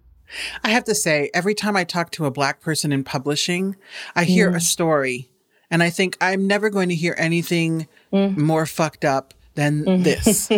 I 0.64 0.70
have 0.70 0.84
to 0.84 0.94
say, 0.94 1.30
every 1.34 1.54
time 1.54 1.76
I 1.76 1.84
talk 1.84 2.10
to 2.12 2.26
a 2.26 2.30
black 2.30 2.60
person 2.60 2.92
in 2.92 3.04
publishing, 3.04 3.76
I 4.14 4.24
hear 4.24 4.50
mm. 4.50 4.56
a 4.56 4.60
story 4.60 5.30
and 5.70 5.82
I 5.82 5.90
think 5.90 6.16
I'm 6.20 6.46
never 6.46 6.70
going 6.70 6.88
to 6.88 6.94
hear 6.94 7.14
anything 7.18 7.88
mm. 8.12 8.36
more 8.36 8.66
fucked 8.66 9.04
up 9.04 9.34
than 9.54 9.84
mm-hmm. 9.84 10.02
this. 10.02 10.48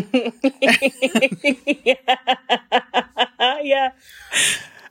yeah. 3.38 3.58
yeah. 3.62 3.90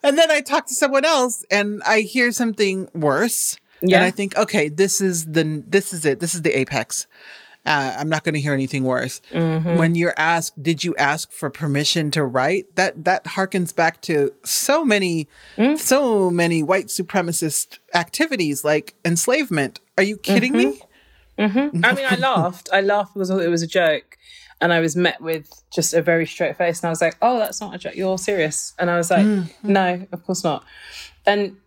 And 0.04 0.18
then 0.18 0.32
I 0.32 0.42
talk 0.42 0.68
to 0.68 0.74
someone 0.74 1.06
else 1.06 1.46
and 1.50 1.82
I 1.84 2.02
hear 2.02 2.32
something 2.32 2.90
worse. 2.94 3.58
Yeah. 3.82 3.98
And 3.98 4.06
I 4.06 4.12
think, 4.12 4.38
okay, 4.38 4.70
this 4.70 5.02
is 5.02 5.26
the 5.26 5.64
this 5.68 5.94
is 5.94 6.06
it. 6.06 6.20
This 6.20 6.34
is 6.34 6.42
the 6.42 6.58
apex. 6.58 7.08
Uh, 7.66 7.94
I'm 8.00 8.08
not 8.08 8.24
going 8.24 8.34
to 8.34 8.40
hear 8.40 8.54
anything 8.54 8.86
worse. 8.86 9.20
Mm-hmm. 9.32 9.76
When 9.76 9.94
you're 9.94 10.14
asked, 10.16 10.64
did 10.64 10.86
you 10.86 10.96
ask 10.96 11.32
for 11.34 11.50
permission 11.50 12.12
to 12.12 12.24
write? 12.24 12.74
That 12.76 13.04
that 13.04 13.26
harkens 13.26 13.76
back 13.76 14.02
to 14.04 14.34
so 14.46 14.86
many, 14.86 15.28
mm. 15.58 15.78
so 15.78 16.32
many 16.32 16.64
white 16.64 16.88
supremacist 16.88 17.80
activities 17.94 18.64
like 18.64 18.96
enslavement. 19.04 19.82
Are 19.98 20.04
you 20.04 20.16
kidding 20.16 20.54
mm-hmm. 20.54 20.70
me? 20.70 20.82
Mm-hmm. 21.38 21.86
I 21.86 21.94
mean, 21.94 22.06
I 22.10 22.16
laughed. 22.20 22.70
I 22.72 22.82
laughed 22.82 23.14
because 23.14 23.30
it 23.30 23.50
was 23.50 23.62
a 23.62 23.68
joke. 23.68 24.17
And 24.60 24.74
I 24.74 24.80
was 24.80 24.96
met 24.96 25.22
with 25.22 25.52
just 25.72 25.94
a 25.94 26.02
very 26.02 26.26
straight 26.26 26.58
face. 26.58 26.80
And 26.80 26.88
I 26.88 26.90
was 26.90 27.02
like, 27.02 27.18
oh, 27.22 27.38
that's 27.40 27.62
not 27.62 27.76
a 27.76 27.78
joke. 27.78 27.96
You're 27.96 28.18
serious. 28.18 28.74
And 28.80 28.90
I 28.90 28.98
was 28.98 29.12
like, 29.12 29.26
mm-hmm. 29.26 29.72
no, 29.72 30.08
of 30.12 30.26
course 30.26 30.44
not. 30.44 30.64
And 31.26 31.58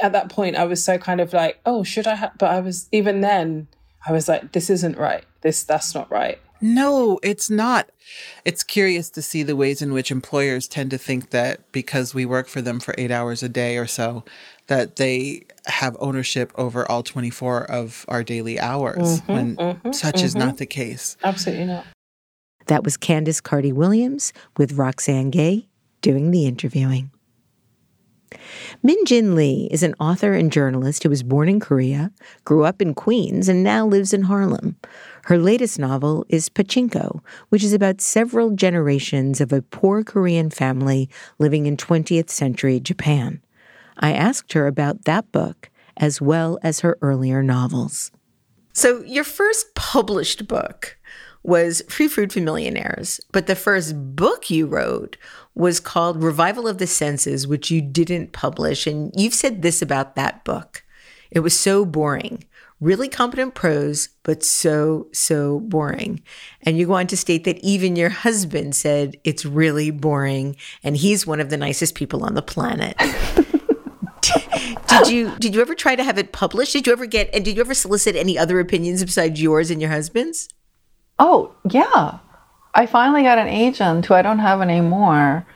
at 0.00 0.12
that 0.12 0.28
point, 0.28 0.56
I 0.56 0.64
was 0.64 0.82
so 0.82 0.98
kind 0.98 1.20
of 1.20 1.32
like, 1.32 1.60
oh, 1.66 1.82
should 1.82 2.06
I 2.06 2.14
have? 2.14 2.38
But 2.38 2.50
I 2.50 2.60
was, 2.60 2.88
even 2.92 3.20
then, 3.22 3.68
I 4.06 4.12
was 4.12 4.28
like, 4.28 4.52
this 4.52 4.70
isn't 4.70 4.96
right. 4.96 5.24
This, 5.40 5.64
that's 5.64 5.94
not 5.94 6.10
right. 6.10 6.38
No, 6.60 7.20
it's 7.22 7.48
not. 7.48 7.90
It's 8.44 8.64
curious 8.64 9.10
to 9.10 9.22
see 9.22 9.42
the 9.42 9.56
ways 9.56 9.80
in 9.80 9.92
which 9.92 10.10
employers 10.10 10.66
tend 10.66 10.90
to 10.90 10.98
think 10.98 11.30
that 11.30 11.70
because 11.72 12.14
we 12.14 12.26
work 12.26 12.48
for 12.48 12.60
them 12.60 12.80
for 12.80 12.94
eight 12.98 13.10
hours 13.10 13.42
a 13.42 13.48
day 13.48 13.76
or 13.76 13.86
so, 13.86 14.24
that 14.66 14.96
they 14.96 15.44
have 15.66 15.96
ownership 16.00 16.52
over 16.56 16.90
all 16.90 17.02
24 17.02 17.70
of 17.70 18.04
our 18.08 18.24
daily 18.24 18.58
hours 18.58 19.20
mm-hmm, 19.20 19.32
when 19.32 19.56
mm-hmm, 19.56 19.92
such 19.92 20.16
mm-hmm. 20.16 20.24
is 20.24 20.34
not 20.34 20.58
the 20.58 20.66
case. 20.66 21.16
Absolutely 21.22 21.66
not. 21.66 21.86
That 22.68 22.84
was 22.84 22.96
Candice 22.98 23.42
Carty 23.42 23.72
Williams 23.72 24.32
with 24.58 24.74
Roxane 24.74 25.30
Gay 25.30 25.68
doing 26.02 26.30
the 26.30 26.46
interviewing. 26.46 27.10
Min 28.82 29.02
Jin 29.06 29.34
Lee 29.34 29.68
is 29.70 29.82
an 29.82 29.94
author 29.98 30.34
and 30.34 30.52
journalist 30.52 31.02
who 31.02 31.08
was 31.08 31.22
born 31.22 31.48
in 31.48 31.60
Korea, 31.60 32.12
grew 32.44 32.64
up 32.64 32.82
in 32.82 32.92
Queens, 32.92 33.48
and 33.48 33.64
now 33.64 33.86
lives 33.86 34.12
in 34.12 34.22
Harlem. 34.22 34.76
Her 35.24 35.38
latest 35.38 35.78
novel 35.78 36.26
is 36.28 36.50
Pachinko, 36.50 37.20
which 37.48 37.64
is 37.64 37.72
about 37.72 38.02
several 38.02 38.50
generations 38.50 39.40
of 39.40 39.50
a 39.50 39.62
poor 39.62 40.04
Korean 40.04 40.50
family 40.50 41.08
living 41.38 41.64
in 41.64 41.78
20th 41.78 42.28
century 42.28 42.80
Japan. 42.80 43.40
I 43.96 44.12
asked 44.12 44.52
her 44.52 44.66
about 44.66 45.06
that 45.06 45.32
book 45.32 45.70
as 45.96 46.20
well 46.20 46.58
as 46.62 46.80
her 46.80 46.98
earlier 47.00 47.42
novels. 47.42 48.12
So, 48.74 49.02
your 49.04 49.24
first 49.24 49.74
published 49.74 50.46
book 50.46 50.98
was 51.48 51.82
Free 51.88 52.08
Food 52.08 52.30
for 52.30 52.40
Millionaires, 52.40 53.20
but 53.32 53.46
the 53.46 53.56
first 53.56 54.14
book 54.14 54.50
you 54.50 54.66
wrote 54.66 55.16
was 55.54 55.80
called 55.80 56.22
Revival 56.22 56.68
of 56.68 56.76
the 56.76 56.86
Senses, 56.86 57.46
which 57.46 57.70
you 57.70 57.80
didn't 57.80 58.32
publish. 58.32 58.86
And 58.86 59.10
you've 59.16 59.32
said 59.32 59.62
this 59.62 59.80
about 59.80 60.14
that 60.14 60.44
book 60.44 60.84
it 61.30 61.40
was 61.40 61.58
so 61.58 61.84
boring. 61.84 62.44
Really 62.80 63.08
competent 63.08 63.54
prose, 63.54 64.10
but 64.22 64.44
so, 64.44 65.08
so 65.12 65.60
boring. 65.60 66.22
And 66.62 66.78
you 66.78 66.86
go 66.86 66.94
on 66.94 67.06
to 67.08 67.16
state 67.16 67.44
that 67.44 67.58
even 67.58 67.96
your 67.96 68.08
husband 68.08 68.76
said 68.76 69.16
it's 69.24 69.44
really 69.44 69.90
boring, 69.90 70.54
and 70.84 70.96
he's 70.96 71.26
one 71.26 71.40
of 71.40 71.50
the 71.50 71.56
nicest 71.56 71.94
people 71.94 72.24
on 72.24 72.34
the 72.34 72.42
planet. 72.42 72.96
did 74.88 75.08
you 75.08 75.34
did 75.38 75.54
you 75.54 75.60
ever 75.60 75.74
try 75.74 75.96
to 75.96 76.04
have 76.04 76.18
it 76.18 76.32
published? 76.32 76.72
Did 76.74 76.86
you 76.86 76.92
ever 76.92 77.06
get 77.06 77.30
and 77.34 77.44
did 77.44 77.56
you 77.56 77.62
ever 77.62 77.74
solicit 77.74 78.14
any 78.14 78.38
other 78.38 78.60
opinions 78.60 79.02
besides 79.02 79.42
yours 79.42 79.70
and 79.70 79.80
your 79.80 79.90
husband's? 79.90 80.48
Oh, 81.18 81.54
yeah. 81.68 82.18
I 82.74 82.86
finally 82.86 83.22
got 83.22 83.38
an 83.38 83.48
agent 83.48 84.06
who 84.06 84.14
I 84.14 84.22
don't 84.22 84.38
have 84.38 84.60
anymore. 84.60 85.46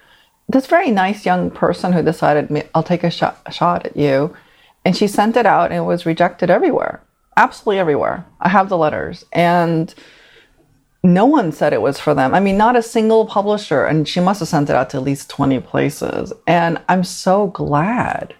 This 0.48 0.66
very 0.66 0.90
nice 0.90 1.24
young 1.24 1.50
person 1.50 1.92
who 1.92 2.02
decided, 2.02 2.68
I'll 2.74 2.82
take 2.82 3.04
a 3.04 3.10
shot, 3.10 3.40
a 3.46 3.52
shot 3.52 3.86
at 3.86 3.96
you. 3.96 4.34
And 4.84 4.96
she 4.96 5.06
sent 5.06 5.36
it 5.36 5.46
out 5.46 5.70
and 5.70 5.78
it 5.78 5.86
was 5.86 6.04
rejected 6.06 6.50
everywhere. 6.50 7.02
Absolutely 7.36 7.78
everywhere. 7.78 8.26
I 8.40 8.48
have 8.48 8.68
the 8.68 8.76
letters. 8.76 9.24
And 9.32 9.94
no 11.04 11.26
one 11.26 11.52
said 11.52 11.72
it 11.72 11.80
was 11.80 11.98
for 11.98 12.14
them. 12.14 12.34
I 12.34 12.40
mean, 12.40 12.56
not 12.56 12.76
a 12.76 12.82
single 12.82 13.26
publisher. 13.26 13.84
And 13.84 14.08
she 14.08 14.20
must 14.20 14.40
have 14.40 14.48
sent 14.48 14.68
it 14.68 14.76
out 14.76 14.90
to 14.90 14.96
at 14.96 15.04
least 15.04 15.30
20 15.30 15.60
places. 15.60 16.32
And 16.46 16.80
I'm 16.88 17.04
so 17.04 17.46
glad 17.48 18.34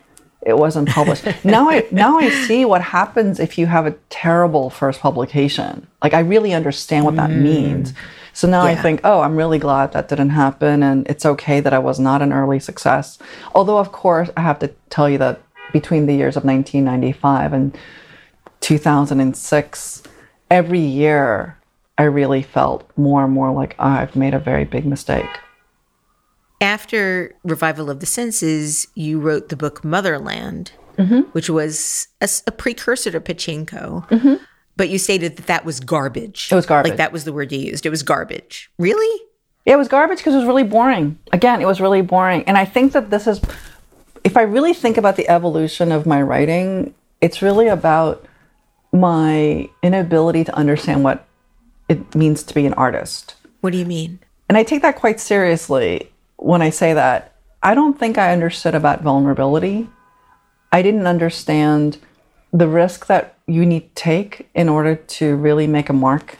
it 0.44 0.58
wasn't 0.58 0.88
published. 0.88 1.24
now 1.44 1.70
I 1.70 1.86
now 1.90 2.18
I 2.18 2.30
see 2.30 2.64
what 2.64 2.82
happens 2.82 3.38
if 3.38 3.58
you 3.58 3.66
have 3.66 3.86
a 3.86 3.92
terrible 4.10 4.70
first 4.70 5.00
publication. 5.00 5.86
Like 6.02 6.14
I 6.14 6.20
really 6.20 6.52
understand 6.52 7.04
what 7.04 7.16
that 7.16 7.30
mm. 7.30 7.42
means. 7.42 7.94
So 8.32 8.48
now 8.48 8.64
yeah. 8.64 8.72
I 8.72 8.74
think, 8.76 9.02
oh, 9.04 9.20
I'm 9.20 9.36
really 9.36 9.58
glad 9.58 9.92
that 9.92 10.08
didn't 10.08 10.30
happen 10.30 10.82
and 10.82 11.06
it's 11.06 11.26
okay 11.26 11.60
that 11.60 11.72
I 11.72 11.78
was 11.78 12.00
not 12.00 12.22
an 12.22 12.32
early 12.32 12.58
success. 12.58 13.18
Although 13.54 13.78
of 13.78 13.92
course 13.92 14.30
I 14.36 14.40
have 14.40 14.58
to 14.60 14.68
tell 14.90 15.08
you 15.08 15.18
that 15.18 15.40
between 15.72 16.06
the 16.06 16.14
years 16.14 16.36
of 16.36 16.44
1995 16.44 17.52
and 17.52 17.78
2006, 18.60 20.02
every 20.50 20.80
year 20.80 21.58
I 21.98 22.04
really 22.04 22.42
felt 22.42 22.90
more 22.96 23.24
and 23.24 23.32
more 23.32 23.52
like 23.52 23.76
oh, 23.78 23.84
I've 23.84 24.16
made 24.16 24.34
a 24.34 24.38
very 24.40 24.64
big 24.64 24.86
mistake. 24.86 25.30
After 26.62 27.34
Revival 27.42 27.90
of 27.90 27.98
the 27.98 28.06
Senses, 28.06 28.86
you 28.94 29.18
wrote 29.18 29.48
the 29.48 29.56
book 29.56 29.84
Motherland, 29.84 30.70
mm-hmm. 30.96 31.22
which 31.32 31.50
was 31.50 32.06
a, 32.20 32.28
a, 32.46 32.52
precursor 32.52 33.10
to 33.10 33.20
Pachinko. 33.20 34.08
Mm-hmm. 34.08 34.34
But 34.76 34.88
you 34.88 34.98
stated 34.98 35.36
that 35.36 35.46
that 35.48 35.64
was 35.64 35.80
garbage. 35.80 36.48
It 36.52 36.54
was 36.54 36.64
garbage. 36.64 36.90
Like 36.90 36.98
that 36.98 37.12
was 37.12 37.24
the 37.24 37.32
word 37.32 37.50
you 37.50 37.58
used. 37.58 37.84
It 37.84 37.90
was 37.90 38.04
garbage. 38.04 38.70
Really? 38.78 39.22
Yeah, 39.66 39.74
it 39.74 39.76
was 39.76 39.88
garbage 39.88 40.18
because 40.18 40.34
it 40.34 40.38
was 40.38 40.46
really 40.46 40.62
boring. 40.62 41.18
Again, 41.32 41.60
it 41.60 41.66
was 41.66 41.80
really 41.80 42.00
boring. 42.00 42.44
And 42.44 42.56
I 42.56 42.64
think 42.64 42.92
that 42.92 43.10
this 43.10 43.26
is, 43.26 43.40
if 44.22 44.36
I 44.36 44.42
really 44.42 44.72
think 44.72 44.96
about 44.96 45.16
the 45.16 45.28
evolution 45.28 45.90
of 45.90 46.06
my 46.06 46.22
writing, 46.22 46.94
it's 47.20 47.42
really 47.42 47.66
about 47.66 48.24
my 48.92 49.68
inability 49.82 50.44
to 50.44 50.54
understand 50.54 51.02
what 51.02 51.26
it 51.88 52.14
means 52.14 52.44
to 52.44 52.54
be 52.54 52.66
an 52.66 52.74
artist. 52.74 53.34
What 53.62 53.72
do 53.72 53.78
you 53.78 53.86
mean? 53.86 54.20
And 54.48 54.56
I 54.56 54.62
take 54.62 54.82
that 54.82 54.96
quite 54.96 55.18
seriously 55.18 56.11
when 56.44 56.62
I 56.62 56.70
say 56.70 56.92
that, 56.94 57.36
I 57.62 57.74
don't 57.74 57.98
think 57.98 58.18
I 58.18 58.32
understood 58.32 58.74
about 58.74 59.02
vulnerability. 59.02 59.88
I 60.72 60.82
didn't 60.82 61.06
understand 61.06 61.98
the 62.52 62.68
risk 62.68 63.06
that 63.06 63.38
you 63.46 63.64
need 63.64 63.94
to 63.94 64.02
take 64.02 64.48
in 64.54 64.68
order 64.68 64.96
to 64.96 65.36
really 65.36 65.66
make 65.66 65.88
a 65.88 65.92
mark 65.92 66.38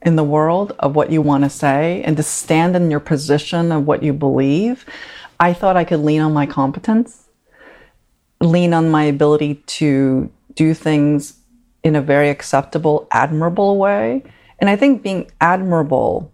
in 0.00 0.16
the 0.16 0.24
world 0.24 0.74
of 0.78 0.96
what 0.96 1.12
you 1.12 1.22
want 1.22 1.44
to 1.44 1.50
say 1.50 2.02
and 2.02 2.16
to 2.16 2.22
stand 2.22 2.74
in 2.74 2.90
your 2.90 3.00
position 3.00 3.70
of 3.70 3.86
what 3.86 4.02
you 4.02 4.12
believe. 4.12 4.84
I 5.38 5.52
thought 5.52 5.76
I 5.76 5.84
could 5.84 6.00
lean 6.00 6.20
on 6.20 6.32
my 6.32 6.46
competence, 6.46 7.28
lean 8.40 8.72
on 8.72 8.90
my 8.90 9.04
ability 9.04 9.56
to 9.66 10.30
do 10.54 10.74
things 10.74 11.34
in 11.84 11.94
a 11.94 12.02
very 12.02 12.30
acceptable, 12.30 13.06
admirable 13.10 13.76
way. 13.76 14.22
And 14.58 14.70
I 14.70 14.76
think 14.76 15.02
being 15.02 15.30
admirable 15.40 16.31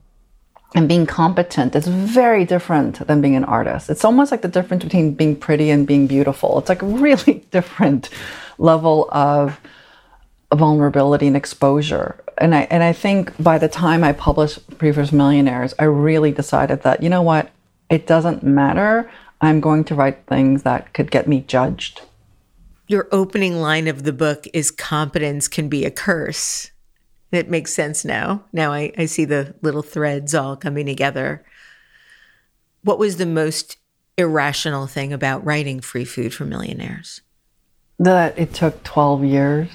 and 0.75 0.89
being 0.89 1.07
competent 1.07 1.75
is 1.75 1.87
very 1.87 2.45
different 2.45 3.07
than 3.07 3.21
being 3.21 3.37
an 3.37 3.45
artist. 3.45 3.89
It's 3.89 4.05
almost 4.05 4.31
like 4.31 4.43
the 4.43 4.49
difference 4.49 4.85
between 4.85 5.15
being 5.15 5.35
pretty 5.35 5.71
and 5.71 5.87
being 5.87 6.07
beautiful. 6.07 6.59
It's 6.59 6.69
like 6.69 6.83
a 6.83 6.87
really 6.87 7.47
different 7.51 8.11
level 8.59 9.09
of 9.11 9.61
vulnerability 10.55 11.27
and 11.27 11.37
exposure. 11.37 12.23
And 12.39 12.55
I 12.55 12.63
and 12.71 12.83
I 12.83 12.93
think 12.93 13.33
by 13.43 13.59
the 13.59 13.69
time 13.69 14.05
I 14.05 14.13
published 14.13 14.61
Free 14.79 14.93
Food 14.93 15.09
for 15.09 15.17
Millionaires, 15.17 15.75
I 15.79 15.85
really 15.85 16.33
decided 16.33 16.83
that, 16.83 17.03
you 17.03 17.09
know 17.09 17.23
what, 17.23 17.51
it 17.89 18.07
doesn't 18.07 18.43
matter. 18.43 19.11
I'm 19.41 19.61
going 19.61 19.85
to 19.85 19.95
write 19.95 20.27
things 20.27 20.65
that 20.65 20.93
could 20.93 21.11
get 21.11 21.29
me 21.29 21.41
judged. 21.47 22.03
Your 22.87 23.09
opening 23.13 23.61
line 23.61 23.87
of 23.87 24.05
the 24.05 24.13
book 24.13 24.47
is 24.53 24.71
competence 24.71 25.49
can 25.49 25.69
be 25.69 25.85
a 25.85 25.91
curse. 25.91 26.71
It 27.31 27.51
makes 27.51 27.75
sense 27.75 28.05
now. 28.05 28.45
Now 28.53 28.73
I, 28.73 28.93
I 28.97 29.05
see 29.07 29.25
the 29.25 29.55
little 29.61 29.83
threads 29.83 30.35
all 30.35 30.57
coming 30.57 30.87
together. 30.87 31.45
What 32.83 32.99
was 32.99 33.17
the 33.17 33.27
most 33.27 33.77
irrational 34.17 34.87
thing 34.87 35.13
about 35.13 35.45
writing 35.45 35.81
Free 35.81 36.05
Food 36.05 36.33
for 36.33 36.45
Millionaires? 36.45 37.21
That 37.99 38.39
it 38.39 38.55
took 38.55 38.83
12 38.83 39.25
years. 39.25 39.69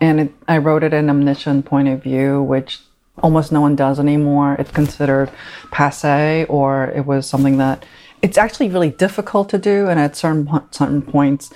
And 0.00 0.20
it, 0.20 0.32
I 0.46 0.58
wrote 0.58 0.84
it 0.84 0.92
in 0.92 1.10
omniscient 1.10 1.64
point 1.64 1.88
of 1.88 2.02
view, 2.02 2.42
which 2.42 2.80
almost 3.22 3.52
no 3.52 3.60
one 3.60 3.74
does 3.74 3.98
anymore. 3.98 4.56
It's 4.58 4.70
considered 4.70 5.30
passe, 5.70 6.46
or 6.48 6.86
it 6.86 7.06
was 7.06 7.26
something 7.26 7.58
that 7.58 7.84
it's 8.22 8.38
actually 8.38 8.68
really 8.68 8.90
difficult 8.90 9.48
to 9.50 9.58
do. 9.58 9.88
And 9.88 9.98
at 9.98 10.16
certain, 10.16 10.48
certain 10.70 11.02
points, 11.02 11.52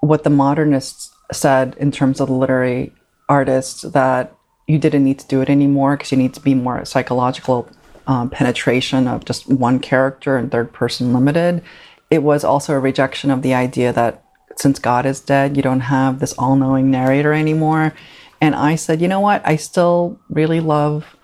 what 0.00 0.24
the 0.24 0.30
modernists 0.30 1.12
said 1.32 1.76
in 1.78 1.92
terms 1.92 2.20
of 2.20 2.28
the 2.28 2.34
literary 2.34 2.92
artists 3.28 3.82
that 3.82 4.34
you 4.66 4.78
didn't 4.78 5.04
need 5.04 5.18
to 5.18 5.26
do 5.26 5.40
it 5.40 5.50
anymore 5.50 5.96
because 5.96 6.12
you 6.12 6.18
need 6.18 6.34
to 6.34 6.40
be 6.40 6.54
more 6.54 6.84
psychological 6.84 7.68
um, 8.06 8.30
penetration 8.30 9.06
of 9.06 9.24
just 9.24 9.48
one 9.48 9.78
character 9.78 10.36
and 10.36 10.50
third 10.50 10.72
person 10.72 11.12
limited. 11.12 11.62
It 12.10 12.22
was 12.22 12.44
also 12.44 12.74
a 12.74 12.78
rejection 12.78 13.30
of 13.30 13.42
the 13.42 13.54
idea 13.54 13.92
that 13.92 14.24
since 14.56 14.78
God 14.78 15.06
is 15.06 15.20
dead, 15.20 15.56
you 15.56 15.62
don't 15.62 15.80
have 15.80 16.18
this 16.18 16.32
all 16.34 16.56
knowing 16.56 16.90
narrator 16.90 17.32
anymore. 17.32 17.94
And 18.40 18.54
I 18.54 18.76
said, 18.76 19.00
you 19.00 19.08
know 19.08 19.20
what? 19.20 19.42
I 19.44 19.56
still 19.56 20.18
really 20.28 20.60
love 20.60 21.16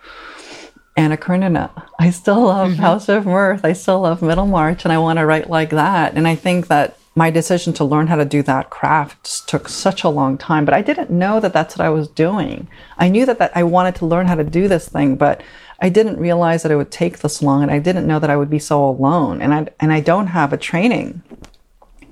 Anna 0.96 1.16
Karenina. 1.16 1.70
I 1.98 2.10
still 2.10 2.42
love 2.42 2.72
mm-hmm. 2.72 2.82
House 2.82 3.08
of 3.08 3.26
Mirth. 3.26 3.64
I 3.64 3.72
still 3.72 4.00
love 4.00 4.22
Middlemarch, 4.22 4.84
and 4.84 4.92
I 4.92 4.98
want 4.98 5.18
to 5.18 5.26
write 5.26 5.50
like 5.50 5.70
that. 5.70 6.14
And 6.14 6.28
I 6.28 6.34
think 6.34 6.68
that 6.68 6.96
my 7.14 7.30
decision 7.30 7.72
to 7.72 7.84
learn 7.84 8.08
how 8.08 8.16
to 8.16 8.24
do 8.24 8.42
that 8.42 8.70
craft 8.70 9.46
took 9.46 9.68
such 9.68 10.02
a 10.02 10.08
long 10.08 10.36
time 10.36 10.64
but 10.64 10.74
i 10.74 10.82
didn't 10.82 11.10
know 11.10 11.40
that 11.40 11.52
that's 11.52 11.76
what 11.76 11.84
i 11.84 11.90
was 11.90 12.08
doing. 12.08 12.66
I 12.98 13.08
knew 13.08 13.26
that, 13.26 13.38
that 13.38 13.56
i 13.56 13.62
wanted 13.62 13.94
to 13.96 14.06
learn 14.06 14.26
how 14.26 14.34
to 14.34 14.44
do 14.44 14.68
this 14.68 14.88
thing 14.88 15.16
but 15.16 15.42
i 15.80 15.88
didn't 15.88 16.18
realize 16.18 16.62
that 16.62 16.72
it 16.72 16.76
would 16.76 16.90
take 16.90 17.18
this 17.18 17.42
long 17.42 17.62
and 17.62 17.70
i 17.70 17.78
didn't 17.78 18.06
know 18.06 18.18
that 18.18 18.30
i 18.30 18.36
would 18.36 18.50
be 18.50 18.58
so 18.58 18.84
alone 18.84 19.40
and 19.40 19.54
i 19.54 19.66
and 19.80 19.92
i 19.92 20.00
don't 20.00 20.28
have 20.28 20.52
a 20.52 20.56
training 20.56 21.22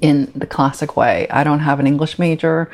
in 0.03 0.30
the 0.34 0.46
classic 0.46 0.96
way. 0.96 1.28
I 1.30 1.44
don't 1.44 1.61
have 1.61 1.80
an 1.80 1.86
english 1.86 2.18
major. 2.18 2.70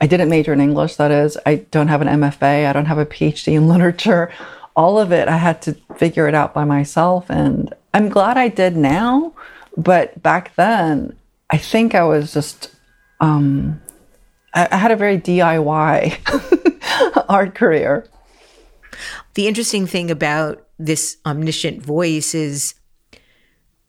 I 0.00 0.06
didn't 0.06 0.28
major 0.30 0.52
in 0.52 0.60
english 0.60 0.96
that 0.96 1.10
is. 1.10 1.36
I 1.44 1.56
don't 1.56 1.88
have 1.88 2.00
an 2.00 2.08
mfa 2.08 2.66
i 2.68 2.72
don't 2.72 2.86
have 2.86 2.98
a 2.98 3.06
phd 3.06 3.52
in 3.52 3.68
literature. 3.72 4.32
All 4.76 4.98
of 4.98 5.12
it 5.12 5.28
i 5.28 5.36
had 5.36 5.60
to 5.62 5.74
figure 5.96 6.28
it 6.28 6.34
out 6.34 6.54
by 6.54 6.64
myself 6.64 7.28
and 7.28 7.74
i'm 7.92 8.08
glad 8.08 8.38
i 8.38 8.46
did 8.46 8.76
now 8.76 9.32
but 9.76 10.22
back 10.22 10.54
then 10.54 11.17
I 11.50 11.56
think 11.56 11.94
I 11.94 12.04
was 12.04 12.32
just, 12.32 12.70
um, 13.20 13.80
I, 14.54 14.68
I 14.70 14.76
had 14.76 14.90
a 14.90 14.96
very 14.96 15.18
DIY 15.18 17.24
art 17.28 17.54
career. 17.54 18.06
The 19.34 19.46
interesting 19.46 19.86
thing 19.86 20.10
about 20.10 20.66
this 20.78 21.16
omniscient 21.24 21.82
voice 21.82 22.34
is 22.34 22.74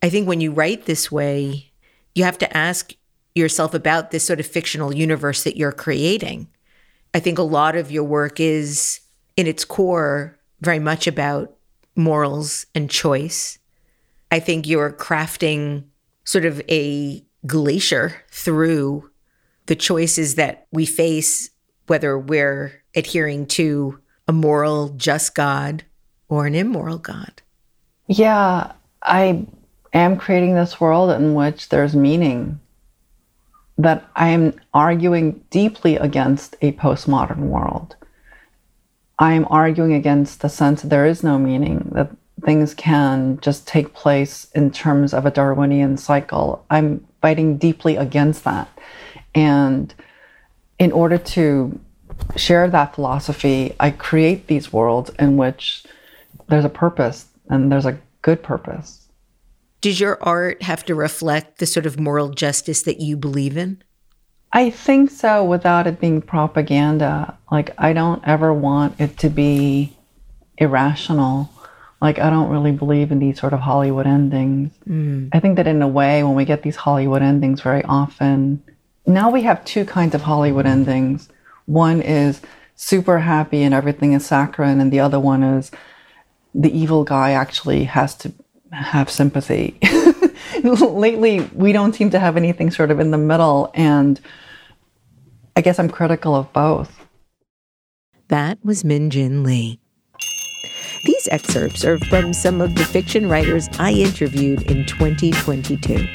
I 0.01 0.10
think 0.10 0.28
when 0.28 0.41
you 0.41 0.51
write 0.51 0.86
this 0.86 1.12
way, 1.12 1.72
you 2.16 2.24
have 2.24 2.38
to 2.39 2.57
ask 2.57 2.93
yourself 3.36 3.74
about 3.74 4.12
this 4.12 4.26
sort 4.26 4.39
of 4.39 4.47
fictional 4.47 4.93
universe 4.93 5.43
that 5.43 5.57
you're 5.57 5.72
creating. 5.72 6.47
I 7.14 7.20
think 7.20 7.38
a 7.38 7.43
lot 7.43 7.76
of 7.76 7.91
your 7.91 8.03
work 8.03 8.39
is, 8.39 9.01
in 9.36 9.47
its 9.47 9.66
core, 9.66 10.38
very 10.62 10.80
much 10.80 11.07
about 11.07 11.55
morals 11.95 12.66
and 12.74 12.89
choice. 12.89 13.60
I 14.32 14.39
think 14.39 14.68
you're 14.68 14.91
crafting 14.91 15.86
sort 16.24 16.45
of 16.45 16.62
a 16.70 17.24
glacier 17.45 18.15
through 18.29 19.09
the 19.67 19.75
choices 19.75 20.35
that 20.35 20.67
we 20.71 20.85
face, 20.85 21.49
whether 21.87 22.17
we're 22.17 22.83
adhering 22.95 23.45
to 23.47 23.99
a 24.27 24.33
moral, 24.33 24.89
just 24.97 25.35
God 25.35 25.83
or 26.27 26.45
an 26.45 26.55
immoral 26.55 26.97
God. 26.97 27.41
Yeah, 28.07 28.71
I 29.03 29.45
am 29.93 30.17
creating 30.17 30.55
this 30.55 30.79
world 30.81 31.11
in 31.11 31.33
which 31.33 31.69
there's 31.69 31.95
meaning. 31.95 32.59
that 33.79 34.05
I 34.17 34.27
am 34.29 34.53
arguing 34.73 35.41
deeply 35.49 35.95
against 35.95 36.57
a 36.61 36.73
postmodern 36.73 37.47
world. 37.47 37.95
I 39.17 39.33
am 39.33 39.47
arguing 39.49 39.93
against 39.93 40.41
the 40.41 40.49
sense 40.49 40.81
that 40.81 40.89
there 40.89 41.05
is 41.05 41.23
no 41.23 41.39
meaning, 41.39 41.89
that 41.93 42.11
things 42.43 42.73
can 42.73 43.39
just 43.41 43.67
take 43.67 43.93
place 43.93 44.47
in 44.53 44.71
terms 44.71 45.13
of 45.13 45.25
a 45.25 45.31
Darwinian 45.31 45.95
cycle. 45.95 46.65
I'm 46.69 47.07
fighting 47.22 47.57
deeply 47.57 47.95
against 47.95 48.43
that. 48.43 48.70
And 49.36 49.93
in 50.78 50.91
order 50.91 51.17
to 51.17 51.80
share 52.36 52.70
that 52.70 52.95
philosophy, 52.95 53.76
I 53.80 53.91
create 53.91 54.47
these 54.47 54.74
worlds 54.74 55.11
in 55.20 55.38
which 55.38 55.84
there's 56.47 56.65
a 56.65 56.70
purpose 56.70 57.28
and 57.49 57.72
there's 57.72 57.86
a 57.86 57.99
good 58.22 58.43
purpose. 58.43 59.07
Does 59.82 59.99
your 59.99 60.22
art 60.22 60.61
have 60.63 60.86
to 60.86 60.95
reflect 60.95 61.59
the 61.59 61.65
sort 61.65 61.86
of 61.86 61.99
moral 61.99 62.30
justice 62.30 62.82
that 62.84 62.99
you 62.99 63.15
believe 63.15 63.55
in? 63.55 63.82
I 64.51 64.72
think 64.72 65.11
so 65.11 65.45
without 65.45 65.88
it 65.88 66.01
being 66.01 66.22
propaganda. 66.22 67.38
Like, 67.51 67.74
I 67.78 67.93
don't 67.93 68.22
ever 68.28 68.53
want 68.53 68.99
it 68.99 69.17
to 69.20 69.30
be 69.30 69.95
irrational. 70.57 71.49
Like, 72.02 72.18
I 72.20 72.30
don't 72.30 72.50
really 72.50 72.72
believe 72.72 73.12
in 73.12 73.20
these 73.20 73.39
sort 73.39 73.54
of 73.54 73.60
Hollywood 73.60 74.08
endings. 74.08 74.72
Mm. 74.88 75.30
I 75.34 75.39
think 75.39 75.58
that 75.58 75.68
in 75.68 75.82
a 75.82 75.88
way, 75.88 76.24
when 76.24 76.36
we 76.36 76.45
get 76.45 76.64
these 76.64 76.78
Hollywood 76.78 77.22
endings 77.22 77.62
very 77.62 77.84
often, 77.84 78.64
now 79.06 79.30
we 79.30 79.41
have 79.41 79.66
two 79.66 79.84
kinds 79.86 80.16
of 80.16 80.22
Hollywood 80.22 80.66
endings. 80.66 81.30
One 81.66 82.02
is 82.02 82.41
super 82.76 83.20
happy 83.20 83.64
and 83.64 83.74
everything 83.74 84.14
is 84.14 84.26
saccharine, 84.26 84.80
and 84.80 84.91
the 84.91 85.02
other 85.02 85.20
one 85.20 85.43
is 85.43 85.72
the 86.56 86.76
evil 86.76 87.04
guy 87.04 87.32
actually 87.32 87.84
has 87.84 88.16
to 88.16 88.32
have 88.72 89.10
sympathy. 89.10 89.78
Lately, 90.64 91.41
we 91.54 91.74
don't 91.74 91.93
seem 91.93 92.10
to 92.12 92.20
have 92.20 92.38
anything 92.38 92.72
sort 92.72 92.91
of 92.91 93.00
in 93.00 93.12
the 93.12 93.18
middle, 93.18 93.72
and 93.74 94.20
I 95.56 95.62
guess 95.62 95.80
I'm 95.80 95.89
critical 95.89 96.36
of 96.36 96.52
both. 96.54 97.06
That 98.30 98.60
was 98.64 98.84
Min 98.84 99.10
Jin 99.10 99.43
Lee. 99.43 99.80
These 101.04 101.30
excerpts 101.32 101.86
are 101.86 101.97
from 101.97 102.34
some 102.34 102.62
of 102.62 102.76
the 102.76 102.84
fiction 102.84 103.28
writers 103.30 103.70
I 103.80 103.91
interviewed 103.91 104.64
in 104.64 104.86
2022. 104.86 106.08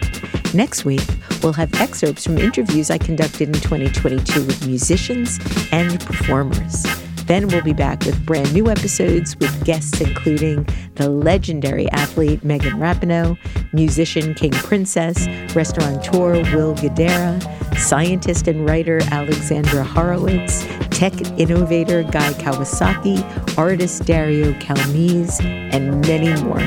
Next 0.55 0.85
week, 0.85 1.07
we'll 1.43 1.55
have 1.55 1.72
excerpts 1.80 2.24
from 2.24 2.39
interviews 2.39 2.91
I 2.91 2.99
conducted 2.99 3.49
in 3.49 3.55
2022 3.55 4.45
with 4.45 4.66
musicians 4.66 5.39
and 5.72 5.99
performers. 6.01 7.03
Then 7.26 7.48
we'll 7.48 7.62
be 7.62 7.72
back 7.72 8.04
with 8.04 8.24
brand 8.26 8.52
new 8.52 8.68
episodes 8.68 9.36
with 9.38 9.64
guests 9.64 10.00
including 10.00 10.68
the 10.96 11.08
legendary 11.08 11.90
athlete 11.90 12.44
Megan 12.44 12.74
Rapinoe, 12.74 13.38
musician 13.72 14.34
King 14.34 14.52
Princess, 14.52 15.26
restaurateur 15.54 16.42
Will 16.54 16.74
Guidara, 16.74 17.42
scientist 17.78 18.46
and 18.46 18.68
writer 18.68 19.00
Alexandra 19.10 19.82
Horowitz, 19.82 20.66
tech 20.90 21.14
innovator 21.38 22.02
Guy 22.02 22.32
Kawasaki, 22.34 23.22
artist 23.56 24.04
Dario 24.04 24.52
Calmese, 24.54 25.42
and 25.44 26.06
many 26.06 26.28
more. 26.42 26.58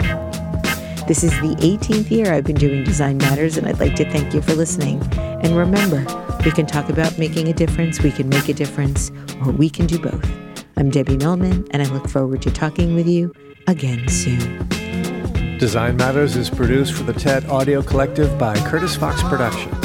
This 1.07 1.23
is 1.23 1.31
the 1.39 1.55
18th 1.59 2.11
year 2.11 2.33
I've 2.33 2.43
been 2.43 2.57
doing 2.57 2.83
Design 2.83 3.17
Matters, 3.17 3.57
and 3.57 3.67
I'd 3.67 3.79
like 3.79 3.95
to 3.95 4.11
thank 4.11 4.33
you 4.33 4.41
for 4.41 4.55
listening. 4.55 5.01
And 5.17 5.55
remember, 5.55 6.03
we 6.43 6.51
can 6.51 6.65
talk 6.65 6.89
about 6.89 7.17
making 7.17 7.47
a 7.47 7.53
difference, 7.53 8.01
we 8.01 8.11
can 8.11 8.27
make 8.27 8.49
a 8.49 8.53
difference, 8.53 9.11
or 9.45 9.51
we 9.51 9.69
can 9.69 9.85
do 9.85 9.99
both. 9.99 10.46
I'm 10.78 10.91
Debbie 10.91 11.17
Millman, 11.17 11.65
and 11.71 11.82
I 11.82 11.91
look 11.91 12.07
forward 12.07 12.43
to 12.43 12.51
talking 12.51 12.93
with 12.93 13.07
you 13.07 13.34
again 13.65 14.07
soon. 14.07 14.67
Design 15.57 15.97
Matters 15.97 16.36
is 16.36 16.51
produced 16.51 16.93
for 16.93 17.01
the 17.01 17.13
TED 17.13 17.49
Audio 17.49 17.82
Collective 17.82 18.38
by 18.38 18.55
Curtis 18.59 18.95
Fox 18.95 19.23
Productions. 19.23 19.75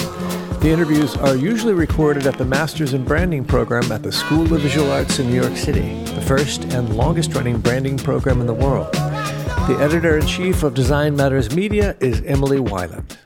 The 0.60 0.68
interviews 0.68 1.16
are 1.16 1.34
usually 1.34 1.72
recorded 1.72 2.26
at 2.26 2.36
the 2.36 2.44
Masters 2.44 2.92
in 2.92 3.04
Branding 3.04 3.42
program 3.42 3.90
at 3.90 4.02
the 4.02 4.12
School 4.12 4.42
of 4.52 4.60
Visual 4.60 4.92
Arts 4.92 5.18
in 5.18 5.30
New 5.30 5.40
York 5.40 5.56
City, 5.56 6.04
the 6.04 6.20
first 6.20 6.64
and 6.74 6.94
longest 6.94 7.34
running 7.34 7.58
branding 7.58 7.96
program 7.96 8.42
in 8.42 8.46
the 8.46 8.52
world. 8.52 8.92
The 8.92 9.78
editor 9.80 10.18
in 10.18 10.26
chief 10.26 10.62
of 10.62 10.74
Design 10.74 11.16
Matters 11.16 11.56
Media 11.56 11.96
is 12.00 12.20
Emily 12.26 12.58
Weiland. 12.58 13.16